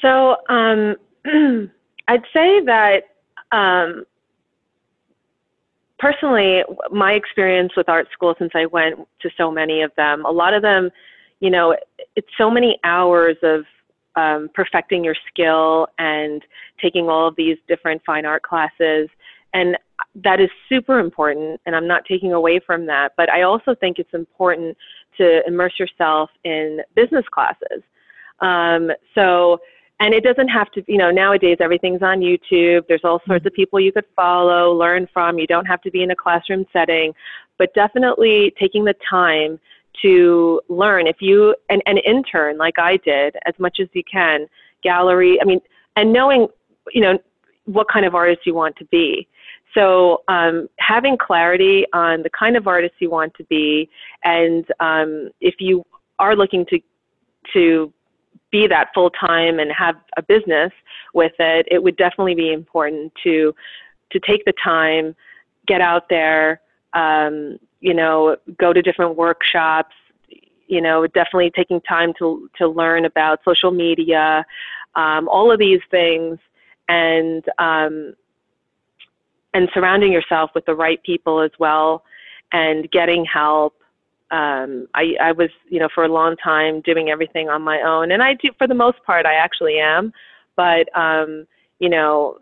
So, 0.00 0.36
um, 0.48 0.94
I'd 2.10 2.24
say 2.32 2.60
that 2.64 3.02
um, 3.52 4.04
personally, 6.00 6.64
my 6.90 7.12
experience 7.12 7.72
with 7.76 7.88
art 7.88 8.08
school, 8.12 8.34
since 8.36 8.50
I 8.52 8.66
went 8.66 8.96
to 9.22 9.30
so 9.36 9.48
many 9.48 9.82
of 9.82 9.92
them, 9.96 10.24
a 10.24 10.30
lot 10.30 10.52
of 10.52 10.60
them, 10.60 10.90
you 11.38 11.50
know, 11.50 11.76
it's 12.16 12.26
so 12.36 12.50
many 12.50 12.80
hours 12.82 13.36
of 13.44 13.60
um, 14.16 14.50
perfecting 14.54 15.04
your 15.04 15.14
skill 15.28 15.86
and 16.00 16.42
taking 16.82 17.08
all 17.08 17.28
of 17.28 17.36
these 17.36 17.58
different 17.68 18.02
fine 18.04 18.26
art 18.26 18.42
classes. 18.42 19.08
And 19.54 19.78
that 20.16 20.40
is 20.40 20.50
super 20.68 20.98
important, 20.98 21.60
and 21.64 21.76
I'm 21.76 21.86
not 21.86 22.04
taking 22.06 22.32
away 22.32 22.58
from 22.58 22.86
that. 22.86 23.12
But 23.16 23.30
I 23.30 23.42
also 23.42 23.76
think 23.76 24.00
it's 24.00 24.14
important 24.14 24.76
to 25.18 25.46
immerse 25.46 25.78
yourself 25.78 26.28
in 26.42 26.80
business 26.96 27.24
classes. 27.30 27.82
Um, 28.40 28.90
so, 29.14 29.60
and 30.00 30.12
it 30.12 30.24
doesn't 30.24 30.48
have 30.48 30.70
to 30.72 30.82
you 30.88 30.98
know 30.98 31.10
nowadays 31.10 31.58
everything's 31.60 32.02
on 32.02 32.20
youtube. 32.20 32.86
There's 32.88 33.04
all 33.04 33.20
sorts 33.26 33.46
of 33.46 33.52
people 33.52 33.78
you 33.78 33.92
could 33.92 34.06
follow 34.16 34.72
learn 34.72 35.08
from. 35.12 35.38
You 35.38 35.46
don't 35.46 35.66
have 35.66 35.82
to 35.82 35.90
be 35.90 36.02
in 36.02 36.10
a 36.10 36.16
classroom 36.16 36.66
setting. 36.72 37.12
But 37.58 37.74
definitely 37.74 38.54
taking 38.58 38.84
the 38.84 38.94
time 39.08 39.60
to 40.02 40.62
learn. 40.68 41.06
If 41.06 41.16
you 41.20 41.54
an, 41.68 41.80
an 41.86 41.98
intern 41.98 42.58
like 42.58 42.78
i 42.78 42.96
did 42.98 43.36
as 43.46 43.54
much 43.58 43.78
as 43.80 43.88
you 43.92 44.02
can 44.10 44.46
gallery 44.82 45.38
i 45.40 45.44
mean 45.44 45.60
and 45.96 46.12
knowing 46.12 46.48
you 46.92 47.00
know 47.00 47.18
what 47.66 47.88
kind 47.88 48.04
of 48.04 48.14
artist 48.14 48.40
you 48.44 48.54
want 48.54 48.76
to 48.76 48.84
be. 48.86 49.28
So 49.74 50.22
um, 50.26 50.68
having 50.78 51.16
clarity 51.16 51.86
on 51.92 52.22
the 52.22 52.30
kind 52.30 52.56
of 52.56 52.66
artist 52.66 52.94
you 52.98 53.10
want 53.10 53.34
to 53.34 53.44
be 53.44 53.88
and 54.24 54.64
um, 54.80 55.30
if 55.40 55.56
you 55.58 55.84
are 56.18 56.34
looking 56.34 56.66
to 56.66 56.80
to 57.52 57.92
be 58.50 58.66
that 58.66 58.88
full 58.94 59.10
time 59.10 59.58
and 59.58 59.70
have 59.72 59.96
a 60.16 60.22
business 60.22 60.72
with 61.14 61.32
it, 61.38 61.66
it 61.70 61.82
would 61.82 61.96
definitely 61.96 62.34
be 62.34 62.52
important 62.52 63.12
to 63.22 63.54
to 64.10 64.20
take 64.20 64.44
the 64.44 64.52
time, 64.62 65.14
get 65.66 65.80
out 65.80 66.08
there, 66.08 66.60
um, 66.94 67.58
you 67.80 67.94
know, 67.94 68.36
go 68.58 68.72
to 68.72 68.82
different 68.82 69.16
workshops, 69.16 69.94
you 70.66 70.80
know, 70.80 71.06
definitely 71.08 71.50
taking 71.54 71.80
time 71.82 72.12
to 72.18 72.50
to 72.58 72.68
learn 72.68 73.04
about 73.04 73.40
social 73.44 73.70
media, 73.70 74.44
um, 74.94 75.28
all 75.28 75.50
of 75.50 75.58
these 75.58 75.80
things, 75.90 76.38
and 76.88 77.44
um, 77.58 78.14
and 79.54 79.68
surrounding 79.74 80.12
yourself 80.12 80.50
with 80.54 80.64
the 80.66 80.74
right 80.74 81.02
people 81.02 81.40
as 81.40 81.50
well, 81.58 82.04
and 82.52 82.90
getting 82.90 83.24
help 83.24 83.74
um, 84.30 84.86
I, 84.94 85.16
I 85.20 85.32
was, 85.32 85.50
you 85.68 85.80
know, 85.80 85.88
for 85.94 86.04
a 86.04 86.08
long 86.08 86.36
time 86.36 86.80
doing 86.82 87.10
everything 87.10 87.48
on 87.48 87.62
my 87.62 87.82
own, 87.82 88.12
and 88.12 88.22
I 88.22 88.34
do 88.34 88.50
for 88.58 88.66
the 88.66 88.74
most 88.74 88.98
part. 89.04 89.26
I 89.26 89.34
actually 89.34 89.78
am, 89.78 90.12
but 90.56 90.88
um, 90.96 91.46
you 91.78 91.88
know, 91.88 92.38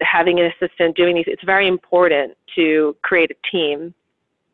having 0.00 0.40
an 0.40 0.50
assistant 0.52 0.96
doing 0.96 1.16
these, 1.16 1.24
it's 1.26 1.44
very 1.44 1.66
important 1.66 2.36
to 2.56 2.96
create 3.02 3.30
a 3.30 3.50
team 3.50 3.94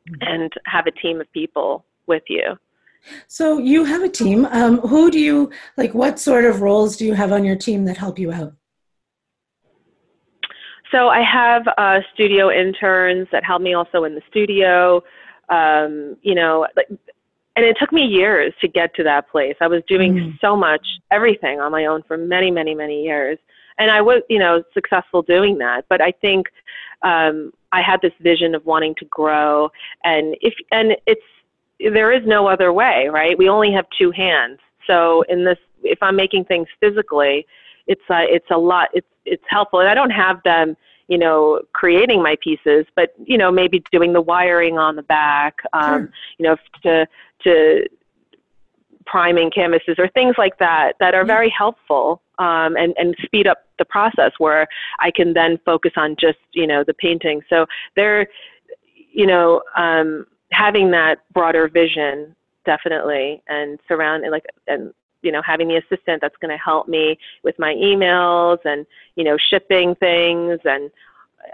mm-hmm. 0.09 0.23
and 0.23 0.53
have 0.67 0.87
a 0.87 0.93
team 0.93 1.21
of 1.21 1.31
people 1.33 1.85
with 2.07 2.23
you. 2.29 2.57
So 3.27 3.59
you 3.59 3.85
have 3.85 4.03
a 4.03 4.09
team. 4.09 4.47
Um, 4.47 4.79
who 4.81 5.11
do 5.11 5.19
you 5.19 5.51
like? 5.77 5.95
What 5.95 6.19
sort 6.19 6.45
of 6.45 6.61
roles 6.61 6.97
do 6.97 7.07
you 7.07 7.15
have 7.15 7.33
on 7.33 7.45
your 7.45 7.57
team 7.57 7.85
that 7.87 7.97
help 7.97 8.19
you 8.19 8.31
out? 8.31 8.53
So 10.93 11.09
I 11.09 11.23
have 11.23 11.63
uh, 11.79 12.01
studio 12.13 12.51
interns 12.51 13.29
that 13.33 13.45
help 13.45 13.63
me 13.63 13.75
also 13.75 14.05
in 14.05 14.15
the 14.15 14.23
studio 14.29 15.03
um, 15.51 16.17
you 16.23 16.35
know, 16.35 16.67
like, 16.77 16.89
and 17.57 17.65
it 17.67 17.77
took 17.79 17.93
me 17.93 18.03
years 18.03 18.55
to 18.61 18.69
get 18.69 18.95
to 18.95 19.03
that 19.05 19.29
place. 19.31 19.57
I 19.61 19.67
was 19.67 19.83
doing 19.89 20.15
mm 20.15 20.41
so 20.41 20.57
much, 20.57 20.87
everything 21.11 21.61
on 21.61 21.71
my 21.73 21.85
own 21.85 22.03
for 22.05 22.17
many, 22.17 22.51
many, 22.51 22.75
many 22.75 23.03
years. 23.03 23.39
And 23.79 23.91
I 23.91 24.01
was, 24.01 24.23
you 24.29 24.39
know, 24.39 24.63
successful 24.73 25.23
doing 25.23 25.59
that. 25.59 25.85
But 25.89 26.01
I 26.01 26.13
think 26.13 26.47
um, 27.03 27.53
I 27.73 27.83
had 27.83 28.01
this 28.01 28.13
vision 28.21 28.55
of 28.55 28.65
wanting 28.65 28.95
to 28.97 29.05
grow. 29.07 29.71
And 30.05 30.37
if, 30.41 30.55
and 30.71 30.97
it's, 31.07 31.21
there 31.79 32.13
is 32.13 32.27
no 32.27 32.47
other 32.47 32.73
way, 32.73 33.09
right? 33.09 33.37
We 33.37 33.49
only 33.49 33.73
have 33.73 33.87
two 33.99 34.11
hands. 34.11 34.59
So 34.87 35.23
in 35.29 35.45
this 35.45 35.59
if 35.83 36.03
I'm 36.03 36.17
making 36.17 36.45
things 36.45 36.69
physically, 36.79 37.47
it's 37.87 38.03
a, 38.11 38.23
it's 38.23 38.51
a 38.51 38.59
lot. 38.59 38.89
It's 38.93 39.07
it's 39.25 39.45
helpful, 39.49 39.81
and 39.81 39.89
I 39.89 39.95
don't 39.95 40.11
have 40.11 40.43
them, 40.45 40.77
you 41.11 41.19
know, 41.19 41.61
creating 41.73 42.23
my 42.23 42.37
pieces, 42.43 42.87
but 42.95 43.13
you 43.25 43.37
know, 43.37 43.51
maybe 43.51 43.83
doing 43.91 44.13
the 44.13 44.21
wiring 44.21 44.79
on 44.79 44.95
the 44.95 45.03
back, 45.03 45.57
um, 45.73 45.83
sure. 45.83 46.13
you 46.39 46.47
know, 46.47 46.57
to 46.85 47.07
to 47.43 47.87
priming 49.07 49.51
canvases 49.51 49.97
or 49.99 50.07
things 50.09 50.37
like 50.39 50.57
that 50.59 50.93
that 51.01 51.15
are 51.15 51.25
very 51.25 51.51
helpful 51.51 52.23
um, 52.39 52.77
and 52.77 52.95
and 52.97 53.17
speed 53.25 53.49
up 53.49 53.65
the 53.81 53.85
process 53.85 54.31
where 54.39 54.69
I 55.01 55.11
can 55.11 55.35
then 55.35 55.59
focus 55.67 55.93
on 55.97 56.15
just 56.19 56.39
you 56.53 56.67
know 56.67 56.85
the 56.87 56.95
painting. 56.95 57.43
So 57.51 57.67
they're 57.97 58.29
you 59.13 59.27
know 59.27 59.63
um, 59.77 60.27
having 60.53 60.93
that 60.93 61.19
broader 61.35 61.69
vision 61.69 62.37
definitely 62.65 63.43
and 63.49 63.81
surrounding 63.89 64.31
like 64.31 64.45
and 64.69 64.93
you 65.23 65.33
know 65.33 65.43
having 65.43 65.69
the 65.69 65.77
assistant 65.77 66.21
that's 66.21 66.37
going 66.41 66.51
to 66.51 66.63
help 66.63 66.89
me 66.89 67.19
with 67.43 67.59
my 67.59 67.75
emails 67.75 68.59
and 68.65 68.87
you 69.17 69.25
know 69.25 69.37
shipping 69.51 69.95
things 69.97 70.59
and 70.65 70.91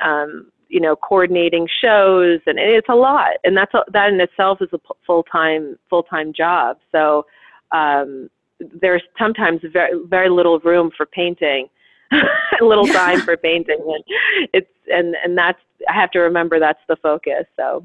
um, 0.03 0.51
you 0.69 0.81
know 0.81 0.97
coordinating 0.97 1.69
shows 1.81 2.41
and 2.47 2.59
it's 2.59 2.89
a 2.89 2.95
lot. 2.95 3.37
And 3.45 3.57
that's 3.57 3.73
a, 3.75 3.85
that 3.93 4.13
in 4.13 4.21
itself 4.21 4.61
is 4.61 4.69
a 4.73 4.79
full 5.07 5.23
time 5.25 5.79
full 5.89 6.03
time 6.03 6.33
job. 6.33 6.79
So 6.93 7.27
um, 7.73 8.31
there's 8.61 9.03
sometimes 9.19 9.61
very 9.73 9.93
very 10.07 10.31
little 10.31 10.59
room 10.61 10.91
for 10.97 11.07
painting 11.07 11.69
little 12.61 12.87
time 12.87 13.21
for 13.21 13.37
painting. 13.37 13.79
And 13.81 14.49
it's 14.53 14.71
and 14.93 15.17
and 15.25 15.37
that's 15.37 15.59
i 15.89 15.93
have 15.93 16.11
to 16.13 16.21
remember 16.21 16.59
that's 16.59 16.81
the 16.89 16.97
focus 16.97 17.45
so. 17.57 17.85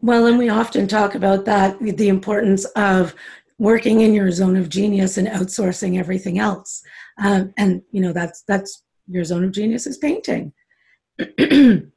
Well 0.00 0.26
and 0.26 0.38
we 0.38 0.48
often 0.48 0.86
talk 0.86 1.14
about 1.14 1.44
that 1.46 1.78
the 1.80 2.08
importance 2.08 2.64
of 2.76 3.14
working 3.58 4.00
in 4.00 4.14
your 4.14 4.30
zone 4.30 4.56
of 4.56 4.68
genius 4.68 5.16
and 5.16 5.28
outsourcing 5.28 5.98
everything 5.98 6.38
else. 6.38 6.82
Um, 7.22 7.52
and 7.56 7.82
you 7.90 8.00
know 8.00 8.12
that's 8.12 8.42
that's 8.48 8.82
your 9.06 9.24
zone 9.24 9.44
of 9.44 9.52
genius 9.52 9.86
is 9.86 9.98
painting. 9.98 10.52
Yeah. 11.18 11.78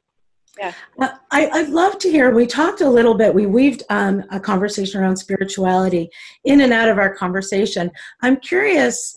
Uh, 1.00 1.10
I, 1.30 1.48
i'd 1.50 1.68
love 1.68 1.98
to 2.00 2.10
hear 2.10 2.34
we 2.34 2.44
talked 2.44 2.80
a 2.80 2.90
little 2.90 3.14
bit 3.14 3.32
we 3.32 3.46
weaved 3.46 3.84
um, 3.90 4.24
a 4.32 4.40
conversation 4.40 5.00
around 5.00 5.16
spirituality 5.16 6.10
in 6.42 6.62
and 6.62 6.72
out 6.72 6.88
of 6.88 6.98
our 6.98 7.14
conversation. 7.14 7.92
I'm 8.22 8.38
curious 8.38 9.14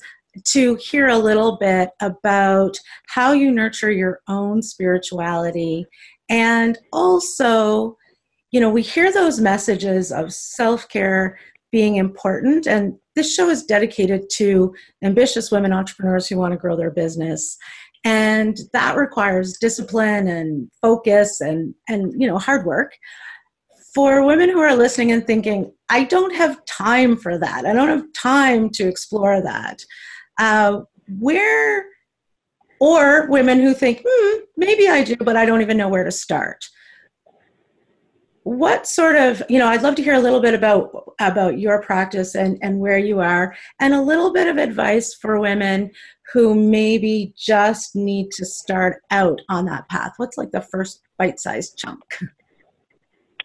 to 0.49 0.75
hear 0.75 1.07
a 1.07 1.17
little 1.17 1.57
bit 1.57 1.89
about 1.99 2.77
how 3.07 3.31
you 3.31 3.51
nurture 3.51 3.89
your 3.91 4.19
own 4.27 4.61
spirituality 4.61 5.87
and 6.29 6.77
also 6.93 7.97
you 8.51 8.59
know 8.59 8.69
we 8.69 8.83
hear 8.83 9.11
those 9.11 9.39
messages 9.39 10.11
of 10.11 10.31
self-care 10.31 11.39
being 11.71 11.95
important. 11.95 12.67
And 12.67 12.95
this 13.15 13.33
show 13.33 13.49
is 13.49 13.63
dedicated 13.63 14.29
to 14.37 14.73
ambitious 15.03 15.51
women 15.51 15.73
entrepreneurs 15.73 16.27
who 16.27 16.37
want 16.37 16.53
to 16.53 16.57
grow 16.57 16.75
their 16.75 16.91
business. 16.91 17.57
And 18.03 18.57
that 18.73 18.97
requires 18.97 19.57
discipline 19.57 20.27
and 20.27 20.69
focus 20.81 21.41
and, 21.41 21.75
and 21.87 22.13
you 22.19 22.27
know, 22.27 22.37
hard 22.37 22.65
work. 22.65 22.93
For 23.93 24.25
women 24.25 24.49
who 24.49 24.59
are 24.59 24.75
listening 24.75 25.11
and 25.11 25.25
thinking, 25.27 25.71
I 25.89 26.05
don't 26.05 26.33
have 26.33 26.63
time 26.65 27.17
for 27.17 27.37
that, 27.37 27.65
I 27.65 27.73
don't 27.73 27.89
have 27.89 28.05
time 28.13 28.69
to 28.71 28.87
explore 28.87 29.41
that, 29.41 29.83
uh, 30.39 30.81
where, 31.19 31.85
or 32.79 33.27
women 33.29 33.59
who 33.59 33.73
think, 33.73 34.01
hmm, 34.07 34.39
maybe 34.55 34.87
I 34.87 35.03
do, 35.03 35.17
but 35.17 35.35
I 35.35 35.45
don't 35.45 35.61
even 35.61 35.75
know 35.75 35.89
where 35.89 36.05
to 36.05 36.11
start 36.11 36.63
what 38.43 38.87
sort 38.87 39.15
of 39.15 39.43
you 39.49 39.59
know 39.59 39.67
i'd 39.67 39.83
love 39.83 39.93
to 39.93 40.01
hear 40.01 40.15
a 40.15 40.19
little 40.19 40.39
bit 40.39 40.55
about 40.55 41.13
about 41.19 41.59
your 41.59 41.79
practice 41.81 42.33
and 42.33 42.57
and 42.63 42.79
where 42.79 42.97
you 42.97 43.19
are 43.19 43.55
and 43.79 43.93
a 43.93 44.01
little 44.01 44.33
bit 44.33 44.47
of 44.47 44.57
advice 44.57 45.13
for 45.13 45.39
women 45.39 45.91
who 46.33 46.55
maybe 46.55 47.33
just 47.37 47.95
need 47.95 48.31
to 48.31 48.45
start 48.45 49.01
out 49.11 49.41
on 49.49 49.65
that 49.65 49.87
path. 49.89 50.13
What's 50.17 50.37
like 50.37 50.51
the 50.51 50.61
first 50.61 51.01
bite-sized 51.17 51.77
chunk? 51.77 52.01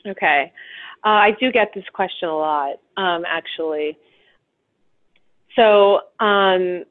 Okay. 0.07 0.53
Uh, 1.05 1.09
i 1.09 1.37
do 1.41 1.51
get 1.51 1.73
this 1.75 1.85
question 1.93 2.29
a 2.29 2.37
lot 2.37 2.77
um, 2.97 3.25
actually. 3.27 3.99
So 5.57 6.01
um, 6.21 6.85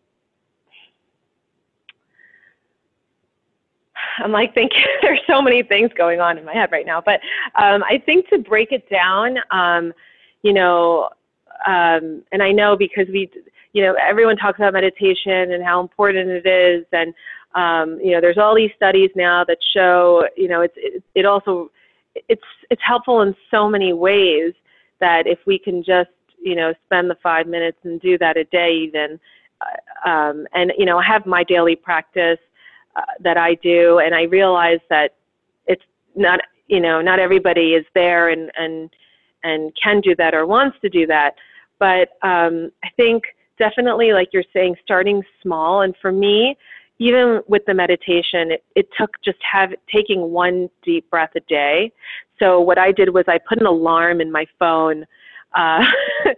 I'm 4.19 4.31
like 4.31 4.53
thinking 4.53 4.83
there's 5.01 5.21
so 5.27 5.41
many 5.41 5.63
things 5.63 5.91
going 5.97 6.19
on 6.19 6.37
in 6.37 6.45
my 6.45 6.53
head 6.53 6.71
right 6.71 6.85
now. 6.85 7.01
But 7.01 7.19
um, 7.55 7.83
I 7.83 8.01
think 8.05 8.29
to 8.29 8.39
break 8.39 8.71
it 8.71 8.89
down, 8.89 9.37
um, 9.51 9.93
you 10.41 10.53
know, 10.53 11.09
um, 11.67 12.23
and 12.31 12.41
I 12.41 12.51
know 12.51 12.75
because 12.77 13.07
we, 13.07 13.31
you 13.73 13.81
know, 13.83 13.95
everyone 14.01 14.37
talks 14.37 14.59
about 14.59 14.73
meditation 14.73 15.51
and 15.51 15.63
how 15.63 15.81
important 15.81 16.29
it 16.29 16.45
is, 16.45 16.85
and 16.91 17.13
um, 17.55 17.99
you 18.03 18.11
know, 18.11 18.21
there's 18.21 18.37
all 18.37 18.53
these 18.55 18.71
studies 18.75 19.09
now 19.15 19.43
that 19.45 19.57
show, 19.73 20.27
you 20.35 20.47
know, 20.49 20.61
it's 20.61 20.73
it, 20.77 21.03
it 21.15 21.25
also 21.25 21.71
it's 22.15 22.43
it's 22.69 22.81
helpful 22.85 23.21
in 23.21 23.35
so 23.51 23.69
many 23.69 23.93
ways 23.93 24.53
that 24.99 25.27
if 25.27 25.39
we 25.45 25.59
can 25.59 25.83
just 25.83 26.09
you 26.41 26.55
know 26.55 26.73
spend 26.85 27.09
the 27.09 27.17
five 27.21 27.47
minutes 27.47 27.77
and 27.83 27.99
do 28.01 28.17
that 28.17 28.37
a 28.37 28.43
day 28.45 28.71
even 28.73 29.19
uh, 29.61 30.09
um, 30.09 30.47
and 30.53 30.71
you 30.77 30.85
know 30.85 30.97
I 30.97 31.03
have 31.03 31.25
my 31.25 31.43
daily 31.43 31.75
practice 31.75 32.39
that 33.21 33.37
I 33.37 33.55
do, 33.55 33.99
and 33.99 34.13
I 34.15 34.23
realize 34.23 34.79
that 34.89 35.15
it's 35.67 35.83
not 36.15 36.39
you 36.67 36.79
know 36.79 37.01
not 37.01 37.19
everybody 37.19 37.73
is 37.73 37.85
there 37.93 38.29
and 38.29 38.51
and 38.57 38.89
and 39.43 39.71
can 39.81 40.01
do 40.01 40.15
that 40.15 40.33
or 40.33 40.45
wants 40.45 40.77
to 40.81 40.89
do 40.89 41.05
that. 41.07 41.35
But 41.79 42.09
um, 42.21 42.71
I 42.83 42.89
think 42.97 43.23
definitely, 43.57 44.13
like 44.13 44.29
you're 44.33 44.43
saying, 44.53 44.75
starting 44.83 45.21
small. 45.41 45.81
And 45.81 45.93
for 46.01 46.11
me, 46.11 46.57
even 46.99 47.41
with 47.47 47.63
the 47.65 47.73
meditation, 47.73 48.51
it, 48.51 48.63
it 48.75 48.87
took 48.97 49.11
just 49.23 49.37
have 49.49 49.71
taking 49.93 50.31
one 50.31 50.69
deep 50.83 51.09
breath 51.09 51.31
a 51.35 51.41
day. 51.41 51.91
So 52.39 52.59
what 52.59 52.77
I 52.77 52.91
did 52.91 53.13
was 53.13 53.25
I 53.27 53.37
put 53.37 53.59
an 53.59 53.65
alarm 53.65 54.21
in 54.21 54.31
my 54.31 54.45
phone 54.57 55.05
uh, 55.55 55.85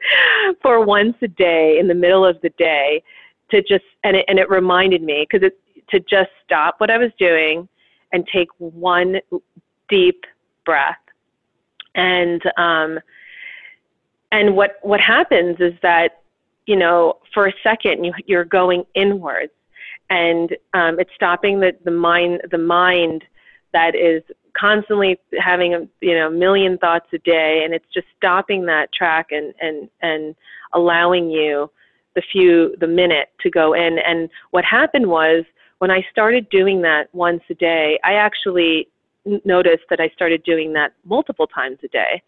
for 0.61 0.83
once 0.83 1.15
a 1.21 1.27
day 1.27 1.77
in 1.79 1.87
the 1.87 1.95
middle 1.95 2.25
of 2.25 2.39
the 2.41 2.49
day 2.57 3.03
to 3.51 3.61
just 3.61 3.85
and 4.03 4.17
it, 4.17 4.25
and 4.27 4.39
it 4.39 4.49
reminded 4.49 5.01
me 5.01 5.25
because 5.29 5.45
it 5.45 5.59
to 5.89 5.99
just 5.99 6.29
stop 6.43 6.75
what 6.79 6.89
I 6.89 6.97
was 6.97 7.11
doing 7.17 7.67
and 8.11 8.27
take 8.31 8.49
one 8.57 9.19
deep 9.89 10.25
breath. 10.65 10.97
And 11.95 12.41
um, 12.57 12.99
and 14.31 14.55
what 14.55 14.77
what 14.81 14.99
happens 14.99 15.57
is 15.59 15.73
that 15.81 16.21
you 16.65 16.75
know 16.75 17.17
for 17.33 17.47
a 17.47 17.53
second 17.63 18.03
you, 18.03 18.13
you're 18.25 18.45
going 18.45 18.85
inwards, 18.93 19.53
and 20.09 20.55
um, 20.73 20.99
it's 20.99 21.11
stopping 21.15 21.59
the, 21.59 21.75
the 21.85 21.91
mind 21.91 22.41
the 22.51 22.57
mind 22.57 23.23
that 23.73 23.95
is 23.95 24.21
constantly 24.53 25.19
having 25.39 25.73
a 25.73 25.87
you 26.01 26.13
know 26.13 26.29
million 26.29 26.77
thoughts 26.77 27.07
a 27.13 27.17
day, 27.19 27.61
and 27.63 27.73
it's 27.73 27.87
just 27.93 28.07
stopping 28.15 28.65
that 28.65 28.93
track 28.93 29.27
and 29.31 29.53
and 29.61 29.89
and 30.01 30.35
allowing 30.73 31.29
you 31.31 31.71
the 32.15 32.21
few 32.31 32.75
the 32.79 32.87
minute 32.87 33.29
to 33.39 33.49
go 33.49 33.73
in. 33.73 33.99
And 33.99 34.29
what 34.51 34.65
happened 34.65 35.07
was 35.07 35.45
when 35.79 35.91
I 35.91 36.05
started 36.11 36.49
doing 36.49 36.81
that 36.81 37.07
once 37.13 37.41
a 37.49 37.53
day, 37.53 37.99
I 38.03 38.13
actually 38.13 38.89
noticed 39.45 39.83
that 39.89 39.99
I 39.99 40.09
started 40.09 40.43
doing 40.43 40.73
that 40.73 40.93
multiple 41.05 41.47
times 41.47 41.77
a 41.83 41.87
day. 41.89 42.21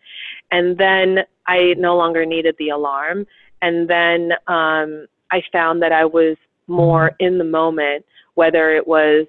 And 0.52 0.78
then 0.78 1.20
I 1.48 1.74
no 1.78 1.96
longer 1.96 2.26
needed 2.26 2.56
the 2.60 2.70
alarm. 2.70 3.26
And 3.62 3.90
then 3.90 4.32
um, 4.48 5.08
I 5.32 5.42
found 5.52 5.82
that 5.82 5.92
I 5.92 6.06
was 6.06 6.38
more 6.68 7.12
in 7.20 7.38
the 7.38 7.44
moment, 7.44 8.06
whether 8.36 8.76
it 8.76 8.88
was 8.88 9.26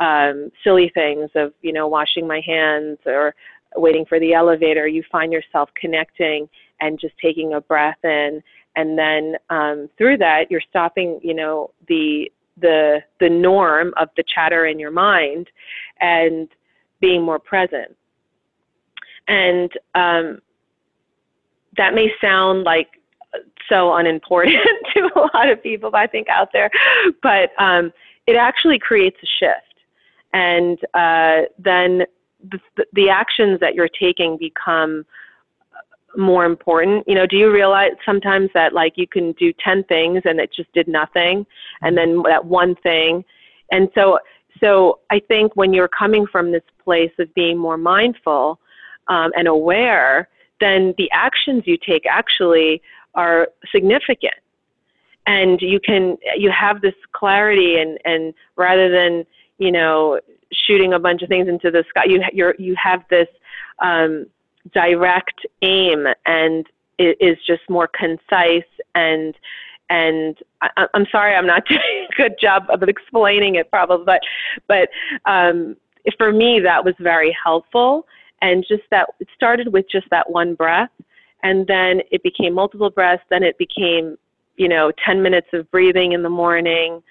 um, 0.00 0.50
silly 0.64 0.90
things 0.94 1.30
of, 1.34 1.52
you 1.62 1.72
know, 1.72 1.86
washing 1.86 2.26
my 2.26 2.40
hands 2.44 2.98
or 3.06 3.34
waiting 3.76 4.04
for 4.06 4.18
the 4.18 4.32
elevator, 4.32 4.88
you 4.88 5.02
find 5.12 5.32
yourself 5.32 5.68
connecting 5.80 6.48
and 6.80 6.98
just 6.98 7.14
taking 7.22 7.54
a 7.54 7.60
breath 7.60 8.02
in. 8.02 8.42
And 8.76 8.98
then 8.98 9.34
um, 9.50 9.88
through 9.98 10.18
that, 10.18 10.50
you're 10.50 10.62
stopping, 10.68 11.20
you 11.22 11.34
know, 11.34 11.70
the 11.88 12.30
the 12.60 13.02
the 13.18 13.28
norm 13.28 13.92
of 13.96 14.08
the 14.16 14.24
chatter 14.34 14.66
in 14.66 14.78
your 14.78 14.90
mind 14.90 15.48
and 16.00 16.48
being 17.00 17.22
more 17.22 17.38
present. 17.38 17.96
And 19.28 19.70
um, 19.94 20.40
that 21.76 21.94
may 21.94 22.12
sound 22.20 22.64
like 22.64 22.88
so 23.68 23.94
unimportant 23.94 24.56
to 24.94 25.08
a 25.14 25.20
lot 25.32 25.48
of 25.48 25.62
people 25.62 25.90
i 25.94 26.04
think 26.04 26.28
out 26.28 26.48
there 26.52 26.68
but 27.22 27.52
um, 27.62 27.92
it 28.30 28.36
actually 28.36 28.78
creates 28.78 29.16
a 29.22 29.26
shift. 29.26 29.74
And 30.32 30.78
uh, 30.94 31.42
then 31.58 32.04
the, 32.48 32.60
the 32.92 33.08
actions 33.10 33.58
that 33.60 33.74
you're 33.74 33.88
taking 33.88 34.38
become 34.38 35.04
more 36.16 36.44
important. 36.44 37.06
You 37.06 37.14
know 37.14 37.26
do 37.26 37.36
you 37.36 37.52
realize 37.52 37.92
sometimes 38.04 38.50
that 38.54 38.72
like 38.72 38.94
you 38.96 39.06
can 39.06 39.32
do 39.32 39.52
10 39.64 39.84
things 39.84 40.22
and 40.24 40.40
it 40.40 40.52
just 40.52 40.72
did 40.72 40.88
nothing 40.88 41.46
and 41.82 41.96
then 41.96 42.22
that 42.24 42.44
one 42.44 42.74
thing? 42.76 43.24
And 43.70 43.88
so 43.94 44.18
so 44.60 44.98
i 45.10 45.20
think 45.20 45.54
when 45.54 45.72
you're 45.72 45.88
coming 45.88 46.26
from 46.26 46.50
this 46.50 46.64
place 46.84 47.12
of 47.20 47.32
being 47.34 47.56
more 47.56 47.78
mindful 47.78 48.58
um, 49.06 49.30
and 49.36 49.46
aware 49.46 50.28
then 50.60 50.94
the 50.98 51.10
actions 51.10 51.64
you 51.66 51.76
take 51.76 52.04
actually 52.06 52.82
are 53.14 53.48
significant. 53.72 54.34
And 55.26 55.60
you 55.60 55.80
can 55.80 56.16
you 56.36 56.50
have 56.50 56.80
this 56.80 56.94
clarity 57.12 57.78
and 57.78 57.98
and 58.04 58.34
rather 58.56 58.90
than 58.90 59.24
you 59.58 59.72
know 59.72 60.20
shooting 60.52 60.92
a 60.94 60.98
bunch 60.98 61.22
of 61.22 61.28
things 61.28 61.48
into 61.48 61.70
the 61.70 61.84
sky 61.88 62.04
you 62.06 62.22
you 62.32 62.52
you 62.58 62.74
have 62.82 63.04
this 63.10 63.28
um, 63.80 64.26
direct 64.72 65.46
aim 65.62 66.06
and 66.26 66.66
it 66.98 67.16
is 67.20 67.38
just 67.46 67.62
more 67.68 67.88
concise 67.88 68.62
and 68.94 69.34
and 69.88 70.38
I, 70.62 70.86
am 70.94 71.06
sorry 71.10 71.34
I'm 71.34 71.46
not 71.46 71.66
doing 71.68 72.06
a 72.10 72.16
good 72.16 72.34
job 72.40 72.64
of 72.68 72.82
explaining 72.82 73.56
it 73.56 73.70
probably 73.70 74.04
but 74.04 74.20
but 74.68 74.88
um, 75.30 75.76
for 76.18 76.32
me 76.32 76.60
that 76.60 76.84
was 76.84 76.94
very 76.98 77.36
helpful. 77.42 78.06
And 78.42 78.64
just 78.66 78.84
that 78.90 79.06
it 79.20 79.28
started 79.34 79.72
with 79.72 79.84
just 79.90 80.08
that 80.10 80.30
one 80.30 80.54
breath 80.54 80.90
and 81.42 81.66
then 81.66 82.00
it 82.10 82.22
became 82.22 82.54
multiple 82.54 82.90
breaths 82.90 83.22
then 83.30 83.42
it 83.42 83.58
became 83.58 84.16
you 84.56 84.68
know 84.68 84.92
10 85.04 85.22
minutes 85.22 85.48
of 85.52 85.70
breathing 85.70 86.12
in 86.12 86.22
the 86.22 86.30
morning 86.30 87.02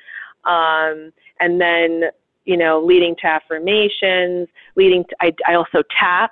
um, 0.46 1.12
and 1.40 1.60
then 1.60 2.04
you 2.46 2.58
know 2.58 2.84
leading 2.84 3.16
to 3.22 3.28
affirmations 3.28 4.48
leading 4.76 5.04
to 5.04 5.16
i, 5.22 5.32
I 5.48 5.56
also 5.56 5.84
tap 6.00 6.32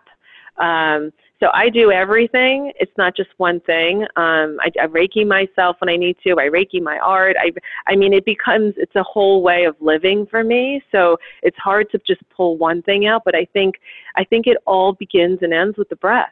um, 0.59 1.11
so 1.39 1.49
I 1.53 1.69
do 1.69 1.91
everything. 1.91 2.71
It's 2.79 2.91
not 2.97 3.15
just 3.15 3.29
one 3.37 3.59
thing. 3.61 4.03
Um, 4.15 4.57
I, 4.59 4.71
I 4.81 4.87
Reiki 4.87 5.25
myself 5.25 5.77
when 5.79 5.89
I 5.89 5.95
need 5.95 6.17
to. 6.23 6.39
I 6.39 6.49
Reiki 6.49 6.81
my 6.81 6.97
art. 6.97 7.35
I, 7.39 7.51
I 7.85 7.95
mean, 7.95 8.11
it 8.11 8.25
becomes 8.25 8.73
it's 8.77 8.95
a 8.95 9.03
whole 9.03 9.43
way 9.43 9.65
of 9.65 9.75
living 9.79 10.25
for 10.25 10.43
me. 10.43 10.81
So 10.91 11.17
it's 11.43 11.57
hard 11.57 11.91
to 11.91 11.99
just 12.07 12.27
pull 12.29 12.57
one 12.57 12.81
thing 12.81 13.05
out. 13.05 13.23
But 13.23 13.35
I 13.35 13.45
think 13.53 13.75
I 14.15 14.23
think 14.23 14.47
it 14.47 14.57
all 14.65 14.93
begins 14.93 15.39
and 15.43 15.53
ends 15.53 15.77
with 15.77 15.89
the 15.89 15.95
breath. 15.97 16.31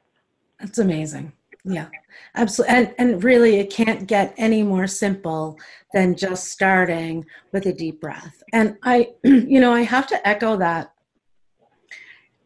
That's 0.59 0.79
amazing. 0.79 1.33
Yeah, 1.63 1.87
absolutely. 2.33 2.75
And 2.75 2.95
and 2.97 3.23
really, 3.23 3.59
it 3.59 3.71
can't 3.71 4.07
get 4.07 4.33
any 4.37 4.63
more 4.63 4.87
simple 4.87 5.59
than 5.93 6.15
just 6.15 6.47
starting 6.47 7.25
with 7.51 7.67
a 7.67 7.73
deep 7.73 8.01
breath. 8.01 8.41
And 8.53 8.77
I, 8.83 9.13
you 9.23 9.59
know, 9.59 9.71
I 9.71 9.81
have 9.81 10.07
to 10.07 10.27
echo 10.27 10.57
that 10.57 10.94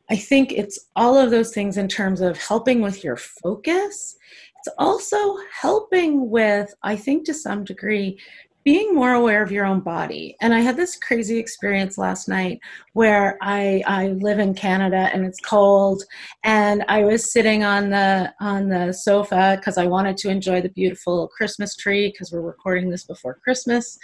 I 0.09 0.15
think 0.15 0.51
it's 0.51 0.79
all 0.95 1.17
of 1.17 1.31
those 1.31 1.53
things 1.53 1.77
in 1.77 1.87
terms 1.87 2.21
of 2.21 2.37
helping 2.37 2.81
with 2.81 3.03
your 3.03 3.17
focus. 3.17 4.17
It's 4.57 4.75
also 4.77 5.37
helping 5.61 6.29
with, 6.29 6.73
I 6.83 6.95
think 6.95 7.25
to 7.25 7.33
some 7.33 7.63
degree, 7.63 8.19
being 8.65 8.93
more 8.93 9.13
aware 9.13 9.41
of 9.41 9.51
your 9.51 9.65
own 9.65 9.79
body. 9.79 10.35
And 10.41 10.53
I 10.53 10.59
had 10.59 10.75
this 10.75 10.97
crazy 10.97 11.37
experience 11.37 11.97
last 11.97 12.27
night 12.27 12.59
where 12.93 13.37
I, 13.41 13.81
I 13.87 14.09
live 14.09 14.39
in 14.39 14.53
Canada 14.53 15.09
and 15.13 15.25
it's 15.25 15.39
cold 15.39 16.03
and 16.43 16.83
I 16.87 17.03
was 17.03 17.31
sitting 17.31 17.63
on 17.63 17.89
the 17.89 18.33
on 18.41 18.67
the 18.67 18.91
sofa 18.91 19.55
because 19.59 19.77
I 19.77 19.87
wanted 19.87 20.17
to 20.17 20.29
enjoy 20.29 20.61
the 20.61 20.69
beautiful 20.69 21.29
Christmas 21.29 21.75
tree 21.75 22.11
because 22.11 22.31
we're 22.31 22.41
recording 22.41 22.89
this 22.89 23.05
before 23.05 23.39
Christmas 23.43 23.97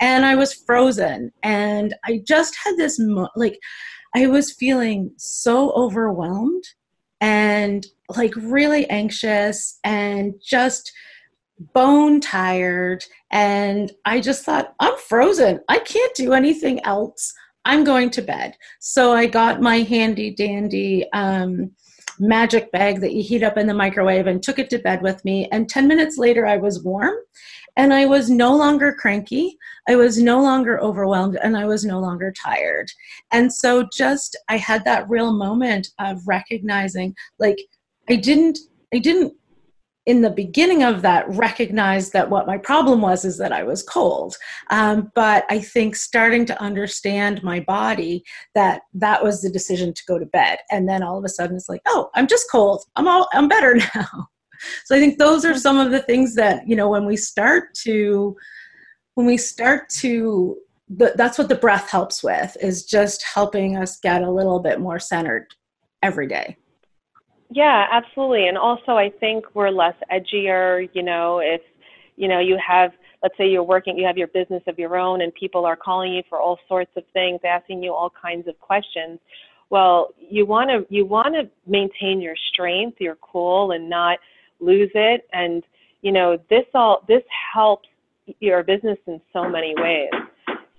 and 0.00 0.24
I 0.24 0.34
was 0.34 0.54
frozen 0.54 1.30
and 1.42 1.94
I 2.04 2.22
just 2.26 2.56
had 2.64 2.76
this 2.76 2.98
mo- 2.98 3.28
like 3.36 3.58
I 4.14 4.26
was 4.26 4.52
feeling 4.52 5.12
so 5.16 5.70
overwhelmed 5.72 6.64
and 7.20 7.86
like 8.16 8.34
really 8.36 8.88
anxious 8.88 9.78
and 9.84 10.34
just 10.42 10.92
bone 11.74 12.20
tired. 12.20 13.04
And 13.30 13.92
I 14.04 14.20
just 14.20 14.44
thought, 14.44 14.74
I'm 14.80 14.96
frozen. 14.96 15.60
I 15.68 15.78
can't 15.80 16.14
do 16.14 16.32
anything 16.32 16.84
else. 16.84 17.34
I'm 17.64 17.84
going 17.84 18.10
to 18.10 18.22
bed. 18.22 18.56
So 18.80 19.12
I 19.12 19.26
got 19.26 19.60
my 19.60 19.78
handy 19.78 20.30
dandy 20.34 21.10
um, 21.12 21.72
magic 22.18 22.72
bag 22.72 23.00
that 23.00 23.12
you 23.12 23.22
heat 23.22 23.42
up 23.42 23.58
in 23.58 23.66
the 23.66 23.74
microwave 23.74 24.26
and 24.26 24.42
took 24.42 24.58
it 24.58 24.70
to 24.70 24.78
bed 24.78 25.02
with 25.02 25.24
me. 25.24 25.48
And 25.52 25.68
10 25.68 25.86
minutes 25.86 26.16
later, 26.16 26.46
I 26.46 26.56
was 26.56 26.82
warm 26.82 27.14
and 27.78 27.94
I 27.94 28.06
was 28.06 28.28
no 28.28 28.54
longer 28.54 28.92
cranky. 28.92 29.56
I 29.88 29.94
was 29.96 30.20
no 30.20 30.42
longer 30.42 30.80
overwhelmed 30.80 31.38
and 31.42 31.56
I 31.56 31.64
was 31.64 31.84
no 31.84 32.00
longer 32.00 32.32
tired. 32.32 32.90
And 33.32 33.50
so 33.50 33.88
just 33.90 34.36
I 34.48 34.56
had 34.56 34.84
that 34.84 35.08
real 35.08 35.32
moment 35.32 35.88
of 36.00 36.20
recognizing 36.26 37.14
like 37.38 37.58
I 38.10 38.16
didn't 38.16 38.58
I 38.92 38.98
didn't 38.98 39.32
in 40.06 40.22
the 40.22 40.30
beginning 40.30 40.82
of 40.82 41.02
that 41.02 41.28
recognize 41.28 42.10
that 42.10 42.30
what 42.30 42.46
my 42.46 42.56
problem 42.56 43.02
was 43.02 43.26
is 43.26 43.36
that 43.36 43.52
I 43.52 43.62
was 43.62 43.82
cold. 43.82 44.34
Um, 44.70 45.12
but 45.14 45.44
I 45.50 45.60
think 45.60 45.94
starting 45.96 46.46
to 46.46 46.62
understand 46.62 47.42
my 47.42 47.60
body 47.60 48.24
that 48.54 48.82
that 48.94 49.22
was 49.22 49.42
the 49.42 49.50
decision 49.50 49.92
to 49.92 50.02
go 50.08 50.18
to 50.18 50.24
bed. 50.26 50.58
And 50.70 50.88
then 50.88 51.02
all 51.02 51.18
of 51.18 51.24
a 51.24 51.28
sudden 51.28 51.56
it's 51.56 51.68
like, 51.68 51.82
oh, 51.86 52.08
I'm 52.14 52.26
just 52.26 52.50
cold. 52.50 52.84
I'm 52.96 53.06
all 53.06 53.28
I'm 53.34 53.48
better 53.48 53.76
now 53.94 54.28
so 54.84 54.96
i 54.96 54.98
think 54.98 55.18
those 55.18 55.44
are 55.44 55.56
some 55.56 55.78
of 55.78 55.90
the 55.90 56.00
things 56.00 56.34
that 56.34 56.66
you 56.66 56.76
know 56.76 56.88
when 56.88 57.04
we 57.04 57.16
start 57.16 57.74
to 57.74 58.36
when 59.14 59.26
we 59.26 59.36
start 59.36 59.88
to 59.88 60.56
that's 60.88 61.38
what 61.38 61.48
the 61.48 61.54
breath 61.54 61.90
helps 61.90 62.22
with 62.22 62.56
is 62.60 62.84
just 62.84 63.22
helping 63.22 63.76
us 63.76 63.98
get 63.98 64.22
a 64.22 64.30
little 64.30 64.60
bit 64.60 64.80
more 64.80 64.98
centered 64.98 65.46
every 66.02 66.26
day. 66.26 66.56
Yeah 67.50 67.86
absolutely. 67.90 68.46
And 68.48 68.56
also 68.56 68.92
i 68.92 69.10
think 69.20 69.44
we're 69.54 69.70
less 69.70 69.96
edgier 70.12 70.88
you 70.92 71.02
know 71.02 71.40
if 71.40 71.62
you 72.16 72.28
know 72.28 72.40
you 72.40 72.58
have 72.64 72.92
let's 73.22 73.36
say 73.36 73.48
you're 73.48 73.62
working 73.62 73.98
you 73.98 74.06
have 74.06 74.16
your 74.16 74.28
business 74.28 74.62
of 74.66 74.78
your 74.78 74.96
own 74.96 75.22
and 75.22 75.34
people 75.34 75.64
are 75.64 75.76
calling 75.76 76.12
you 76.12 76.22
for 76.28 76.38
all 76.40 76.58
sorts 76.68 76.92
of 76.96 77.04
things 77.12 77.40
asking 77.44 77.82
you 77.82 77.92
all 77.92 78.10
kinds 78.10 78.46
of 78.46 78.58
questions. 78.60 79.18
Well 79.70 80.14
you 80.18 80.46
want 80.46 80.70
to 80.70 80.86
you 80.94 81.04
want 81.04 81.34
to 81.34 81.50
maintain 81.66 82.20
your 82.20 82.36
strength 82.52 83.00
your 83.00 83.16
cool 83.16 83.72
and 83.72 83.90
not 83.90 84.18
lose 84.60 84.90
it. 84.94 85.28
And 85.32 85.64
you 86.02 86.12
know 86.12 86.38
this 86.50 86.64
all 86.74 87.04
this 87.08 87.22
helps 87.54 87.88
your 88.40 88.62
business 88.62 88.98
in 89.06 89.20
so 89.32 89.48
many 89.48 89.74
ways. 89.76 90.10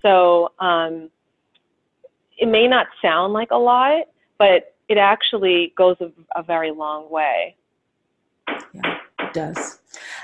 So 0.02 0.52
um, 0.60 1.10
it 2.38 2.46
may 2.46 2.66
not 2.66 2.86
sound 3.02 3.32
like 3.32 3.50
a 3.50 3.58
lot 3.58 4.06
but 4.40 4.74
it 4.88 4.96
actually 4.96 5.72
goes 5.76 5.96
a, 6.00 6.10
a 6.34 6.42
very 6.42 6.72
long 6.72 7.08
way. 7.10 7.54
Yeah 8.72 8.99
it 9.30 9.34
does 9.34 9.80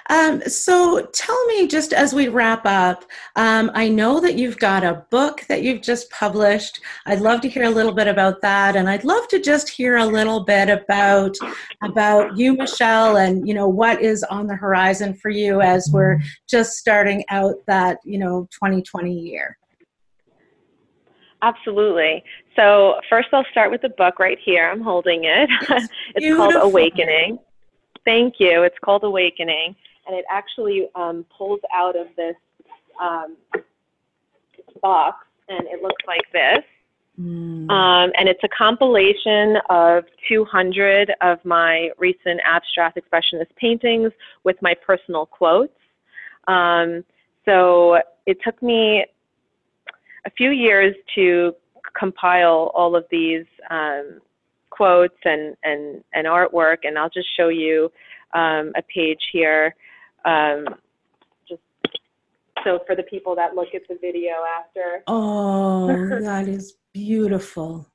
um, 0.09 0.41
so 0.43 1.05
tell 1.13 1.47
me, 1.47 1.67
just 1.67 1.93
as 1.93 2.15
we 2.15 2.29
wrap 2.29 2.65
up, 2.65 3.05
um, 3.35 3.71
I 3.75 3.89
know 3.89 4.21
that 4.21 4.37
you've 4.37 4.59
got 4.59 4.85
a 4.85 5.05
book 5.11 5.45
that 5.49 5.63
you've 5.63 5.83
just 5.83 6.11
published. 6.11 6.81
I'd 7.07 7.21
love 7.21 7.41
to 7.41 7.49
hear 7.49 7.65
a 7.65 7.71
little 7.71 7.93
bit 7.93 8.07
about 8.07 8.41
that, 8.43 8.77
and 8.77 8.89
I'd 8.89 9.05
love 9.05 9.27
to 9.29 9.41
just 9.41 9.69
hear 9.69 9.97
a 9.97 10.07
little 10.07 10.45
bit 10.45 10.69
about 10.69 11.37
about 11.83 12.37
you, 12.37 12.55
Michelle, 12.55 13.17
and 13.17 13.47
you 13.49 13.55
know 13.55 13.69
what 13.69 14.01
is 14.01 14.23
on 14.25 14.47
the 14.47 14.55
horizon 14.55 15.15
for 15.15 15.31
you 15.31 15.61
as 15.61 15.91
we're 15.93 16.21
just 16.49 16.75
starting 16.75 17.25
out 17.31 17.55
that 17.67 17.99
you 18.05 18.19
know 18.19 18.49
2020 18.53 19.13
year. 19.13 19.59
Absolutely. 21.43 22.25
So 22.55 23.01
first, 23.11 23.29
I'll 23.33 23.45
start 23.51 23.71
with 23.71 23.83
the 23.83 23.91
book 23.91 24.19
right 24.19 24.39
here. 24.43 24.71
I'm 24.71 24.81
holding 24.81 25.25
it. 25.25 25.51
It's, 25.69 25.89
it's 26.15 26.37
called 26.37 26.55
Awakening. 26.57 27.39
Thank 28.07 28.37
you. 28.39 28.63
It's 28.63 28.79
called 28.83 29.03
Awakening, 29.05 29.75
and 30.07 30.17
it 30.17 30.25
actually 30.31 30.89
um, 30.95 31.27
pulls 31.37 31.61
out 31.75 31.97
of 31.97 32.07
this 32.17 32.37
um, 33.03 33.37
box, 34.81 35.27
and 35.49 35.67
it 35.67 35.83
looks 35.83 36.03
like 36.07 36.23
this. 36.33 36.65
Mm. 37.21 37.69
Um, 37.69 38.13
and 38.17 38.29
it's 38.29 38.45
a 38.45 38.49
compilation 38.49 39.57
of 39.71 40.05
200 40.29 41.15
of 41.21 41.45
my 41.45 41.91
recent 41.99 42.41
abstract 42.45 42.97
expressionist 42.97 43.49
paintings 43.57 44.13
with 44.45 44.57
my 44.63 44.75
personal 44.75 45.27
quotes. 45.27 45.73
Um, 46.47 47.05
so 47.45 47.99
it 48.27 48.39
took 48.45 48.63
me 48.63 49.05
a 50.27 50.31
few 50.31 50.51
years 50.51 50.95
to 51.17 51.55
compile 51.99 52.71
all 52.75 52.95
of 52.95 53.05
these 53.11 53.47
um, 53.71 54.21
quotes 54.77 55.17
and, 55.25 55.57
and, 55.63 56.05
and 56.13 56.27
artwork, 56.27 56.79
and 56.85 56.99
I'll 56.99 57.11
just 57.11 57.29
show 57.37 57.49
you 57.49 57.91
um, 58.35 58.73
a 58.77 58.83
page 58.95 59.21
here. 59.33 59.75
Um, 60.25 60.67
just 61.49 61.63
so 62.65 62.81
for 62.87 62.95
the 62.97 63.05
people 63.05 63.35
that 63.37 63.55
look 63.55 63.69
at 63.75 63.83
the 63.89 63.97
video 64.01 64.35
after. 64.59 65.03
Oh, 65.07 65.87
that 66.21 66.49
is 66.49 66.75
beautiful. 66.93 67.87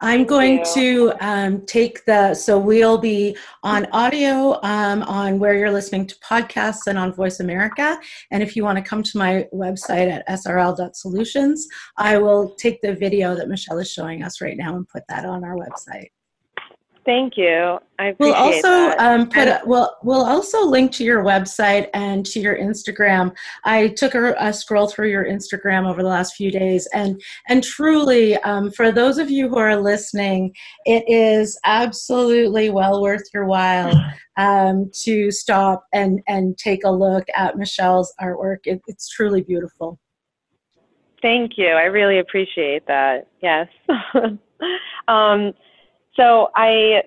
I'm 0.00 0.24
going 0.24 0.64
to 0.74 1.12
um, 1.20 1.64
take 1.64 2.04
the, 2.04 2.34
so 2.34 2.58
we'll 2.58 2.98
be 2.98 3.36
on 3.62 3.86
audio 3.92 4.60
um, 4.62 5.02
on 5.04 5.38
where 5.38 5.54
you're 5.54 5.70
listening 5.70 6.06
to 6.06 6.14
podcasts 6.16 6.86
and 6.86 6.98
on 6.98 7.14
Voice 7.14 7.40
America. 7.40 7.98
And 8.30 8.42
if 8.42 8.56
you 8.56 8.64
want 8.64 8.76
to 8.76 8.84
come 8.84 9.02
to 9.02 9.18
my 9.18 9.46
website 9.54 10.10
at 10.10 10.28
srl.solutions, 10.28 11.66
I 11.96 12.18
will 12.18 12.54
take 12.56 12.82
the 12.82 12.94
video 12.94 13.34
that 13.36 13.48
Michelle 13.48 13.78
is 13.78 13.90
showing 13.90 14.22
us 14.22 14.40
right 14.40 14.56
now 14.56 14.76
and 14.76 14.86
put 14.86 15.04
that 15.08 15.24
on 15.24 15.44
our 15.44 15.56
website. 15.56 16.08
Thank 17.06 17.36
you. 17.36 17.78
I 18.00 18.16
we'll 18.18 18.34
also 18.34 18.92
um, 18.98 19.28
put 19.28 19.46
a, 19.46 19.62
we'll 19.64 19.94
we'll 20.02 20.24
also 20.24 20.66
link 20.66 20.90
to 20.92 21.04
your 21.04 21.22
website 21.22 21.88
and 21.94 22.26
to 22.26 22.40
your 22.40 22.58
Instagram. 22.58 23.32
I 23.64 23.88
took 23.88 24.16
a, 24.16 24.34
a 24.40 24.52
scroll 24.52 24.88
through 24.88 25.10
your 25.10 25.24
Instagram 25.24 25.88
over 25.88 26.02
the 26.02 26.08
last 26.08 26.34
few 26.34 26.50
days, 26.50 26.88
and 26.92 27.22
and 27.48 27.62
truly, 27.62 28.36
um, 28.38 28.72
for 28.72 28.90
those 28.90 29.18
of 29.18 29.30
you 29.30 29.48
who 29.48 29.56
are 29.56 29.80
listening, 29.80 30.52
it 30.84 31.04
is 31.06 31.56
absolutely 31.64 32.70
well 32.70 33.00
worth 33.00 33.22
your 33.32 33.46
while 33.46 33.92
um, 34.36 34.90
to 35.04 35.30
stop 35.30 35.86
and 35.94 36.20
and 36.26 36.58
take 36.58 36.82
a 36.84 36.90
look 36.90 37.28
at 37.36 37.56
Michelle's 37.56 38.12
artwork. 38.20 38.58
It, 38.64 38.82
it's 38.88 39.08
truly 39.08 39.42
beautiful. 39.42 40.00
Thank 41.22 41.52
you. 41.56 41.68
I 41.68 41.84
really 41.84 42.18
appreciate 42.18 42.84
that. 42.88 43.28
Yes. 43.40 43.68
so 46.16 46.50
I, 46.54 47.02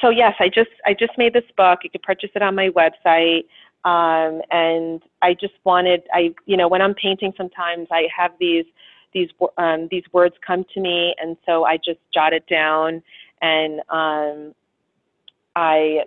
so 0.00 0.10
yes, 0.10 0.34
I 0.38 0.48
just 0.48 0.70
I 0.86 0.94
just 0.94 1.12
made 1.18 1.32
this 1.32 1.44
book. 1.56 1.80
You 1.82 1.90
can 1.90 2.00
purchase 2.02 2.30
it 2.34 2.42
on 2.42 2.54
my 2.54 2.70
website. 2.70 3.44
Um, 3.84 4.42
and 4.50 5.02
I 5.22 5.32
just 5.32 5.54
wanted 5.64 6.02
I 6.12 6.34
you 6.44 6.56
know 6.56 6.68
when 6.68 6.82
I'm 6.82 6.94
painting 6.94 7.32
sometimes 7.36 7.88
I 7.90 8.08
have 8.14 8.32
these 8.38 8.66
these 9.14 9.30
um, 9.56 9.88
these 9.90 10.04
words 10.12 10.34
come 10.46 10.64
to 10.74 10.80
me 10.80 11.14
and 11.20 11.36
so 11.46 11.64
I 11.64 11.78
just 11.78 11.98
jot 12.12 12.32
it 12.34 12.46
down 12.46 13.02
and 13.40 13.80
um, 13.88 14.54
I 15.56 16.04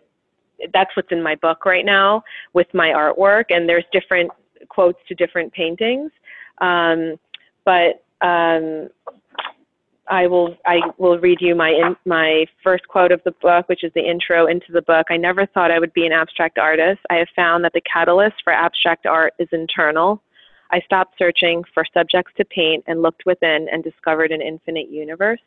that's 0.71 0.95
what's 0.95 1.11
in 1.11 1.21
my 1.21 1.35
book 1.35 1.65
right 1.65 1.83
now 1.83 2.23
with 2.53 2.67
my 2.73 2.89
artwork 2.89 3.45
and 3.49 3.67
there's 3.67 3.85
different 3.91 4.31
quotes 4.69 4.99
to 5.07 5.15
different 5.15 5.51
paintings 5.51 6.11
um, 6.59 7.15
but 7.65 8.05
um, 8.21 8.87
I 10.09 10.27
will 10.27 10.55
I 10.65 10.81
will 10.97 11.17
read 11.19 11.39
you 11.39 11.55
my 11.55 11.69
in, 11.69 11.95
my 12.05 12.45
first 12.61 12.87
quote 12.87 13.11
of 13.11 13.21
the 13.23 13.31
book, 13.41 13.69
which 13.69 13.83
is 13.83 13.91
the 13.95 14.07
intro 14.07 14.47
into 14.47 14.71
the 14.71 14.81
book. 14.81 15.07
I 15.09 15.17
never 15.17 15.45
thought 15.45 15.71
I 15.71 15.79
would 15.79 15.93
be 15.93 16.05
an 16.05 16.11
abstract 16.11 16.57
artist. 16.57 16.99
I 17.09 17.15
have 17.15 17.29
found 17.35 17.63
that 17.63 17.73
the 17.73 17.81
catalyst 17.81 18.35
for 18.43 18.51
abstract 18.51 19.05
art 19.05 19.33
is 19.39 19.47
internal. 19.51 20.21
I 20.71 20.81
stopped 20.81 21.15
searching 21.17 21.63
for 21.73 21.85
subjects 21.93 22.33
to 22.37 22.45
paint 22.45 22.83
and 22.87 23.01
looked 23.01 23.23
within 23.25 23.67
and 23.71 23.83
discovered 23.83 24.31
an 24.31 24.41
infinite 24.41 24.89
universe. 24.89 25.41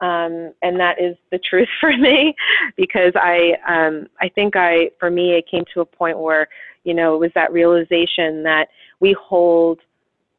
Um, 0.00 0.52
and 0.62 0.78
that 0.80 1.00
is 1.00 1.16
the 1.30 1.38
truth 1.50 1.68
for 1.80 1.96
me 1.96 2.34
because 2.76 3.12
I 3.14 3.54
um, 3.68 4.08
I 4.20 4.28
think 4.28 4.56
I 4.56 4.90
for 4.98 5.10
me 5.10 5.34
it 5.34 5.48
came 5.48 5.64
to 5.74 5.82
a 5.82 5.86
point 5.86 6.18
where 6.18 6.48
you 6.82 6.94
know 6.94 7.14
it 7.14 7.18
was 7.18 7.30
that 7.36 7.52
realization 7.52 8.42
that 8.42 8.68
we 8.98 9.12
hold. 9.12 9.78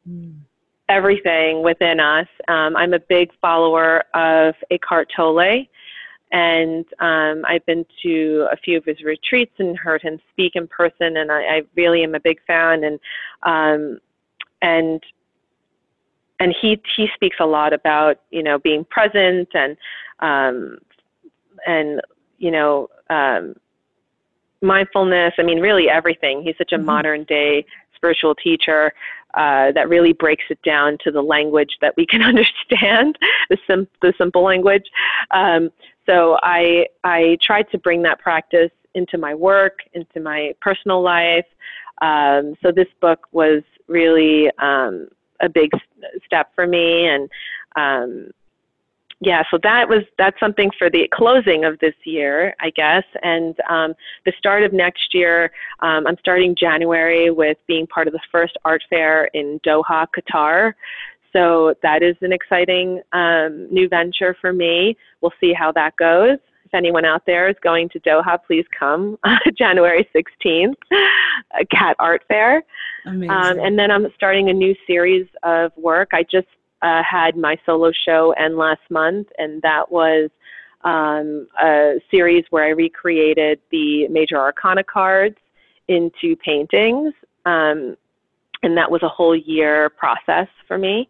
Mm 0.06 0.40
everything 0.90 1.62
within 1.62 2.00
us. 2.00 2.26
Um, 2.48 2.76
I'm 2.76 2.92
a 2.92 2.98
big 2.98 3.30
follower 3.40 4.02
of 4.14 4.54
Eckhart 4.70 5.08
Tolle, 5.14 5.66
and 6.32 6.84
um, 6.98 7.44
I've 7.46 7.64
been 7.64 7.86
to 8.02 8.48
a 8.52 8.56
few 8.56 8.76
of 8.76 8.84
his 8.84 9.00
retreats 9.02 9.54
and 9.58 9.78
heard 9.78 10.02
him 10.02 10.18
speak 10.32 10.52
in 10.56 10.66
person, 10.66 11.16
and 11.16 11.30
I, 11.30 11.42
I 11.42 11.62
really 11.76 12.02
am 12.02 12.14
a 12.14 12.20
big 12.20 12.38
fan. 12.46 12.84
And 12.84 13.00
um, 13.44 13.98
and 14.62 15.02
and 16.40 16.54
he 16.60 16.80
he 16.96 17.08
speaks 17.14 17.36
a 17.40 17.46
lot 17.46 17.72
about 17.72 18.20
you 18.30 18.42
know 18.42 18.58
being 18.58 18.84
present 18.84 19.48
and 19.54 19.76
um, 20.18 20.78
and 21.66 22.00
you 22.38 22.50
know 22.50 22.88
um, 23.10 23.54
mindfulness. 24.60 25.34
I 25.38 25.42
mean, 25.42 25.60
really 25.60 25.88
everything. 25.88 26.42
He's 26.42 26.58
such 26.58 26.72
a 26.72 26.76
mm-hmm. 26.76 26.84
modern 26.84 27.24
day 27.24 27.64
spiritual 27.94 28.34
teacher 28.34 28.92
uh, 29.34 29.72
that 29.72 29.88
really 29.88 30.12
breaks 30.12 30.44
it 30.50 30.60
down 30.62 30.98
to 31.04 31.10
the 31.10 31.22
language 31.22 31.78
that 31.80 31.94
we 31.96 32.06
can 32.06 32.22
understand, 32.32 33.18
the, 33.48 33.58
sim- 33.66 33.88
the 34.02 34.12
simple 34.18 34.42
language. 34.42 34.84
Um, 35.30 35.70
so 36.08 36.38
I, 36.42 36.86
I 37.04 37.38
tried 37.42 37.70
to 37.70 37.78
bring 37.78 38.02
that 38.02 38.18
practice 38.18 38.70
into 38.94 39.18
my 39.18 39.34
work, 39.34 39.78
into 39.94 40.20
my 40.20 40.54
personal 40.60 41.02
life. 41.02 41.46
Um, 42.02 42.54
so 42.62 42.72
this 42.72 42.88
book 43.00 43.26
was 43.32 43.62
really 43.86 44.50
um, 44.58 45.08
a 45.40 45.48
big 45.48 45.70
step 46.24 46.50
for 46.54 46.66
me, 46.66 47.06
and 47.06 47.28
um, 47.76 48.30
yeah, 49.22 49.42
so 49.50 49.58
that 49.62 49.86
was 49.86 50.02
that's 50.16 50.40
something 50.40 50.70
for 50.78 50.88
the 50.88 51.06
closing 51.12 51.66
of 51.66 51.78
this 51.80 51.94
year, 52.04 52.54
I 52.58 52.70
guess, 52.70 53.04
and 53.22 53.54
um, 53.68 53.94
the 54.24 54.32
start 54.38 54.62
of 54.62 54.72
next 54.72 55.12
year. 55.12 55.50
Um, 55.80 56.06
I'm 56.06 56.16
starting 56.20 56.56
January 56.58 57.30
with 57.30 57.58
being 57.66 57.86
part 57.86 58.06
of 58.06 58.14
the 58.14 58.20
first 58.32 58.56
art 58.64 58.82
fair 58.88 59.26
in 59.34 59.60
Doha, 59.60 60.06
Qatar. 60.16 60.72
So 61.34 61.74
that 61.82 62.02
is 62.02 62.16
an 62.22 62.32
exciting 62.32 63.02
um, 63.12 63.68
new 63.70 63.88
venture 63.88 64.34
for 64.40 64.54
me. 64.54 64.96
We'll 65.20 65.34
see 65.38 65.52
how 65.52 65.70
that 65.72 65.96
goes. 65.96 66.38
If 66.64 66.74
anyone 66.74 67.04
out 67.04 67.22
there 67.26 67.48
is 67.48 67.56
going 67.62 67.90
to 67.90 68.00
Doha, 68.00 68.38
please 68.46 68.64
come 68.76 69.18
January 69.58 70.08
16th, 70.14 70.74
Qatar 71.70 71.94
art 71.98 72.22
fair. 72.26 72.62
Amazing. 73.04 73.30
Um, 73.30 73.58
and 73.58 73.78
then 73.78 73.90
I'm 73.90 74.06
starting 74.14 74.48
a 74.48 74.52
new 74.52 74.74
series 74.86 75.26
of 75.42 75.72
work. 75.76 76.10
I 76.12 76.22
just 76.22 76.46
uh, 76.82 77.02
had 77.02 77.36
my 77.36 77.56
solo 77.66 77.92
show 77.92 78.32
end 78.32 78.56
last 78.56 78.80
month, 78.90 79.28
and 79.38 79.60
that 79.62 79.90
was 79.90 80.30
um, 80.82 81.46
a 81.62 82.00
series 82.10 82.44
where 82.50 82.64
I 82.64 82.70
recreated 82.70 83.60
the 83.70 84.08
major 84.08 84.38
arcana 84.38 84.84
cards 84.84 85.36
into 85.88 86.36
paintings. 86.36 87.12
Um, 87.44 87.96
and 88.62 88.76
that 88.76 88.90
was 88.90 89.02
a 89.02 89.08
whole 89.08 89.36
year 89.36 89.90
process 89.90 90.48
for 90.68 90.78
me 90.78 91.08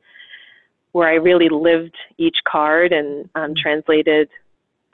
where 0.93 1.09
I 1.09 1.15
really 1.15 1.49
lived 1.49 1.95
each 2.19 2.39
card 2.49 2.93
and 2.93 3.29
um, 3.35 3.55
translated 3.55 4.29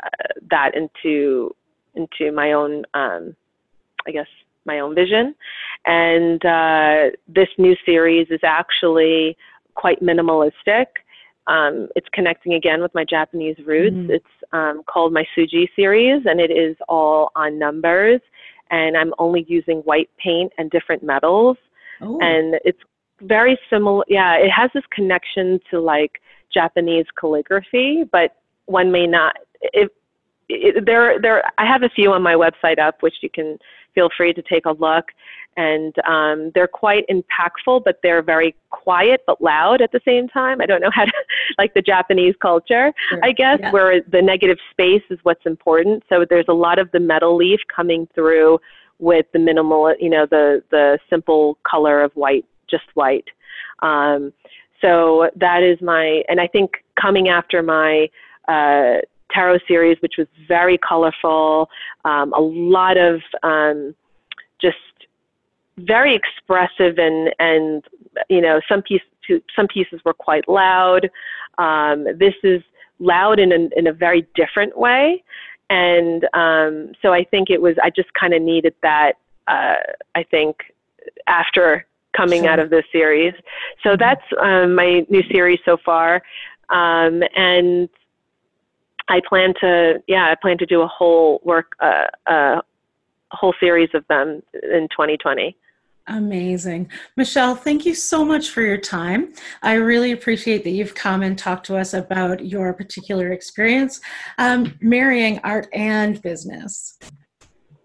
uh, 0.03 0.09
that 0.51 0.72
into 0.74 1.55
into 1.95 2.31
my 2.31 2.53
own, 2.53 2.85
um, 2.93 3.35
I 4.07 4.11
guess, 4.11 4.27
my 4.66 4.81
own 4.81 4.95
vision. 4.95 5.35
And 5.87 6.45
uh, 6.45 7.16
this 7.27 7.49
new 7.57 7.74
series 7.87 8.27
is 8.31 8.41
actually 8.43 9.37
quite 9.77 10.03
minimalistic. 10.03 10.87
Um, 11.47 11.89
it's 11.95 12.09
connecting 12.12 12.55
again 12.55 12.83
with 12.83 12.93
my 12.95 13.05
Japanese 13.05 13.57
roots. 13.64 13.95
Mm-hmm. 13.95 14.11
It's 14.11 14.24
um, 14.53 14.83
called 14.93 15.12
my 15.12 15.24
Suji 15.37 15.68
series, 15.77 16.22
and 16.27 16.41
it 16.41 16.51
is 16.51 16.77
all 16.89 17.31
on 17.37 17.59
numbers. 17.59 18.20
And 18.70 18.97
I'm 18.97 19.14
only 19.18 19.47
using 19.49 19.79
white 19.79 20.11
paint 20.18 20.53
and 20.59 20.70
different 20.70 21.05
metals. 21.05 21.57
Oh. 22.01 22.18
And 22.20 22.57
it's 22.64 22.81
very 23.20 23.57
similar. 23.70 24.05
Yeah, 24.09 24.35
it 24.35 24.51
has 24.51 24.70
this 24.74 24.83
connection 24.91 25.61
to 25.70 25.81
like 25.81 26.20
Japanese 26.53 27.07
calligraphy, 27.18 28.05
but 28.11 28.37
one 28.66 28.91
may 28.91 29.07
not. 29.07 29.37
If 29.62 29.91
it, 30.49 30.85
there, 30.85 31.20
there, 31.20 31.45
I 31.59 31.66
have 31.66 31.83
a 31.85 31.89
few 31.89 32.12
on 32.12 32.22
my 32.22 32.35
website 32.35 32.79
up, 32.79 33.03
which 33.03 33.14
you 33.22 33.31
can 33.31 33.59
feel 33.97 34.11
free 34.16 34.32
to 34.32 34.42
take 34.42 34.66
a 34.66 34.72
look 34.72 35.07
and 35.57 35.94
um, 36.07 36.53
they're 36.55 36.68
quite 36.68 37.05
impactful, 37.09 37.82
but 37.84 37.99
they're 38.03 38.22
very 38.22 38.55
quiet 38.70 39.22
but 39.26 39.40
loud 39.40 39.80
at 39.80 39.90
the 39.90 40.01
same 40.05 40.28
time. 40.28 40.61
I 40.61 40.66
don't 40.66 40.82
know 40.82 40.90
how 40.92 41.07
to, 41.07 41.12
like 41.59 41.72
the 41.74 41.82
Japanese 41.82 42.34
culture, 42.40 42.92
sure. 43.09 43.20
I 43.24 43.32
guess, 43.32 43.59
yeah. 43.61 43.70
where 43.70 44.03
the 44.03 44.20
negative 44.20 44.59
space 44.70 45.03
is 45.09 45.18
what's 45.22 45.47
important. 45.47 46.05
So 46.09 46.26
there's 46.28 46.47
a 46.49 46.55
lot 46.55 46.78
of 46.78 46.90
the 46.92 47.01
metal 47.01 47.36
leaf 47.36 47.61
coming 47.74 48.07
through 48.14 48.61
with 48.99 49.26
the 49.32 49.38
minimal, 49.38 49.94
you 49.99 50.11
know, 50.11 50.26
the 50.26 50.62
the 50.70 50.99
simple 51.09 51.59
color 51.68 52.03
of 52.03 52.12
white, 52.12 52.44
just 52.70 52.84
white. 52.94 53.26
Um, 53.82 54.32
so 54.82 55.30
that 55.36 55.62
is 55.62 55.80
my, 55.80 56.22
and 56.28 56.38
I 56.38 56.47
think 56.47 56.84
coming 57.01 57.28
after 57.28 57.62
my 57.62 58.09
uh, 58.47 59.01
tarot 59.31 59.59
series, 59.66 59.97
which 60.01 60.14
was 60.18 60.27
very 60.47 60.79
colorful, 60.79 61.68
um, 62.05 62.33
a 62.33 62.41
lot 62.41 62.97
of 62.97 63.20
um, 63.43 63.95
just 64.61 64.77
very 65.79 66.14
expressive 66.14 66.99
and 66.99 67.35
and 67.39 67.85
you 68.29 68.41
know 68.41 68.61
some 68.68 68.83
piece 68.83 69.03
some 69.55 69.66
pieces 69.68 70.01
were 70.05 70.14
quite 70.14 70.49
loud. 70.49 71.11
Um, 71.59 72.05
this 72.18 72.35
is 72.43 72.62
loud 72.99 73.39
in 73.39 73.53
a, 73.53 73.68
in 73.77 73.87
a 73.87 73.93
very 73.93 74.27
different 74.35 74.77
way, 74.79 75.22
and 75.68 76.27
um, 76.33 76.93
so 77.03 77.12
I 77.12 77.24
think 77.24 77.51
it 77.51 77.61
was 77.61 77.77
I 77.83 77.91
just 77.91 78.12
kind 78.14 78.35
of 78.35 78.43
needed 78.43 78.74
that. 78.83 79.14
Uh, 79.49 79.77
I 80.14 80.22
think 80.24 80.57
after 81.27 81.87
coming 82.16 82.43
sure. 82.43 82.51
out 82.51 82.59
of 82.59 82.70
this 82.70 82.85
series, 82.91 83.35
so 83.83 83.91
mm-hmm. 83.91 83.99
that's 83.99 84.24
um, 84.41 84.74
my 84.74 85.07
new 85.09 85.22
series 85.31 85.59
so 85.64 85.77
far, 85.85 86.22
um, 86.70 87.22
and 87.37 87.89
I 89.09 89.20
plan 89.28 89.54
to 89.61 90.02
yeah 90.07 90.30
I 90.30 90.34
plan 90.40 90.59
to 90.59 90.66
do 90.66 90.82
a 90.82 90.86
whole 90.86 91.40
work 91.44 91.72
uh, 91.80 92.07
uh, 92.28 92.61
a 93.32 93.36
whole 93.36 93.54
series 93.61 93.90
of 93.94 94.07
them 94.09 94.42
in 94.54 94.88
2020. 94.90 95.57
Amazing. 96.09 96.88
Michelle, 97.16 97.57
thank 97.57 97.84
you 97.84 97.92
so 97.92 98.24
much 98.24 98.50
for 98.50 98.62
your 98.62 98.76
time. 98.76 99.32
I 99.62 99.74
really 99.74 100.12
appreciate 100.12 100.62
that 100.62 100.70
you've 100.70 100.94
come 100.94 101.22
and 101.22 101.36
talked 101.36 101.66
to 101.66 101.76
us 101.76 101.94
about 101.94 102.46
your 102.46 102.72
particular 102.72 103.32
experience 103.32 104.00
um, 104.38 104.78
marrying 104.80 105.40
art 105.42 105.66
and 105.72 106.22
business. 106.22 106.96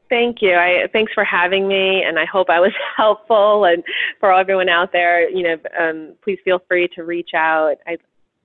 Thank 0.07 0.41
you. 0.41 0.53
I, 0.53 0.87
thanks 0.93 1.13
for 1.13 1.23
having 1.23 1.67
me, 1.67 2.03
and 2.03 2.19
I 2.19 2.25
hope 2.25 2.49
I 2.49 2.59
was 2.59 2.73
helpful. 2.97 3.65
And 3.65 3.83
for 4.19 4.31
everyone 4.31 4.69
out 4.69 4.91
there, 4.91 5.27
you 5.27 5.41
know, 5.41 5.55
um, 5.79 6.13
please 6.23 6.37
feel 6.43 6.61
free 6.67 6.89
to 6.95 7.03
reach 7.03 7.31
out. 7.33 7.77
I, 7.87 7.97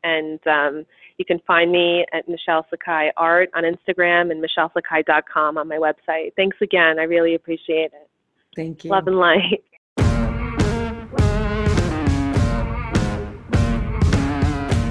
and 0.05 0.39
um, 0.47 0.87
You 1.19 1.25
can 1.25 1.41
find 1.47 1.73
me 1.73 2.05
at 2.13 2.29
Michelle 2.29 2.67
Sakhai 2.73 3.11
Art 3.17 3.49
on 3.55 3.65
Instagram 3.65 4.31
and 4.31 4.45
michellesakhai.com 4.45 5.57
on 5.57 5.69
my 5.69 5.77
website. 5.77 6.35
Thanks 6.37 6.59
again. 6.61 6.99
I 6.99 7.05
really 7.05 7.35
appreciate 7.35 7.93
it. 7.93 8.09
Thank 8.55 8.85
you. 8.85 8.91
Love 8.91 9.07
and 9.07 9.19
light. 9.19 9.63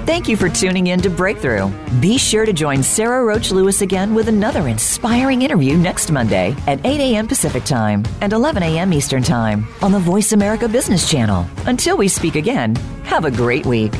Thank 0.06 0.28
you 0.28 0.36
for 0.36 0.48
tuning 0.48 0.86
in 0.86 1.00
to 1.00 1.10
Breakthrough. 1.10 1.68
Be 2.00 2.16
sure 2.16 2.46
to 2.46 2.52
join 2.52 2.80
Sarah 2.80 3.24
Roach 3.24 3.50
Lewis 3.50 3.82
again 3.82 4.14
with 4.14 4.28
another 4.28 4.68
inspiring 4.68 5.42
interview 5.42 5.76
next 5.76 6.12
Monday 6.12 6.54
at 6.68 6.78
8 6.86 7.00
a.m. 7.00 7.26
Pacific 7.26 7.64
Time 7.64 8.04
and 8.20 8.32
11 8.32 8.62
a.m. 8.62 8.92
Eastern 8.92 9.24
Time 9.24 9.66
on 9.82 9.90
the 9.90 9.98
Voice 9.98 10.30
America 10.30 10.68
Business 10.68 11.10
Channel. 11.10 11.44
Until 11.66 11.96
we 11.96 12.06
speak 12.06 12.36
again, 12.36 12.76
have 13.02 13.24
a 13.24 13.32
great 13.32 13.66
week. 13.66 13.92